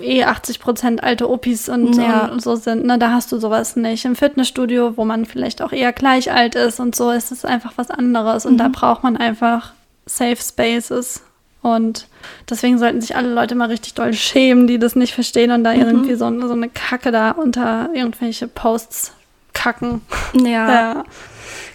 eh 0.00 0.24
80 0.24 0.60
Prozent 0.60 1.02
alte 1.02 1.28
Opis 1.30 1.68
und, 1.68 1.96
Ja. 1.96 2.26
und 2.26 2.42
so 2.42 2.56
sind. 2.56 2.84
Ne, 2.84 2.98
da 2.98 3.12
hast 3.12 3.32
du 3.32 3.38
sowas 3.38 3.76
nicht. 3.76 4.04
Im 4.04 4.16
Fitnessstudio, 4.16 4.96
wo 4.96 5.04
man 5.04 5.24
vielleicht 5.26 5.62
auch 5.62 5.72
eher 5.72 5.92
gleich 5.92 6.32
alt 6.32 6.54
ist 6.54 6.80
und 6.80 6.94
so, 6.96 7.10
ist 7.10 7.30
es 7.32 7.44
einfach 7.44 7.72
was 7.76 7.90
anderes. 7.90 8.46
Und 8.46 8.54
Mhm. 8.54 8.58
da 8.58 8.68
braucht 8.68 9.02
man 9.02 9.16
einfach 9.16 9.72
Safe 10.06 10.36
Spaces. 10.36 11.22
Und 11.60 12.06
deswegen 12.48 12.78
sollten 12.78 13.00
sich 13.00 13.16
alle 13.16 13.32
Leute 13.34 13.54
mal 13.54 13.68
richtig 13.68 13.94
doll 13.94 14.12
schämen, 14.14 14.66
die 14.66 14.78
das 14.78 14.94
nicht 14.96 15.12
verstehen 15.14 15.50
und 15.50 15.64
da 15.64 15.72
Mhm. 15.74 15.80
irgendwie 15.80 16.14
so, 16.14 16.30
so 16.46 16.52
eine 16.54 16.68
Kacke 16.68 17.10
da 17.10 17.32
unter 17.32 17.90
irgendwelche 17.94 18.46
Posts 18.48 19.12
kacken. 19.54 20.00
Ja. 20.34 20.42
Ja. 20.48 21.04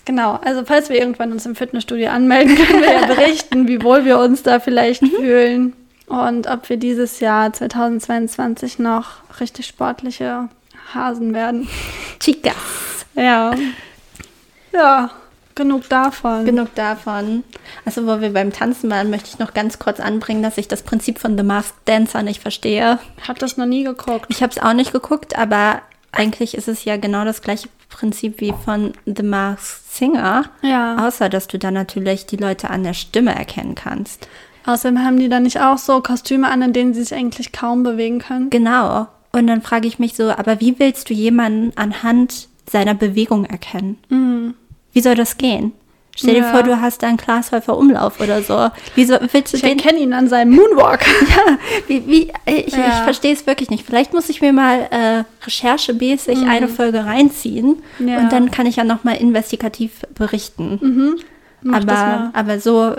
Genau, 0.05 0.37
also 0.43 0.63
falls 0.65 0.89
wir 0.89 0.99
irgendwann 0.99 1.31
uns 1.31 1.45
im 1.45 1.55
Fitnessstudio 1.55 2.09
anmelden, 2.09 2.55
können 2.57 2.81
wir 2.81 2.91
ja 2.91 3.05
berichten, 3.07 3.69
wie 3.69 3.81
wohl 3.83 4.03
wir 4.03 4.19
uns 4.19 4.43
da 4.43 4.59
vielleicht 4.59 5.01
Mhm. 5.01 5.07
fühlen 5.11 5.73
und 6.07 6.47
ob 6.47 6.69
wir 6.69 6.77
dieses 6.77 7.19
Jahr 7.19 7.53
2022 7.53 8.79
noch 8.79 9.07
richtig 9.39 9.65
sportliche 9.67 10.49
Hasen 10.93 11.33
werden. 11.33 11.67
Chicas. 12.19 12.53
Ja. 13.15 13.53
Ja, 14.71 15.11
genug 15.55 15.87
davon. 15.89 16.45
Genug 16.45 16.73
davon. 16.75 17.43
Also, 17.85 18.05
wo 18.07 18.21
wir 18.21 18.33
beim 18.33 18.51
Tanzen 18.51 18.89
waren, 18.89 19.09
möchte 19.09 19.29
ich 19.29 19.39
noch 19.39 19.53
ganz 19.53 19.79
kurz 19.79 19.99
anbringen, 19.99 20.43
dass 20.43 20.57
ich 20.57 20.67
das 20.67 20.81
Prinzip 20.81 21.19
von 21.19 21.37
The 21.37 21.43
Masked 21.43 21.77
Dancer 21.85 22.23
nicht 22.23 22.41
verstehe. 22.41 22.99
Ich 23.21 23.27
habe 23.27 23.39
das 23.39 23.57
noch 23.57 23.65
nie 23.65 23.83
geguckt. 23.83 24.25
Ich 24.29 24.41
habe 24.41 24.51
es 24.51 24.59
auch 24.59 24.73
nicht 24.73 24.91
geguckt, 24.91 25.37
aber 25.37 25.81
eigentlich 26.11 26.55
ist 26.55 26.67
es 26.67 26.85
ja 26.85 26.97
genau 26.97 27.25
das 27.25 27.41
gleiche 27.41 27.69
Prinzip 27.89 28.41
wie 28.41 28.53
von 28.65 28.93
The 29.05 29.23
Masked 29.23 29.91
Singer. 29.93 30.45
Ja. 30.61 31.07
Außer, 31.07 31.29
dass 31.29 31.47
du 31.47 31.59
dann 31.59 31.75
natürlich 31.75 32.25
die 32.25 32.37
Leute 32.37 32.69
an 32.69 32.83
der 32.83 32.93
Stimme 32.93 33.35
erkennen 33.35 33.75
kannst. 33.75 34.27
Außerdem 34.65 35.03
haben 35.03 35.19
die 35.19 35.29
da 35.29 35.39
nicht 35.39 35.59
auch 35.59 35.77
so 35.77 36.01
Kostüme 36.01 36.49
an, 36.49 36.61
in 36.61 36.73
denen 36.73 36.93
sie 36.93 37.03
sich 37.03 37.13
eigentlich 37.13 37.51
kaum 37.51 37.83
bewegen 37.83 38.19
können. 38.19 38.49
Genau. 38.49 39.07
Und 39.31 39.47
dann 39.47 39.61
frage 39.61 39.87
ich 39.87 39.99
mich 39.99 40.15
so, 40.15 40.29
aber 40.31 40.59
wie 40.59 40.77
willst 40.79 41.09
du 41.09 41.13
jemanden 41.13 41.71
anhand 41.75 42.47
seiner 42.69 42.93
Bewegung 42.93 43.45
erkennen? 43.45 44.53
Wie 44.93 45.01
soll 45.01 45.15
das 45.15 45.37
gehen? 45.37 45.73
Stell 46.15 46.35
dir 46.35 46.41
Ja. 46.41 46.51
vor, 46.51 46.61
du 46.61 46.79
hast 46.79 47.01
da 47.01 47.07
einen 47.07 47.17
Glashäufer 47.17 47.75
Umlauf 47.75 48.19
oder 48.21 48.43
so. 48.43 48.69
Wie 48.93 49.03
so, 49.03 49.17
willst 49.31 49.51
du 49.51 49.57
Ich 49.57 49.63
den? 49.63 49.79
erkenne 49.79 49.97
ihn 49.99 50.13
an 50.13 50.27
seinem 50.29 50.53
Moonwalk. 50.55 51.01
Ja, 51.29 51.57
wie, 51.87 52.07
wie, 52.07 52.31
ich, 52.45 52.67
ich 52.67 52.73
Ja. 52.73 53.01
verstehe 53.03 53.33
es 53.33 53.47
wirklich 53.47 53.71
nicht. 53.71 53.83
Vielleicht 53.83 54.13
muss 54.13 54.29
ich 54.29 54.39
mir 54.39 54.53
mal 54.53 54.87
äh, 54.91 55.23
recherchemäßig 55.43 56.45
eine 56.47 56.67
Folge 56.67 57.03
reinziehen 57.05 57.77
Mhm. 57.97 58.07
Ja. 58.07 58.19
und 58.19 58.31
dann 58.31 58.51
kann 58.51 58.67
ich 58.67 58.75
ja 58.75 58.83
nochmal 58.83 59.15
investigativ 59.17 60.01
berichten. 60.13 61.15
Mach 61.63 61.83
das 61.83 61.97
aber, 61.99 62.29
aber 62.33 62.59
so 62.59 62.93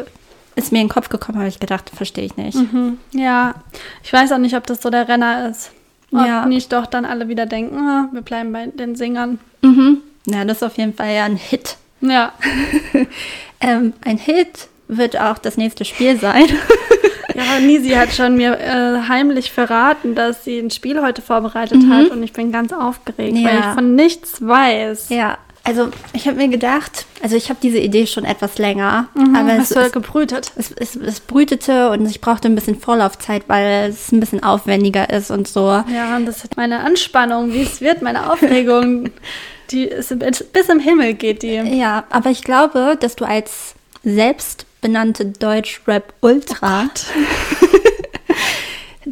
ist 0.56 0.72
mir 0.72 0.80
in 0.80 0.86
den 0.88 0.92
Kopf 0.92 1.08
gekommen, 1.08 1.38
habe 1.38 1.48
ich 1.48 1.60
gedacht, 1.60 1.90
verstehe 1.94 2.24
ich 2.24 2.36
nicht. 2.36 2.56
Mhm. 2.56 2.98
Ja, 3.12 3.54
ich 4.02 4.12
weiß 4.12 4.32
auch 4.32 4.38
nicht, 4.38 4.56
ob 4.56 4.66
das 4.66 4.80
so 4.82 4.90
der 4.90 5.08
Renner 5.08 5.48
ist. 5.50 5.70
Ob 6.12 6.26
Ja. 6.26 6.46
nicht 6.46 6.72
doch 6.72 6.86
dann 6.86 7.04
alle 7.04 7.28
wieder 7.28 7.46
denken, 7.46 7.76
ah, 7.78 8.08
wir 8.12 8.22
bleiben 8.22 8.52
bei 8.52 8.66
den 8.66 8.94
Singern. 8.94 9.38
Mhm. 9.62 9.98
Ja, 10.26 10.44
das 10.44 10.58
ist 10.58 10.62
auf 10.62 10.76
jeden 10.78 10.94
Fall 10.94 11.12
ja 11.14 11.24
ein 11.24 11.36
Hit. 11.36 11.76
Ja, 12.00 12.32
Ähm, 13.60 13.94
ein 14.04 14.18
Hit 14.18 14.68
wird 14.88 15.18
auch 15.18 15.38
das 15.38 15.56
nächste 15.56 15.84
Spiel 15.86 16.18
sein. 16.20 16.44
ja 17.34 17.58
Nisi 17.60 17.90
hat 17.90 18.12
schon 18.12 18.36
mir 18.36 18.58
äh, 18.60 19.08
heimlich 19.08 19.50
verraten, 19.50 20.14
dass 20.14 20.44
sie 20.44 20.58
ein 20.58 20.70
Spiel 20.70 21.00
heute 21.00 21.22
vorbereitet 21.22 21.82
hat 21.88 22.10
und 22.10 22.22
ich 22.22 22.32
bin 22.34 22.52
ganz 22.52 22.72
aufgeregt, 22.74 23.34
weil 23.34 23.40
Mhm. 23.40 23.46
Ja. 23.46 23.58
ich 23.70 23.74
von 23.74 23.94
nichts 23.94 24.46
weiß. 24.46 25.08
ja, 25.08 25.38
also 25.64 25.88
ich 26.12 26.26
habe 26.28 26.36
mir 26.36 26.48
gedacht, 26.48 27.06
also 27.22 27.36
ich 27.36 27.48
habe 27.48 27.58
diese 27.62 27.78
Idee 27.78 28.06
schon 28.06 28.24
etwas 28.24 28.58
länger, 28.58 29.08
aber 29.34 29.54
es, 29.54 29.60
Hast 29.60 29.76
du 29.76 29.80
es, 29.80 29.92
gebrütet? 29.92 30.52
es, 30.56 30.70
es, 30.72 30.94
es 30.94 31.20
brütete 31.20 31.90
und 31.90 32.06
ich 32.06 32.20
brauchte 32.20 32.48
ein 32.48 32.54
bisschen 32.54 32.78
Vorlaufzeit, 32.78 33.44
weil 33.46 33.88
es 33.88 34.12
ein 34.12 34.20
bisschen 34.20 34.42
aufwendiger 34.42 35.08
ist 35.08 35.30
und 35.30 35.48
so. 35.48 35.82
Ja, 35.92 36.16
und 36.16 36.26
das 36.26 36.44
ist 36.44 36.58
meine 36.58 36.80
Anspannung, 36.80 37.52
wie 37.54 37.62
es 37.62 37.80
wird, 37.80 38.02
meine 38.02 38.30
Aufregung, 38.30 39.10
die 39.70 39.84
ist 39.84 40.14
bis 40.52 40.68
im 40.68 40.80
Himmel 40.80 41.14
geht 41.14 41.42
die. 41.42 41.54
Ja, 41.54 42.04
aber 42.10 42.30
ich 42.30 42.42
glaube, 42.42 42.98
dass 43.00 43.16
du 43.16 43.24
als 43.24 43.74
selbstbenannte 44.02 45.26
Deutsch-Rap-Ultra 45.26 46.90
das 46.92 47.06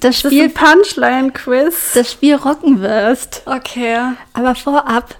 Das 0.02 0.18
Spiel, 0.18 0.44
ein 0.44 0.52
Punchline-Quiz. 0.52 1.92
das 1.94 2.12
Spiel 2.12 2.34
rocken 2.34 2.80
wirst. 2.80 3.42
Okay. 3.46 3.98
Aber 4.34 4.54
vorab, 4.54 5.14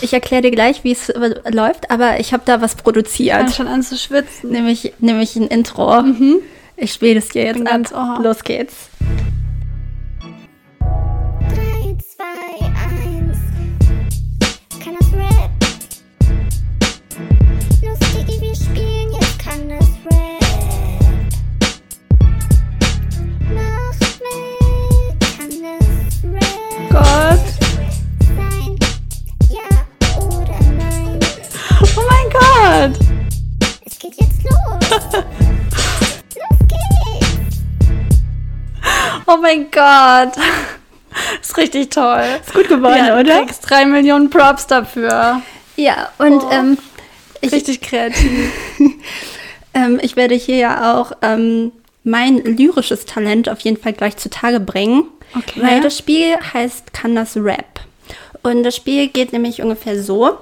ich 0.00 0.12
erkläre 0.12 0.42
dir 0.42 0.50
gleich, 0.50 0.84
wie 0.84 0.92
es 0.92 1.12
läuft, 1.50 1.90
aber 1.90 2.20
ich 2.20 2.32
habe 2.32 2.42
da 2.46 2.60
was 2.60 2.74
Ich 2.74 2.82
produziert. 2.82 3.36
fange 3.38 3.50
schon 3.52 3.68
an 3.68 3.82
zu 3.82 3.96
schwitzen. 3.96 4.50
Nämlich, 4.50 4.92
nämlich 4.98 5.34
ein 5.36 5.48
Intro. 5.48 6.04
Ich 6.76 6.92
spiele 6.92 7.16
das 7.16 7.28
dir 7.28 7.44
jetzt 7.46 7.92
ohr. 7.92 8.20
Los 8.22 8.44
geht's. 8.44 8.88
Oh 39.26 39.36
mein 39.40 39.70
Gott. 39.70 40.32
Ist 41.42 41.56
richtig 41.56 41.90
toll. 41.90 42.24
Ist 42.44 42.54
gut 42.54 42.68
geworden, 42.68 43.04
ja, 43.06 43.18
oder? 43.18 43.24
Du 43.40 43.44
kriegst 43.46 43.68
drei 43.68 43.84
Millionen 43.84 44.30
Props 44.30 44.66
dafür. 44.66 45.42
Ja, 45.76 46.08
und 46.18 46.42
Oh. 46.44 46.50
ähm, 46.50 46.78
ich, 47.40 47.52
Richtig 47.52 47.80
kreativ. 47.80 48.50
ähm, 49.74 50.00
ich 50.02 50.16
werde 50.16 50.34
hier 50.34 50.56
ja 50.56 50.94
auch 50.98 51.12
ähm, 51.22 51.72
mein 52.04 52.38
lyrisches 52.38 53.04
Talent 53.04 53.48
auf 53.48 53.60
jeden 53.60 53.76
Fall 53.76 53.92
gleich 53.92 54.16
zutage 54.16 54.60
bringen. 54.60 55.04
Okay. 55.36 55.60
Weil 55.62 55.80
das 55.82 55.98
Spiel 55.98 56.36
heißt 56.54 56.92
Kann 56.94 57.14
das 57.14 57.36
Rap? 57.36 57.80
Und 58.42 58.62
das 58.62 58.76
Spiel 58.76 59.08
geht 59.08 59.32
nämlich 59.32 59.60
ungefähr 59.60 60.02
so. 60.02 60.38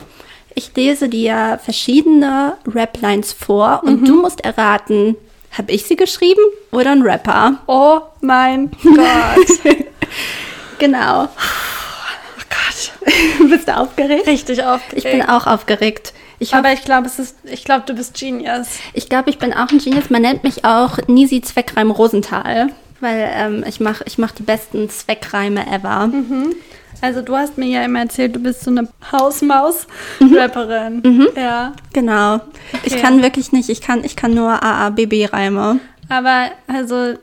Ich 0.59 0.75
lese 0.75 1.09
dir 1.11 1.61
verschiedene 1.63 2.55
Rap-Lines 2.67 3.33
vor 3.35 3.83
und 3.85 4.01
Mhm. 4.01 4.05
du 4.07 4.23
musst 4.23 4.43
erraten, 4.43 5.15
habe 5.53 5.71
ich 5.71 5.85
sie 5.85 5.97
geschrieben 5.97 6.41
oder 6.73 6.93
ein 6.93 7.03
Rapper? 7.03 7.59
Oh 7.67 8.01
mein 8.23 8.71
Gott. 8.83 9.77
Genau. 10.79 11.25
Oh 11.25 12.43
Gott. 12.51 13.49
Bist 13.51 13.67
du 13.69 13.77
aufgeregt? 13.77 14.27
Richtig 14.27 14.63
aufgeregt. 14.63 15.05
Ich 15.07 15.11
bin 15.11 15.23
auch 15.23 15.47
aufgeregt. 15.47 16.13
Ich 16.39 16.53
Aber 16.53 16.71
ich 16.73 16.85
glaube, 16.85 17.07
es 17.07 17.19
ist, 17.19 17.35
ich 17.45 17.65
glaube, 17.65 17.85
du 17.87 17.95
bist 17.95 18.13
Genius. 18.19 18.67
Ich 18.93 19.09
glaube, 19.09 19.31
ich 19.31 19.39
bin 19.39 19.55
auch 19.55 19.71
ein 19.71 19.79
Genius. 19.79 20.11
Man 20.11 20.21
nennt 20.23 20.45
mich 20.45 20.67
auch 20.67 20.99
Nisi 21.07 21.41
Zweckreim 21.41 21.91
Rosenthal, 21.91 22.69
weil 23.01 23.31
ähm, 23.35 23.65
ich 23.67 23.81
mache 23.81 24.05
ich 24.07 24.19
mach 24.19 24.33
die 24.33 24.43
besten 24.43 24.91
Zweckreime 24.91 25.67
ever. 25.67 26.11
Also 27.03 27.21
du 27.23 27.37
hast 27.37 27.59
mir 27.59 27.67
ja 27.67 27.85
immer 27.85 28.01
erzählt, 28.01 28.35
du 28.35 28.41
bist 28.41 28.63
so 28.65 28.71
eine 28.71 28.89
Hausmaus-Rapperin. 29.13 31.29
Ja. 31.37 31.73
Genau. 31.93 32.41
Ich 32.85 32.95
Okay. 32.95 33.03
kann 33.03 33.23
wirklich 33.23 33.53
nicht, 33.53 33.69
ich 33.69 33.81
kann, 33.81 34.03
ich 34.05 34.17
kann 34.17 34.35
nur 34.35 34.63
AABB-Reime. 34.63 35.79
Aber 36.09 36.51
also 36.67 37.15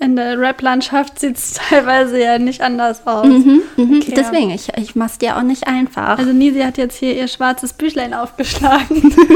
in 0.00 0.16
der 0.16 0.38
Rap-Landschaft 0.38 1.20
sieht 1.20 1.36
es 1.38 1.54
teilweise 1.68 2.20
ja 2.20 2.38
nicht 2.38 2.60
anders 2.60 3.06
aus. 3.06 3.26
Mhm, 3.26 3.62
Okay. 3.76 4.12
Deswegen, 4.16 4.50
ich, 4.50 4.68
ich 4.76 4.94
mach's 4.96 5.18
dir 5.18 5.36
auch 5.36 5.42
nicht 5.42 5.66
einfach. 5.66 6.18
Also 6.18 6.32
Nisi 6.32 6.60
hat 6.60 6.76
jetzt 6.76 6.96
hier 6.98 7.14
ihr 7.14 7.28
schwarzes 7.28 7.72
Büchlein 7.72 8.12
aufgeschlagen. 8.14 9.14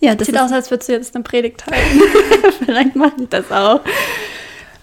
ja, 0.00 0.14
das 0.14 0.26
Sieht 0.26 0.38
aus, 0.38 0.52
als 0.52 0.70
würdest 0.70 0.88
du 0.88 0.92
jetzt 0.92 1.14
eine 1.14 1.24
Predigt 1.24 1.64
halten. 1.66 2.00
vielleicht 2.64 2.96
mache 2.96 3.12
ich 3.20 3.28
das 3.28 3.50
auch. 3.50 3.80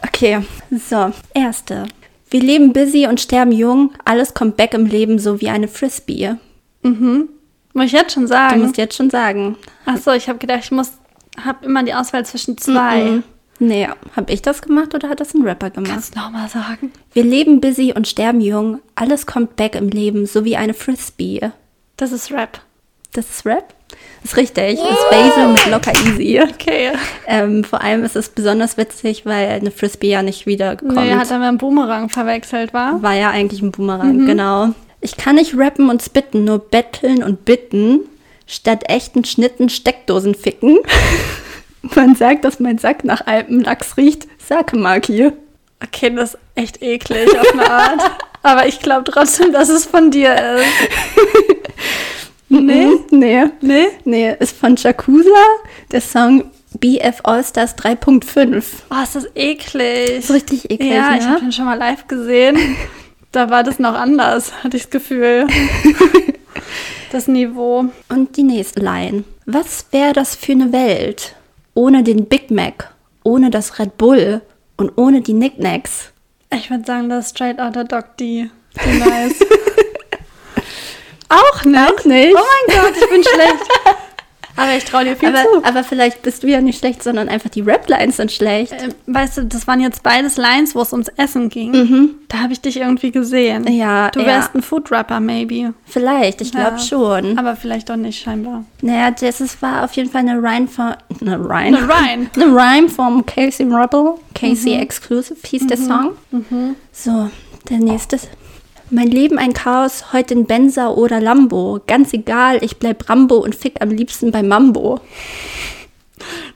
Okay, 0.05 0.41
so. 0.71 1.11
Erste. 1.33 1.85
Wir 2.33 2.41
leben 2.41 2.73
busy 2.73 3.05
und 3.05 3.21
sterben 3.21 3.51
jung. 3.51 3.91
Alles 4.05 4.33
kommt 4.33 4.57
back 4.57 4.73
im 4.73 4.87
Leben, 4.87 5.19
so 5.19 5.39
wie 5.39 5.49
eine 5.49 5.67
Frisbee. 5.67 6.33
Muss 6.81 7.85
ich 7.85 7.91
jetzt 7.91 8.13
schon 8.13 8.23
Du 8.23 8.27
sagen? 8.29 8.61
musst 8.63 8.77
jetzt 8.77 8.95
schon 8.97 9.11
sagen. 9.11 9.55
Ach 9.85 9.97
so, 9.97 10.09
ich 10.13 10.27
habe 10.27 10.39
gedacht, 10.39 10.61
ich 10.63 10.71
muss, 10.71 10.93
habe 11.45 11.63
immer 11.63 11.83
die 11.83 11.93
Auswahl 11.93 12.25
zwischen 12.25 12.57
zwei. 12.57 13.03
Mhm. 13.03 13.23
Nee, 13.59 13.87
habe 14.15 14.33
ich 14.33 14.41
das 14.41 14.63
gemacht 14.63 14.95
oder 14.95 15.09
hat 15.09 15.19
das 15.19 15.35
ein 15.35 15.43
Rapper 15.43 15.69
gemacht? 15.69 15.91
Kannst 15.91 16.15
du 16.15 16.19
nochmal 16.21 16.49
sagen? 16.49 16.91
Wir 17.13 17.23
leben 17.23 17.61
busy 17.61 17.93
und 17.95 18.07
sterben 18.07 18.41
jung. 18.41 18.79
Alles 18.95 19.27
kommt 19.27 19.55
back 19.55 19.75
im 19.75 19.89
Leben, 19.89 20.25
so 20.25 20.43
wie 20.43 20.57
eine 20.57 20.73
Frisbee. 20.73 21.51
Das 21.97 22.11
ist 22.11 22.31
Rap. 22.31 22.61
Das 23.11 23.29
ist 23.29 23.45
Rap? 23.45 23.75
Das 24.23 24.31
ist 24.31 24.37
richtig. 24.37 24.79
Das 24.79 24.89
ist 24.89 25.09
Basil 25.09 25.47
mit 25.49 25.65
locker 25.69 25.91
easy. 26.07 26.41
Okay. 26.41 26.91
Ähm, 27.27 27.63
vor 27.63 27.81
allem 27.81 28.03
ist 28.03 28.15
es 28.15 28.29
besonders 28.29 28.77
witzig, 28.77 29.25
weil 29.25 29.49
eine 29.49 29.69
Frisbee 29.69 30.09
ja 30.09 30.21
nicht 30.23 30.45
wiederkommt. 30.45 30.95
Nee, 30.95 31.13
hat 31.13 31.29
er 31.29 31.39
mit 31.39 31.47
einem 31.47 31.57
Boomerang 31.57 32.09
verwechselt, 32.09 32.73
war? 32.73 33.01
War 33.03 33.13
ja 33.13 33.29
eigentlich 33.29 33.61
ein 33.61 33.67
Mhm. 33.67 33.71
Boomerang, 33.71 34.25
genau. 34.25 34.69
Ich 35.01 35.17
kann 35.17 35.35
nicht 35.35 35.57
rappen 35.57 35.89
und 35.89 36.01
spitten, 36.01 36.45
nur 36.45 36.59
betteln 36.59 37.21
und 37.23 37.43
bitten. 37.43 37.99
Statt 38.47 38.83
echten 38.89 39.25
Schnitten 39.25 39.67
Steckdosen 39.69 40.35
ficken. 40.35 40.79
Man 41.95 42.15
sagt, 42.15 42.45
dass 42.45 42.61
mein 42.61 42.77
Sack 42.77 43.03
nach 43.03 43.27
Alpenlachs 43.27 43.97
riecht. 43.97 44.27
Sakemaki. 44.37 45.31
Okay, 45.83 46.11
das 46.15 46.35
ist 46.35 46.39
echt 46.55 46.81
eklig 46.81 47.27
auf 47.37 47.51
eine 47.51 47.69
Art. 47.69 48.11
Aber 48.43 48.67
ich 48.67 48.79
glaube 48.79 49.09
trotzdem, 49.11 49.51
dass 49.51 49.67
es 49.67 49.85
von 49.85 50.11
dir 50.11 50.33
ist. 50.33 50.65
Nee? 52.61 52.87
Nee. 53.11 53.45
Nee? 53.61 53.87
Nee, 54.05 54.35
ist 54.39 54.55
von 54.57 54.75
Jakuza, 54.75 55.29
der 55.91 56.01
Song 56.01 56.45
BF 56.79 57.19
Allstars 57.23 57.77
3.5. 57.77 58.63
Oh, 58.89 59.03
ist 59.03 59.15
das 59.15 59.27
eklig. 59.35 60.09
Ist 60.19 60.31
richtig 60.31 60.69
eklig, 60.71 60.91
Ja, 60.91 61.15
ich 61.15 61.23
ne? 61.25 61.31
habe 61.35 61.45
ihn 61.45 61.51
schon 61.51 61.65
mal 61.65 61.77
live 61.77 62.07
gesehen. 62.07 62.57
Da 63.31 63.49
war 63.49 63.63
das 63.63 63.79
noch 63.79 63.95
anders, 63.95 64.53
hatte 64.63 64.77
ich 64.77 64.83
das 64.83 64.91
Gefühl. 64.91 65.47
Das 67.11 67.27
Niveau. 67.27 67.85
Und 68.09 68.37
die 68.37 68.43
nächste 68.43 68.79
Line. 68.79 69.23
Was 69.45 69.85
wäre 69.91 70.13
das 70.13 70.35
für 70.35 70.51
eine 70.53 70.71
Welt 70.71 71.35
ohne 71.75 72.01
den 72.03 72.25
Big 72.25 72.49
Mac, 72.51 72.91
ohne 73.23 73.49
das 73.51 73.77
Red 73.79 73.97
Bull 73.97 74.41
und 74.77 74.91
ohne 74.97 75.21
die 75.21 75.33
Knickknacks? 75.33 76.11
Ich 76.53 76.69
würde 76.71 76.85
sagen, 76.85 77.09
das 77.09 77.25
ist 77.25 77.31
Straight 77.35 77.59
Outta 77.59 77.83
Dog 77.83 78.17
D. 78.17 78.49
Die 78.85 78.99
nice. 78.99 79.35
Auch 81.33 81.63
nicht? 81.65 81.79
Auch 81.79 82.05
nicht. 82.05 82.35
Oh 82.35 82.41
mein 82.67 82.79
Gott, 82.81 82.93
ich 83.01 83.09
bin 83.09 83.23
schlecht. 83.23 83.55
Aber 84.55 84.77
ich 84.77 84.85
traue 84.85 85.03
dir 85.03 85.15
viel 85.15 85.29
Aber, 85.29 85.41
zu. 85.41 85.63
aber 85.67 85.83
vielleicht 85.83 86.21
bist 86.21 86.43
du 86.43 86.47
ja 86.47 86.61
nicht 86.61 86.77
schlecht, 86.77 87.01
sondern 87.01 87.27
einfach 87.27 87.49
die 87.49 87.61
Rap-Lines 87.61 88.17
sind 88.17 88.31
schlecht. 88.31 88.71
Ähm, 88.71 88.93
weißt 89.07 89.37
du, 89.39 89.45
das 89.45 89.65
waren 89.65 89.79
jetzt 89.79 90.03
beides 90.03 90.37
Lines, 90.37 90.75
wo 90.75 90.81
es 90.81 90.91
ums 90.91 91.07
Essen 91.17 91.49
ging. 91.49 92.11
Da 92.27 92.37
habe 92.37 92.53
ich 92.53 92.61
dich 92.61 92.77
irgendwie 92.77 93.09
gesehen. 93.09 93.63
Mhm. 93.63 93.71
Ja, 93.71 94.11
Du 94.11 94.19
ja. 94.19 94.27
wärst 94.27 94.53
ein 94.53 94.61
Food-Rapper, 94.61 95.19
maybe. 95.21 95.73
Vielleicht, 95.87 96.39
ich 96.41 96.51
glaube 96.51 96.73
Ja. 96.73 96.77
schon. 96.77 97.39
Aber 97.39 97.55
vielleicht 97.55 97.89
doch 97.89 97.95
nicht, 97.95 98.21
scheinbar. 98.21 98.63
Naja, 98.83 99.09
das 99.09 99.59
war 99.63 99.85
auf 99.85 99.93
jeden 99.93 100.11
Fall 100.11 100.21
eine 100.21 100.37
Rhyme 100.37 100.67
von. 100.67 100.93
Eine 101.19 101.39
Rhyme? 101.39 101.75
Eine 101.75 101.89
Rhyme. 101.89 102.29
Eine 102.35 102.45
Rhyme 102.45 102.89
vom 102.89 103.25
Casey 103.25 103.65
Rebel. 103.65 104.13
Casey 104.35 104.73
Exclusive 104.75 105.39
hieß 105.47 105.65
der 105.65 105.77
Song. 105.77 106.11
So, 106.91 107.27
der 107.69 107.79
nächste. 107.79 108.19
Mein 108.93 109.07
Leben 109.07 109.39
ein 109.39 109.53
Chaos, 109.53 110.13
heute 110.13 110.35
in 110.35 110.45
Benza 110.45 110.89
oder 110.89 111.19
Lambo. 111.19 111.79
Ganz 111.87 112.13
egal, 112.13 112.63
ich 112.63 112.77
bleib 112.77 113.09
Rambo 113.09 113.37
und 113.37 113.55
fick 113.55 113.81
am 113.81 113.89
liebsten 113.89 114.31
bei 114.31 114.43
Mambo. 114.43 114.99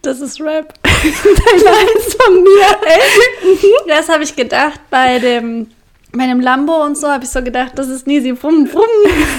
Das 0.03 0.21
ist 0.21 0.39
Rap. 0.39 0.71
Lines 0.85 2.15
von 2.15 2.35
mir, 2.43 3.57
Das 3.87 4.07
habe 4.07 4.23
ich 4.23 4.35
gedacht 4.35 4.79
bei 4.91 5.17
dem, 5.17 5.71
bei 6.11 6.27
dem 6.27 6.39
Lambo 6.39 6.83
und 6.85 6.95
so, 6.95 7.07
habe 7.09 7.23
ich 7.23 7.29
so 7.31 7.41
gedacht, 7.41 7.71
das 7.75 7.89
ist 7.89 8.05
Nisi 8.05 8.33
Brumm 8.33 8.65
Brumm. 8.65 8.83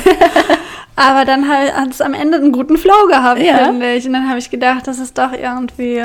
Aber 0.97 1.25
dann 1.25 1.49
halt 1.49 1.73
hat 1.77 1.91
es 1.91 2.01
am 2.01 2.15
Ende 2.15 2.39
einen 2.39 2.51
guten 2.51 2.77
Flow 2.77 3.07
gehabt, 3.07 3.41
Ja. 3.41 3.67
finde 3.67 3.95
ich. 3.95 4.05
Und 4.07 4.15
dann 4.15 4.29
habe 4.29 4.41
ich 4.41 4.51
gedacht, 4.51 4.89
das 4.89 4.99
ist 4.99 5.17
doch 5.17 5.33
irgendwie 5.33 6.03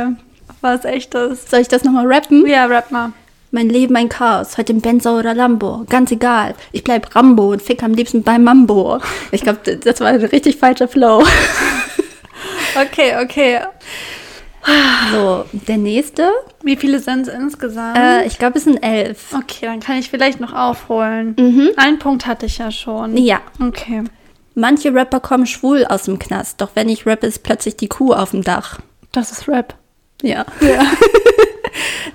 was 0.61 0.85
Echtes. 0.85 1.49
Soll 1.49 1.61
ich 1.61 1.67
das 1.67 1.83
nochmal 1.83 2.05
rappen? 2.05 2.45
Ja, 2.45 2.65
rap 2.65 2.91
mal. 2.91 3.13
Mein 3.55 3.69
Leben 3.69 3.95
ein 3.95 4.09
Chaos, 4.09 4.57
heute 4.57 4.73
in 4.73 4.81
Benza 4.81 5.15
oder 5.15 5.35
Lambo. 5.35 5.85
Ganz 5.87 6.09
egal, 6.11 6.55
ich 6.71 6.83
bleib 6.83 7.15
Rambo 7.15 7.51
und 7.51 7.61
fick 7.61 7.83
am 7.83 7.93
liebsten 7.93 8.23
bei 8.23 8.39
Mambo. 8.39 8.97
Ich 9.31 9.41
glaube, 9.41 9.77
das 9.77 9.99
war 9.99 10.07
ein 10.07 10.25
richtig 10.25 10.57
falscher 10.57 10.87
Flow. 10.87 11.23
Okay, 12.75 13.13
okay. 13.23 13.59
So, 15.11 15.45
der 15.51 15.77
nächste. 15.77 16.27
Wie 16.63 16.75
viele 16.75 16.97
sind 16.97 17.27
es 17.27 17.33
insgesamt? 17.33 17.95
Äh, 17.95 18.25
ich 18.25 18.39
glaube, 18.39 18.57
es 18.57 18.63
sind 18.63 18.77
elf. 18.77 19.31
okay, 19.31 19.67
dann 19.67 19.79
kann 19.79 19.97
ich 19.97 20.09
vielleicht 20.09 20.39
noch 20.39 20.53
aufholen. 20.53 21.35
Mhm. 21.37 21.69
Einen 21.77 21.99
Punkt 21.99 22.25
hatte 22.25 22.47
ich 22.47 22.57
ja 22.57 22.71
schon. 22.71 23.15
Ja. 23.15 23.41
Okay. 23.61 24.05
Manche 24.55 24.91
Rapper 24.91 25.19
kommen 25.19 25.45
schwul 25.45 25.85
aus 25.85 26.05
dem 26.05 26.17
Knast, 26.17 26.59
doch 26.61 26.71
wenn 26.73 26.89
ich 26.89 27.05
rappe, 27.05 27.27
ist 27.27 27.43
plötzlich 27.43 27.77
die 27.77 27.89
Kuh 27.89 28.11
auf 28.13 28.31
dem 28.31 28.41
Dach. 28.41 28.79
Das 29.11 29.31
ist 29.31 29.47
Rap. 29.47 29.75
Ja. 30.23 30.43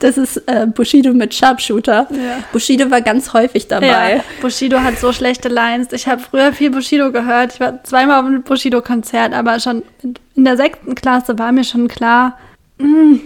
das 0.01 0.17
ist 0.17 0.37
äh, 0.47 0.67
Bushido 0.67 1.13
mit 1.13 1.35
Sharpshooter. 1.35 2.09
Ja. 2.11 2.45
Bushido 2.53 2.91
war 2.91 3.01
ganz 3.01 3.33
häufig 3.33 3.69
dabei. 3.69 4.17
Ja, 4.17 4.25
Bushido 4.41 4.81
hat 4.81 4.99
so 4.99 5.13
schlechte 5.13 5.49
Lines. 5.49 5.93
Ich 5.93 6.07
habe 6.07 6.21
früher 6.21 6.53
viel 6.53 6.71
Bushido 6.71 7.13
gehört. 7.13 7.55
Ich 7.55 7.61
war 7.61 7.83
zweimal 7.85 8.21
auf 8.21 8.27
einem 8.27 8.43
Bushido-Konzert, 8.43 9.33
aber 9.33 9.61
schon 9.61 9.83
in 10.35 10.45
der 10.45 10.57
sechsten 10.57 10.95
Klasse 10.95 11.39
war 11.39 11.53
mir 11.53 11.65
schon 11.65 11.89
klar, 11.89 12.39
mm, 12.79 13.17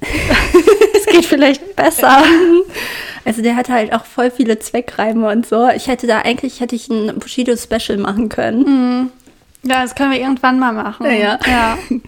es 0.94 1.06
geht 1.06 1.26
vielleicht 1.26 1.76
besser. 1.76 2.22
Also 3.24 3.40
der 3.40 3.54
hatte 3.54 3.72
halt 3.72 3.92
auch 3.92 4.04
voll 4.04 4.32
viele 4.32 4.58
Zweckreime 4.58 5.28
und 5.28 5.46
so. 5.46 5.68
Ich 5.68 5.86
hätte 5.86 6.08
da 6.08 6.22
eigentlich 6.22 6.58
hätte 6.58 6.74
ich 6.74 6.88
ein 6.88 7.20
Bushido-Special 7.20 7.96
machen 7.96 8.28
können. 8.28 9.12
Ja, 9.62 9.82
das 9.82 9.94
können 9.94 10.10
wir 10.10 10.18
irgendwann 10.18 10.58
mal 10.58 10.72
machen. 10.72 11.06
Ja. 11.06 11.38
ja. 11.46 11.78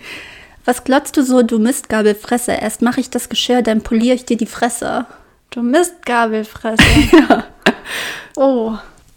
Was 0.65 0.85
glotzt 0.85 1.17
du 1.17 1.23
so, 1.23 1.43
du 1.43 1.59
Mistgabelfresse? 1.59 2.53
Erst 2.53 2.83
mache 2.83 3.01
ich 3.01 3.11
das 3.11 3.29
Geschirr, 3.29 3.62
dann 3.62 3.83
poliere 3.83 4.15
ich 4.15 4.25
dir 4.25 4.37
die 4.37 4.47
Fresse. 4.47 5.07
Du 5.51 5.62
Mistgabelfresse. 5.62 6.83
Oh. 8.37 8.77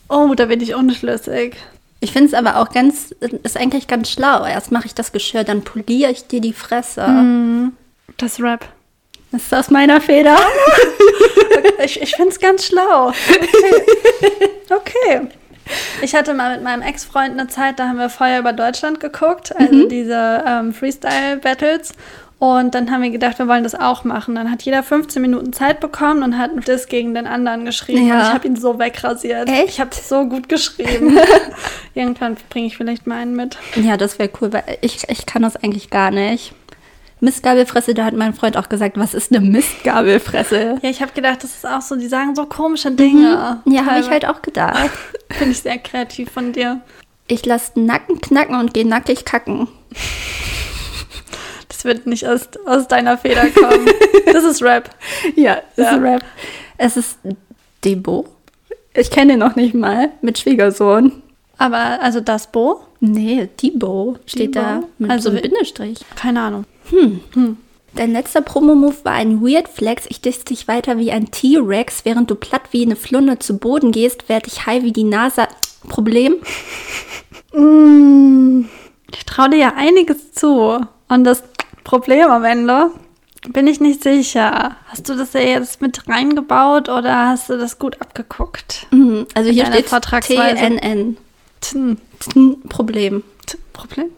Oh, 0.09 0.33
da 0.35 0.45
bin 0.45 0.61
ich 0.61 0.75
unschlüssig. 0.75 1.55
Ich 1.99 2.11
finde 2.11 2.27
es 2.27 2.33
aber 2.35 2.57
auch 2.57 2.69
ganz, 2.69 3.15
ist 3.43 3.57
eigentlich 3.57 3.87
ganz 3.87 4.11
schlau. 4.11 4.45
Erst 4.45 4.71
mache 4.71 4.85
ich 4.85 4.93
das 4.93 5.11
Geschirr, 5.11 5.43
dann 5.43 5.63
poliere 5.63 6.11
ich 6.11 6.27
dir 6.27 6.39
die 6.39 6.53
Fresse. 6.53 7.01
Das 8.17 8.33
ist 8.33 8.41
Rap. 8.41 8.67
Das 9.31 9.41
ist 9.41 9.53
aus 9.53 9.69
meiner 9.69 10.01
Feder. 10.01 10.37
Ich, 11.83 12.01
ich 12.01 12.15
finde 12.15 12.31
es 12.31 12.39
ganz 12.39 12.65
schlau. 12.65 13.09
Okay. 13.09 13.83
okay. 14.75 15.21
Ich 16.01 16.15
hatte 16.15 16.33
mal 16.33 16.55
mit 16.55 16.63
meinem 16.63 16.81
Ex-Freund 16.81 17.31
eine 17.31 17.47
Zeit, 17.47 17.79
da 17.79 17.87
haben 17.87 17.97
wir 17.97 18.09
Feuer 18.09 18.39
über 18.39 18.53
Deutschland 18.53 18.99
geguckt, 18.99 19.55
also 19.57 19.87
diese 19.87 20.43
ähm, 20.47 20.73
Freestyle-Battles. 20.73 21.93
Und 22.39 22.75
dann 22.75 22.91
haben 22.91 23.01
wir 23.01 23.09
gedacht, 23.09 23.39
wir 23.39 23.47
wollen 23.47 23.63
das 23.63 23.73
auch 23.73 24.03
machen. 24.03 24.35
Dann 24.35 24.51
hat 24.51 24.61
jeder 24.61 24.83
15 24.83 25.21
Minuten 25.21 25.53
Zeit 25.53 25.79
bekommen 25.79 26.21
und 26.21 26.37
hat 26.37 26.51
das 26.65 26.87
gegen 26.87 27.15
den 27.15 27.25
anderen 27.25 27.65
geschrieben. 27.65 28.07
Ja. 28.07 28.15
Und 28.15 28.21
ich 28.21 28.33
habe 28.33 28.47
ihn 28.47 28.55
so 28.55 28.77
wegrasiert. 28.77 29.49
Echt? 29.49 29.69
Ich 29.69 29.79
habe 29.79 29.89
so 29.95 30.25
gut 30.25 30.47
geschrieben. 30.47 31.17
Irgendwann 31.95 32.37
bringe 32.49 32.67
ich 32.67 32.77
vielleicht 32.77 33.07
meinen 33.07 33.35
mit. 33.35 33.57
Ja, 33.75 33.97
das 33.97 34.19
wäre 34.19 34.29
cool, 34.39 34.53
weil 34.53 34.63
ich, 34.81 35.09
ich 35.09 35.25
kann 35.25 35.41
das 35.41 35.55
eigentlich 35.55 35.89
gar 35.89 36.11
nicht. 36.11 36.53
Mistgabelfresse, 37.19 37.93
da 37.93 38.05
hat 38.05 38.13
mein 38.13 38.33
Freund 38.33 38.57
auch 38.57 38.69
gesagt, 38.69 38.97
was 38.97 39.13
ist 39.13 39.31
eine 39.33 39.45
Mistgabelfresse? 39.45 40.77
Ja, 40.81 40.89
ich 40.89 41.01
habe 41.01 41.11
gedacht, 41.13 41.43
das 41.43 41.55
ist 41.55 41.65
auch 41.67 41.81
so, 41.81 41.95
die 41.95 42.07
sagen 42.07 42.35
so 42.35 42.45
komische 42.45 42.91
Dinge. 42.91 43.61
Ja, 43.65 43.85
habe 43.85 43.99
ich 43.99 44.09
halt 44.09 44.25
auch 44.25 44.41
gedacht. 44.41 44.91
Finde 45.31 45.51
ich 45.51 45.61
sehr 45.61 45.77
kreativ 45.79 46.31
von 46.31 46.53
dir. 46.53 46.81
Ich 47.27 47.45
lasse 47.45 47.79
Nacken 47.79 48.21
knacken 48.21 48.55
und 48.59 48.73
gehe 48.73 48.87
nackig 48.87 49.25
kacken. 49.25 49.67
Das 51.69 51.83
wird 51.85 52.07
nicht 52.07 52.27
aus, 52.27 52.49
aus 52.65 52.87
deiner 52.87 53.17
Feder 53.17 53.47
kommen. 53.47 53.87
Das 54.33 54.43
ist 54.43 54.61
Rap. 54.61 54.89
Ja, 55.35 55.57
das 55.75 55.85
Ja. 55.91 55.95
ist 55.95 56.01
Rap. 56.03 56.21
Es 56.77 56.97
ist 56.97 57.17
Debo. 57.83 58.27
Ich 58.93 59.09
kenne 59.09 59.33
ihn 59.33 59.39
noch 59.39 59.55
nicht 59.55 59.73
mal. 59.73 60.09
Mit 60.21 60.37
Schwiegersohn. 60.37 61.23
Aber 61.57 61.99
also 62.01 62.19
das 62.19 62.51
Bo? 62.51 62.81
Nee, 62.99 63.47
Debo 63.61 64.17
steht 64.25 64.55
da 64.55 64.81
mit 64.97 65.11
Also 65.11 65.29
so 65.29 65.35
einem 65.37 65.41
Bindestrich. 65.43 65.99
Keine 66.15 66.41
Ahnung. 66.41 66.65
Dein 67.95 68.11
letzter 68.11 68.41
Promo-Move 68.41 68.95
war 69.03 69.13
ein 69.13 69.41
Weird 69.41 69.67
Flex. 69.67 70.05
Ich 70.09 70.21
diss 70.21 70.43
dich 70.43 70.67
weiter 70.67 70.97
wie 70.97 71.11
ein 71.11 71.31
T-Rex. 71.31 72.05
Während 72.05 72.29
du 72.29 72.35
platt 72.35 72.63
wie 72.71 72.83
eine 72.83 72.95
Flunde 72.95 73.39
zu 73.39 73.57
Boden 73.57 73.91
gehst, 73.91 74.29
werd 74.29 74.47
ich 74.47 74.65
high 74.65 74.83
wie 74.83 74.91
die 74.93 75.03
NASA. 75.03 75.47
Problem? 75.87 76.35
Ich 79.11 79.25
traue 79.25 79.49
dir 79.49 79.57
ja 79.57 79.73
einiges 79.75 80.31
zu. 80.33 80.79
Und 81.09 81.23
das 81.23 81.43
Problem 81.83 82.29
am 82.29 82.43
Ende 82.43 82.91
bin 83.49 83.67
ich 83.67 83.79
nicht 83.79 84.03
sicher. 84.03 84.75
Hast 84.87 85.07
du 85.09 85.15
das 85.15 85.33
ja 85.33 85.39
jetzt 85.41 85.81
mit 85.81 86.07
reingebaut 86.09 86.89
oder 86.89 87.27
hast 87.29 87.49
du 87.49 87.57
das 87.57 87.79
gut 87.79 88.01
abgeguckt? 88.01 88.87
Mhm, 88.91 89.25
Also 89.33 89.49
hier 89.49 89.65
steht. 89.65 89.87
TNN. 89.87 91.17
Tn, 91.61 91.97
Tn, 92.19 92.61
Problem. 92.69 93.23
tn, 93.45 93.59
Problem? 93.73 94.09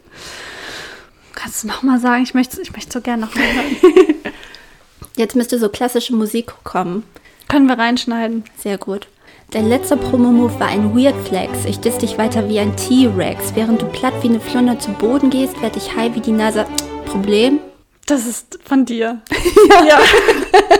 Kannst 1.34 1.64
du 1.64 1.68
nochmal 1.68 1.98
sagen? 2.00 2.22
Ich 2.22 2.34
möchte 2.34 2.60
ich 2.60 2.72
möchte 2.72 2.92
so 2.92 3.00
gerne 3.00 3.26
nochmal 3.26 3.46
hören. 3.52 3.76
Jetzt 5.16 5.36
müsste 5.36 5.58
so 5.58 5.68
klassische 5.68 6.14
Musik 6.14 6.52
kommen. 6.64 7.04
Können 7.48 7.66
wir 7.66 7.78
reinschneiden? 7.78 8.44
Sehr 8.58 8.78
gut. 8.78 9.08
Dein 9.50 9.68
letzter 9.68 9.96
Promo-Move 9.96 10.60
war 10.60 10.68
ein 10.68 10.94
Weird 10.96 11.16
Flex. 11.26 11.64
Ich 11.64 11.80
diss 11.80 11.98
dich 11.98 12.18
weiter 12.18 12.48
wie 12.48 12.60
ein 12.60 12.76
T-Rex. 12.76 13.56
Während 13.56 13.82
du 13.82 13.86
platt 13.86 14.14
wie 14.22 14.28
eine 14.28 14.40
Flunde 14.40 14.78
zu 14.78 14.92
Boden 14.92 15.28
gehst, 15.28 15.60
werd 15.60 15.76
ich 15.76 15.96
high 15.96 16.14
wie 16.14 16.20
die 16.20 16.30
NASA. 16.30 16.66
Problem? 17.06 17.58
Das 18.06 18.26
ist 18.26 18.60
von 18.64 18.84
dir. 18.84 19.20
ja. 19.88 19.98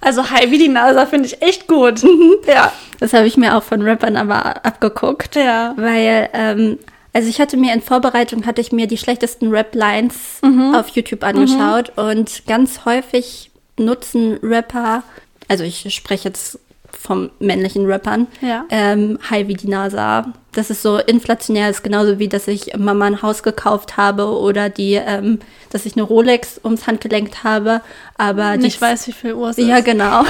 Also 0.00 0.30
Hi 0.30 0.50
wie 0.50 0.58
die 0.58 0.68
NASA 0.68 1.06
finde 1.06 1.26
ich 1.26 1.42
echt 1.42 1.66
gut. 1.66 2.02
Ja. 2.46 2.72
Das 3.00 3.12
habe 3.12 3.26
ich 3.26 3.36
mir 3.36 3.56
auch 3.56 3.62
von 3.62 3.82
Rappern 3.82 4.16
aber 4.16 4.64
abgeguckt. 4.64 5.36
Ja. 5.36 5.74
Weil, 5.76 6.28
ähm, 6.32 6.78
also 7.12 7.28
ich 7.28 7.40
hatte 7.40 7.56
mir 7.56 7.72
in 7.72 7.80
Vorbereitung, 7.80 8.46
hatte 8.46 8.60
ich 8.60 8.72
mir 8.72 8.86
die 8.86 8.98
schlechtesten 8.98 9.50
Rap-Lines 9.50 10.40
auf 10.74 10.88
YouTube 10.88 11.22
angeschaut 11.24 11.92
und 11.96 12.46
ganz 12.46 12.84
häufig 12.84 13.50
nutzen 13.78 14.38
Rapper, 14.42 15.02
also 15.48 15.64
ich 15.64 15.94
spreche 15.94 16.28
jetzt 16.28 16.58
vom 17.00 17.30
männlichen 17.38 17.86
Rappern. 17.86 18.26
Ja. 18.40 18.64
Ähm, 18.70 19.18
High 19.30 19.46
wie 19.46 19.54
die 19.54 19.68
NASA. 19.68 20.32
Das 20.52 20.68
ist 20.70 20.82
so 20.82 20.98
inflationär, 20.98 21.70
ist 21.70 21.84
genauso 21.84 22.18
wie, 22.18 22.26
dass 22.28 22.48
ich 22.48 22.76
Mama 22.76 23.04
ein 23.06 23.22
Haus 23.22 23.44
gekauft 23.44 23.96
habe 23.96 24.26
oder 24.26 24.68
die, 24.68 24.94
ähm, 24.94 25.38
dass 25.70 25.86
ich 25.86 25.92
eine 25.94 26.02
Rolex 26.02 26.60
ums 26.64 26.86
Handgelenk 26.88 27.44
habe. 27.44 27.82
Aber 28.16 28.56
Nicht 28.56 28.80
weiß, 28.80 29.06
wie 29.06 29.12
viel 29.12 29.34
Uhr 29.34 29.50
es 29.50 29.56
Ja, 29.58 29.78
ist. 29.78 29.84
genau. 29.84 30.24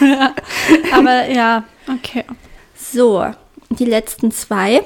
Aber 0.92 1.28
ja, 1.30 1.62
okay. 1.88 2.24
So, 2.76 3.24
die 3.70 3.84
letzten 3.84 4.32
zwei. 4.32 4.82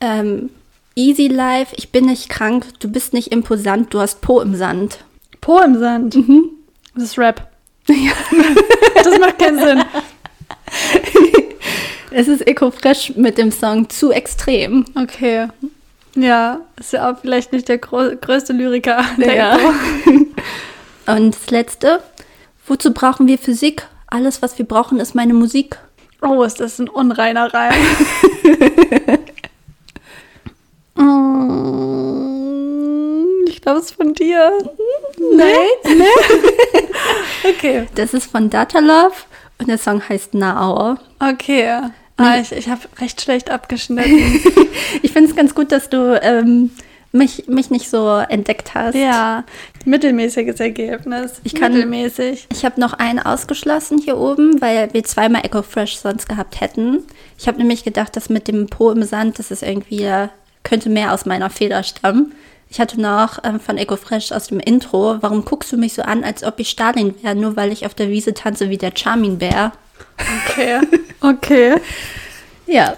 Ähm, 0.00 0.50
Easy 0.94 1.28
Life, 1.28 1.74
ich 1.76 1.90
bin 1.90 2.06
nicht 2.06 2.28
krank, 2.28 2.66
du 2.80 2.88
bist 2.90 3.12
nicht 3.14 3.28
imposant, 3.32 3.92
du 3.94 4.00
hast 4.00 4.20
Po 4.20 4.40
im 4.40 4.54
Sand. 4.54 4.98
Po 5.40 5.60
im 5.60 5.78
Sand. 5.78 6.16
Das 6.94 7.04
ist 7.04 7.18
Rap. 7.18 7.50
das 7.86 9.18
macht 9.18 9.38
keinen 9.38 9.58
Sinn. 9.58 9.84
Es 12.18 12.28
ist 12.28 12.46
Eco 12.46 12.70
Fresh 12.70 13.12
mit 13.16 13.36
dem 13.36 13.52
Song 13.52 13.90
Zu 13.90 14.10
Extrem. 14.10 14.86
Okay. 14.94 15.48
Ja, 16.14 16.60
ist 16.80 16.94
ja 16.94 17.10
auch 17.10 17.18
vielleicht 17.20 17.52
nicht 17.52 17.68
der 17.68 17.76
größte 17.76 18.54
Lyriker. 18.54 19.04
Der 19.18 19.34
Ja. 19.34 19.58
Und 21.14 21.34
das 21.34 21.50
letzte, 21.50 22.02
wozu 22.66 22.94
brauchen 22.94 23.26
wir 23.26 23.36
Physik? 23.36 23.86
Alles, 24.06 24.40
was 24.40 24.56
wir 24.56 24.64
brauchen, 24.64 24.98
ist 24.98 25.14
meine 25.14 25.34
Musik. 25.34 25.76
Oh, 26.22 26.42
ist 26.42 26.58
das 26.58 26.78
ein 26.78 26.88
unreiner 26.88 27.52
Reim. 27.52 27.74
Mm, 30.98 31.04
ich 33.48 33.60
glaube, 33.60 33.80
es 33.80 33.90
ist 33.90 33.96
von 33.96 34.14
dir. 34.14 34.50
Nee? 35.18 35.44
Nee? 35.94 36.06
okay. 37.50 37.86
Das 37.94 38.14
ist 38.14 38.30
von 38.30 38.48
Data 38.48 38.78
Love 38.78 39.12
und 39.58 39.68
der 39.68 39.76
Song 39.76 40.00
heißt 40.08 40.32
Now. 40.32 40.96
Okay. 41.18 41.82
Ah, 42.18 42.38
ich 42.40 42.52
ich 42.52 42.68
habe 42.68 42.80
recht 43.00 43.20
schlecht 43.20 43.50
abgeschnitten. 43.50 44.40
Ich 45.02 45.12
finde 45.12 45.28
es 45.30 45.36
ganz 45.36 45.54
gut, 45.54 45.72
dass 45.72 45.90
du 45.90 46.18
ähm, 46.22 46.70
mich, 47.12 47.48
mich 47.48 47.70
nicht 47.70 47.90
so 47.90 48.08
entdeckt 48.28 48.74
hast. 48.74 48.94
ja, 48.94 49.44
mittelmäßiges 49.84 50.58
Ergebnis. 50.60 51.40
Ich 51.44 51.54
kann- 51.54 51.72
Mittelmäßig. 51.72 52.46
Ich 52.52 52.64
habe 52.64 52.80
noch 52.80 52.92
einen 52.94 53.18
ausgeschlossen 53.18 53.98
hier 53.98 54.16
oben, 54.16 54.60
weil 54.60 54.92
wir 54.94 55.04
zweimal 55.04 55.44
Echo 55.44 55.62
Fresh 55.62 55.96
sonst 55.98 56.28
gehabt 56.28 56.60
hätten. 56.60 57.02
Ich 57.38 57.46
habe 57.48 57.58
nämlich 57.58 57.84
gedacht, 57.84 58.16
dass 58.16 58.28
mit 58.30 58.48
dem 58.48 58.66
Po 58.68 58.90
im 58.90 59.02
Sand, 59.02 59.38
das 59.38 59.50
ist 59.50 59.62
irgendwie, 59.62 60.02
äh, 60.04 60.28
könnte 60.62 60.88
mehr 60.88 61.12
aus 61.12 61.26
meiner 61.26 61.50
Feder 61.50 61.82
stammen. 61.82 62.32
Ich 62.70 62.80
hatte 62.80 63.00
noch 63.00 63.38
ähm, 63.44 63.60
von 63.60 63.76
Echo 63.78 63.96
Fresh 63.96 64.32
aus 64.32 64.48
dem 64.48 64.60
Intro, 64.60 65.18
warum 65.20 65.44
guckst 65.44 65.72
du 65.72 65.76
mich 65.76 65.94
so 65.94 66.02
an, 66.02 66.24
als 66.24 66.42
ob 66.42 66.58
ich 66.60 66.68
Stalin 66.70 67.14
wäre, 67.22 67.34
nur 67.34 67.56
weil 67.56 67.72
ich 67.72 67.86
auf 67.86 67.94
der 67.94 68.08
Wiese 68.08 68.34
tanze 68.34 68.70
wie 68.70 68.78
der 68.78 68.92
Charmin 68.94 69.38
Bär? 69.38 69.72
Okay. 70.48 70.80
Okay. 71.20 71.74
Ja, 72.66 72.94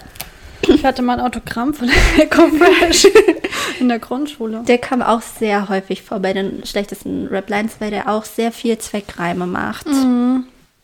Ich 0.62 0.84
hatte 0.84 1.02
mal 1.02 1.14
ein 1.18 1.20
Autogramm 1.26 1.74
von 1.74 1.88
Echo 2.18 2.48
Fresh 2.48 3.06
in 3.80 3.88
der 3.88 3.98
Grundschule. 3.98 4.62
der 4.66 4.78
kam 4.78 5.02
auch 5.02 5.22
sehr 5.22 5.68
häufig 5.68 6.02
vor 6.02 6.20
bei 6.20 6.32
den 6.32 6.64
schlechtesten 6.64 7.26
Raplines, 7.30 7.76
weil 7.80 7.90
der 7.90 8.08
auch 8.08 8.24
sehr 8.24 8.52
viel 8.52 8.76
Zweckreime 8.78 9.46
macht. 9.46 9.86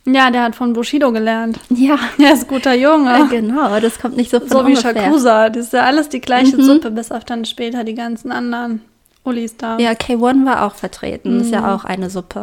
Ja, 0.07 0.31
der 0.31 0.43
hat 0.43 0.55
von 0.55 0.75
Bushido 0.75 1.12
gelernt. 1.12 1.59
Ja, 1.71 1.99
Er 2.19 2.35
ist 2.35 2.47
guter 2.47 2.75
Junge. 2.75 3.25
äh, 3.25 3.27
genau, 3.29 3.81
das 3.81 3.99
kommt 3.99 4.17
nicht 4.19 4.31
so 4.31 4.39
von 4.41 4.49
so 4.49 4.59
wie 4.67 4.77
ungefähr. 4.77 4.95
Shakusa. 4.95 5.49
Das 5.49 5.67
ist 5.67 5.73
ja 5.73 5.83
alles 5.85 6.11
die 6.11 6.21
gleiche 6.21 6.57
Mhm. 6.59 6.62
Suppe, 6.62 6.91
bis 6.91 7.11
auf 7.11 7.25
dann 7.25 7.45
später 7.47 7.85
die 7.85 7.95
ganzen 7.95 8.31
anderen 8.33 8.83
Ulis 9.25 9.57
da. 9.57 9.79
Ja, 9.79 9.93
K1 9.93 10.45
war 10.45 10.67
auch 10.67 10.75
vertreten, 10.75 11.41
ist 11.41 11.51
ja 11.53 11.75
auch 11.75 11.85
eine 11.87 12.11
Suppe. 12.11 12.41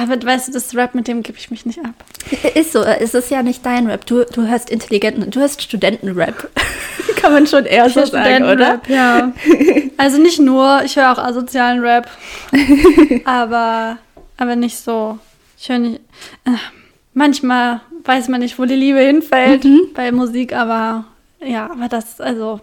Aber 0.00 0.22
weißt 0.22 0.48
du, 0.48 0.52
das 0.52 0.74
Rap, 0.74 0.94
mit 0.94 1.06
dem 1.08 1.22
gebe 1.22 1.36
ich 1.38 1.50
mich 1.50 1.66
nicht 1.66 1.78
ab. 1.80 1.94
Ist 2.54 2.72
so, 2.72 2.82
es 2.82 3.12
ist 3.14 3.30
ja 3.30 3.42
nicht 3.42 3.64
dein 3.66 3.86
Rap. 3.88 4.06
Du, 4.06 4.24
du 4.24 4.46
hörst 4.48 4.70
intelligenten, 4.70 5.30
du 5.30 5.40
hörst 5.40 5.60
Studentenrap. 5.62 6.48
Kann 7.16 7.32
man 7.32 7.46
schon 7.46 7.66
eher 7.66 7.88
so 7.90 8.04
sagen, 8.06 8.44
oder? 8.44 8.80
Studentenrap, 8.82 8.88
ja. 8.88 9.32
Also 9.98 10.18
nicht 10.18 10.40
nur, 10.40 10.82
ich 10.84 10.96
höre 10.96 11.12
auch 11.12 11.18
asozialen 11.18 11.80
Rap. 11.80 12.08
aber, 13.24 13.98
aber 14.38 14.56
nicht 14.56 14.78
so. 14.78 15.18
Ich 15.58 15.68
höre 15.68 15.78
nicht. 15.78 16.00
Äh, 16.44 16.50
manchmal 17.14 17.80
weiß 18.04 18.28
man 18.28 18.40
nicht, 18.40 18.58
wo 18.58 18.64
die 18.64 18.74
Liebe 18.74 18.98
hinfällt 19.00 19.64
Mhm. 19.64 19.88
bei 19.94 20.10
Musik, 20.10 20.52
aber 20.54 21.04
ja, 21.44 21.70
aber 21.70 21.88
das, 21.88 22.20
also. 22.20 22.60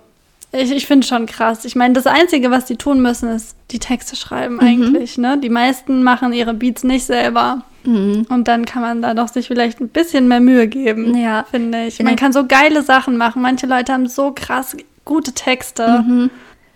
Ich, 0.51 0.71
ich 0.71 0.87
finde 0.87 1.05
schon 1.05 1.25
krass. 1.27 1.63
Ich 1.65 1.75
meine, 1.75 1.93
das 1.93 2.07
Einzige, 2.07 2.49
was 2.49 2.65
die 2.65 2.75
tun 2.75 3.01
müssen, 3.01 3.29
ist 3.29 3.55
die 3.71 3.79
Texte 3.79 4.15
schreiben 4.15 4.55
Mhm. 4.55 4.59
eigentlich. 4.61 5.17
Ne? 5.17 5.37
Die 5.37 5.49
meisten 5.49 6.01
machen 6.03 6.33
ihre 6.33 6.53
Beats 6.55 6.83
nicht 6.83 7.05
selber. 7.05 7.61
Mhm. 7.83 8.25
Und 8.29 8.47
dann 8.47 8.65
kann 8.65 8.81
man 8.81 9.01
da 9.01 9.13
doch 9.13 9.27
sich 9.27 9.47
vielleicht 9.47 9.79
ein 9.79 9.89
bisschen 9.89 10.27
mehr 10.27 10.39
Mühe 10.39 10.67
geben, 10.67 11.15
Ja. 11.15 11.45
finde 11.49 11.85
ich. 11.85 11.99
Man 12.01 12.15
kann 12.15 12.33
so 12.33 12.45
geile 12.47 12.81
Sachen 12.81 13.15
machen. 13.17 13.41
Manche 13.41 13.67
Leute 13.67 13.93
haben 13.93 14.07
so 14.07 14.31
krass 14.35 14.75
gute 15.05 15.33
Texte. 15.33 16.03
Mhm. 16.05 16.29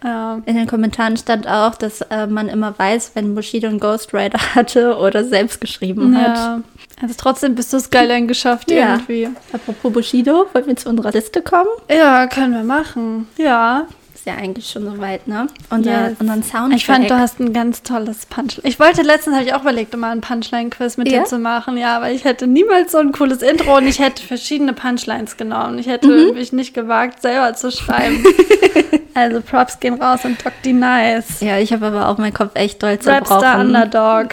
Ja. 0.04 0.42
In 0.46 0.56
den 0.58 0.68
Kommentaren 0.68 1.16
stand 1.18 1.48
auch, 1.48 1.76
dass 1.76 2.02
äh, 2.02 2.28
man 2.28 2.50
immer 2.50 2.78
weiß, 2.78 3.12
wenn 3.16 3.36
Bushido 3.36 3.70
einen 3.70 3.80
Ghostwriter 3.80 4.38
hatte 4.56 4.98
oder 4.98 5.24
selbst 5.24 5.62
geschrieben 5.62 6.16
hat. 6.18 6.62
Also 7.02 7.16
trotzdem 7.18 7.56
bist 7.56 7.74
du 7.74 7.78
es 7.78 7.90
geil 7.90 8.26
geschafft 8.28 8.72
Ja. 8.72 8.94
irgendwie. 8.96 9.30
Apropos 9.52 9.92
Bushido, 9.92 10.46
wollen 10.54 10.68
wir 10.68 10.76
zu 10.76 10.90
unserer 10.90 11.12
Liste 11.12 11.42
kommen? 11.42 11.68
Ja, 11.90 12.28
können 12.28 12.54
wir 12.54 12.64
machen. 12.64 13.28
Ja. 13.38 13.88
Ist 14.14 14.26
ja 14.28 14.36
eigentlich 14.36 14.70
schon 14.70 14.86
soweit, 14.86 15.28
ne? 15.28 15.48
Unser, 15.70 16.10
Yes. 16.10 16.14
Unseren 16.20 16.44
Soundtrack. 16.44 16.78
Ich 16.78 16.86
fand, 16.86 17.10
du 17.10 17.18
hast 17.20 17.40
ein 17.42 17.52
ganz 17.52 17.84
tolles 17.84 18.26
Punchline. 18.28 18.66
Ich 18.70 18.80
wollte 18.80 19.02
letztens, 19.02 19.36
habe 19.36 19.46
ich 19.46 19.54
auch 19.54 19.64
überlegt, 19.64 19.94
um 19.96 20.00
mal 20.00 20.12
ein 20.12 20.22
Punchline-Quiz 20.22 20.96
mit 20.96 21.12
Ja? 21.12 21.20
dir 21.20 21.26
zu 21.26 21.40
machen. 21.40 21.76
Ja, 21.78 21.98
aber 21.98 22.12
ich 22.12 22.24
hätte 22.24 22.48
niemals 22.48 22.94
so 22.94 23.00
ein 23.00 23.12
cooles 23.12 23.42
Intro 23.42 23.76
und 23.78 23.86
ich 23.88 24.00
hätte 24.00 24.24
verschiedene 24.24 24.72
Punchlines 24.72 25.36
genommen. 25.36 25.78
Ich 25.80 25.88
hätte 25.88 26.08
Mhm. 26.08 26.36
mich 26.36 26.54
nicht 26.54 26.74
gewagt, 26.74 27.22
selber 27.22 27.54
zu 27.56 27.70
schreiben. 27.72 28.24
also 29.14 29.42
Props 29.42 29.80
gehen 29.82 29.96
raus 30.02 30.22
und 30.24 30.46
Doc 30.46 30.54
D 30.64 30.72
Nice. 30.72 31.42
Ja, 31.42 31.58
ich 31.58 31.74
habe 31.74 31.88
aber 31.88 32.08
auch 32.08 32.18
meinen 32.18 32.34
Kopf 32.34 32.52
echt 32.54 32.82
doll 32.82 32.98
Rapstar 33.06 33.42
zerbrochen. 33.42 33.76
Underdog. 33.76 34.30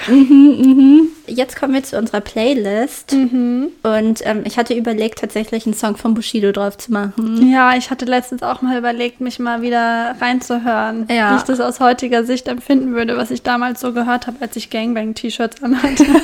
Jetzt 1.31 1.57
kommen 1.57 1.75
wir 1.75 1.83
zu 1.83 1.99
unserer 1.99 2.21
Playlist. 2.21 3.13
Mhm. 3.13 3.69
Und 3.83 4.21
ähm, 4.25 4.43
ich 4.45 4.59
hatte 4.59 4.75
überlegt, 4.75 5.21
tatsächlich 5.21 5.67
einen 5.67 5.75
Song 5.75 5.97
von 5.97 6.15
Bushido 6.15 6.53
drauf 6.53 6.77
zu 6.79 6.93
machen. 6.93 7.51
Ja, 7.51 7.77
ich 7.77 7.91
hatte 7.91 8.05
letztens 8.05 8.43
auch 8.43 8.63
mal 8.63 8.79
überlegt, 8.79 9.21
mich 9.21 9.39
mal 9.39 9.63
wieder 9.63 10.17
reinzuhören. 10.21 11.07
Ja. 11.11 11.33
Wie 11.33 11.37
ich 11.37 11.43
das 11.43 11.61
aus 11.61 11.81
heutiger 11.81 12.25
Sicht 12.25 12.49
empfinden 12.49 12.95
würde, 12.95 13.17
was 13.17 13.31
ich 13.31 13.43
damals 13.43 13.81
so 13.81 13.93
gehört 13.93 14.27
habe, 14.27 14.39
als 14.41 14.57
ich 14.57 14.71
Gangbang-T-Shirts 14.71 15.63
anhatte. 15.63 16.05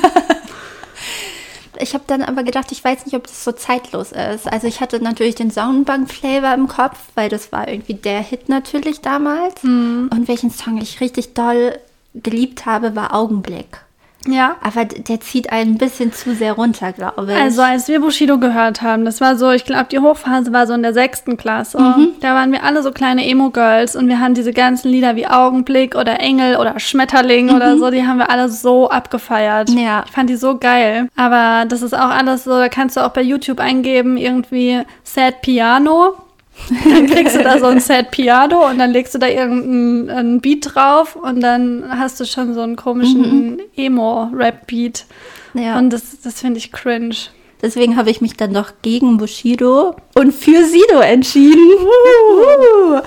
Ich 1.79 1.93
habe 1.93 2.03
dann 2.07 2.23
aber 2.23 2.43
gedacht, 2.43 2.71
ich 2.71 2.83
weiß 2.83 3.05
nicht, 3.05 3.15
ob 3.15 3.27
das 3.27 3.43
so 3.43 3.51
zeitlos 3.51 4.11
ist. 4.11 4.51
Also 4.51 4.67
ich 4.67 4.81
hatte 4.81 5.01
natürlich 5.01 5.35
den 5.35 5.51
Soundbank-Flavor 5.51 6.53
im 6.53 6.67
Kopf, 6.67 6.97
weil 7.15 7.29
das 7.29 7.51
war 7.51 7.67
irgendwie 7.67 7.93
der 7.93 8.21
Hit 8.21 8.49
natürlich 8.49 9.01
damals. 9.01 9.61
Mhm. 9.63 10.09
Und 10.11 10.27
welchen 10.27 10.51
Song 10.51 10.81
ich 10.81 11.01
richtig 11.01 11.33
doll 11.33 11.77
geliebt 12.15 12.65
habe, 12.65 12.95
war 12.95 13.13
Augenblick. 13.13 13.81
Ja. 14.25 14.55
Aber 14.61 14.85
der 14.85 15.19
zieht 15.19 15.51
einen 15.51 15.73
ein 15.73 15.77
bisschen 15.77 16.13
zu 16.13 16.33
sehr 16.33 16.53
runter, 16.53 16.91
glaube 16.93 17.31
ich. 17.31 17.37
Also 17.37 17.61
als 17.61 17.87
wir 17.87 17.99
Bushido 17.99 18.37
gehört 18.37 18.81
haben, 18.81 19.05
das 19.05 19.21
war 19.21 19.35
so, 19.37 19.51
ich 19.51 19.65
glaube, 19.65 19.87
die 19.91 19.99
Hochphase 19.99 20.51
war 20.53 20.67
so 20.67 20.73
in 20.73 20.81
der 20.81 20.93
sechsten 20.93 21.37
Klasse. 21.37 21.79
Mhm. 21.79 22.09
Da 22.21 22.33
waren 22.33 22.51
wir 22.51 22.63
alle 22.63 22.83
so 22.83 22.91
kleine 22.91 23.27
Emo-Girls 23.27 23.95
und 23.95 24.07
wir 24.07 24.19
haben 24.19 24.33
diese 24.33 24.53
ganzen 24.53 24.89
Lieder 24.89 25.15
wie 25.15 25.27
Augenblick 25.27 25.95
oder 25.95 26.19
Engel 26.19 26.57
oder 26.57 26.79
Schmetterling 26.79 27.49
oder 27.55 27.77
so, 27.77 27.89
die 27.89 28.05
haben 28.05 28.17
wir 28.17 28.29
alle 28.29 28.49
so 28.49 28.89
abgefeiert. 28.89 29.69
Mhm. 29.69 29.77
Ja. 29.77 30.03
Ich 30.05 30.11
fand 30.11 30.29
die 30.29 30.35
so 30.35 30.57
geil. 30.57 31.09
Aber 31.15 31.65
das 31.67 31.81
ist 31.81 31.93
auch 31.93 32.09
alles 32.09 32.43
so, 32.43 32.51
da 32.51 32.69
kannst 32.69 32.97
du 32.97 33.01
auch 33.01 33.11
bei 33.11 33.21
YouTube 33.21 33.59
eingeben, 33.59 34.17
irgendwie 34.17 34.81
Sad 35.03 35.41
Piano. 35.41 36.15
Dann 36.83 37.07
kriegst 37.07 37.35
du 37.35 37.43
da 37.43 37.59
so 37.59 37.65
ein 37.65 37.79
Sad 37.79 38.11
Piano 38.11 38.67
und 38.67 38.77
dann 38.79 38.91
legst 38.91 39.15
du 39.15 39.19
da 39.19 39.27
irgendeinen 39.27 40.41
Beat 40.41 40.75
drauf 40.75 41.15
und 41.15 41.39
dann 41.41 41.85
hast 41.89 42.19
du 42.19 42.25
schon 42.25 42.53
so 42.53 42.61
einen 42.61 42.75
komischen 42.75 43.61
Emo-Rap-Beat. 43.75 45.05
Mhm. 45.53 45.61
ja. 45.61 45.77
Und 45.77 45.91
das, 45.91 46.19
das 46.21 46.41
finde 46.41 46.57
ich 46.57 46.71
cringe. 46.71 47.15
Deswegen 47.61 47.95
habe 47.95 48.09
ich 48.09 48.21
mich 48.21 48.35
dann 48.35 48.53
doch 48.53 48.73
gegen 48.81 49.17
Bushido 49.17 49.95
und 50.15 50.33
für 50.33 50.63
Sido 50.63 50.99
entschieden. 50.99 51.57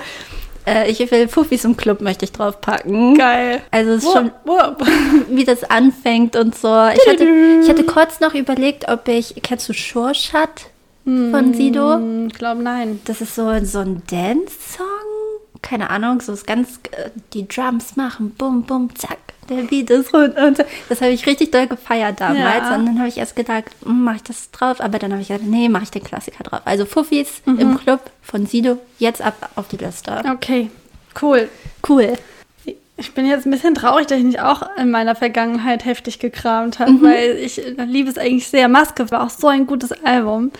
Äh, 0.63 0.91
ich 0.91 0.99
will 1.11 1.27
Fuffis 1.27 1.65
im 1.65 1.75
Club 1.75 2.01
möchte 2.01 2.23
ich 2.25 2.31
draufpacken. 2.31 3.17
Geil. 3.17 3.61
Also 3.71 3.93
es 3.93 4.03
ist 4.03 4.13
schon, 4.13 4.31
wupp. 4.45 4.85
wie 5.29 5.43
das 5.43 5.63
anfängt 5.63 6.35
und 6.35 6.55
so. 6.55 6.67
Ich 6.67 7.07
hatte, 7.07 7.27
ich 7.63 7.67
hatte 7.67 7.83
kurz 7.83 8.19
noch 8.19 8.35
überlegt, 8.35 8.87
ob 8.87 9.07
ich, 9.07 9.33
kennst 9.41 9.67
du 9.69 9.73
Shorshut 9.73 10.69
von 11.03 11.53
Sido? 11.53 11.95
Hm, 11.95 12.27
Ich 12.27 12.33
glaube, 12.33 12.61
nein. 12.61 12.99
Das 13.05 13.21
ist 13.21 13.35
so, 13.35 13.49
so 13.63 13.79
ein 13.79 14.01
Dance-Song. 14.09 14.85
Keine 15.61 15.89
Ahnung, 15.91 16.21
so 16.21 16.33
ist 16.33 16.47
ganz, 16.47 16.79
äh, 16.91 17.11
die 17.33 17.47
Drums 17.47 17.95
machen, 17.95 18.31
bum, 18.31 18.63
bum, 18.63 18.89
zack, 18.95 19.19
der 19.47 19.57
Beat 19.63 19.91
ist 19.91 20.11
rund 20.11 20.35
und 20.35 20.57
so. 20.57 20.63
Das 20.89 21.01
habe 21.01 21.11
ich 21.11 21.27
richtig 21.27 21.51
doll 21.51 21.67
gefeiert 21.67 22.19
damals. 22.19 22.39
Ja. 22.69 22.75
Und 22.75 22.87
dann 22.87 22.97
habe 22.97 23.07
ich 23.09 23.17
erst 23.17 23.35
gedacht, 23.35 23.65
mache 23.85 24.15
ich 24.17 24.23
das 24.23 24.49
drauf? 24.49 24.81
Aber 24.81 24.97
dann 24.97 25.11
habe 25.11 25.21
ich 25.21 25.27
gedacht, 25.27 25.45
nee, 25.45 25.69
mache 25.69 25.83
ich 25.83 25.91
den 25.91 26.03
Klassiker 26.03 26.43
drauf. 26.43 26.61
Also 26.65 26.85
Fuffis 26.85 27.43
im 27.45 27.77
Club 27.77 28.01
von 28.23 28.47
Sido, 28.47 28.79
jetzt 28.97 29.21
ab 29.21 29.49
auf 29.55 29.67
die 29.67 29.77
Liste. 29.77 30.23
Okay, 30.31 30.71
cool. 31.21 31.47
Cool. 31.87 32.13
Ich 32.97 33.13
bin 33.13 33.25
jetzt 33.27 33.45
ein 33.45 33.51
bisschen 33.51 33.75
traurig, 33.75 34.07
dass 34.07 34.17
ich 34.19 34.23
nicht 34.25 34.39
auch 34.41 34.63
in 34.77 34.89
meiner 34.91 35.15
Vergangenheit 35.15 35.85
heftig 35.85 36.17
gekramt 36.19 36.79
habe, 36.79 36.91
Mhm. 36.93 37.03
weil 37.03 37.35
ich 37.37 37.61
liebe 37.85 38.09
es 38.09 38.17
eigentlich 38.17 38.47
sehr. 38.47 38.67
Maske 38.67 39.09
war 39.11 39.23
auch 39.25 39.29
so 39.29 39.47
ein 39.47 39.67
gutes 39.67 39.91
Album. 40.03 40.51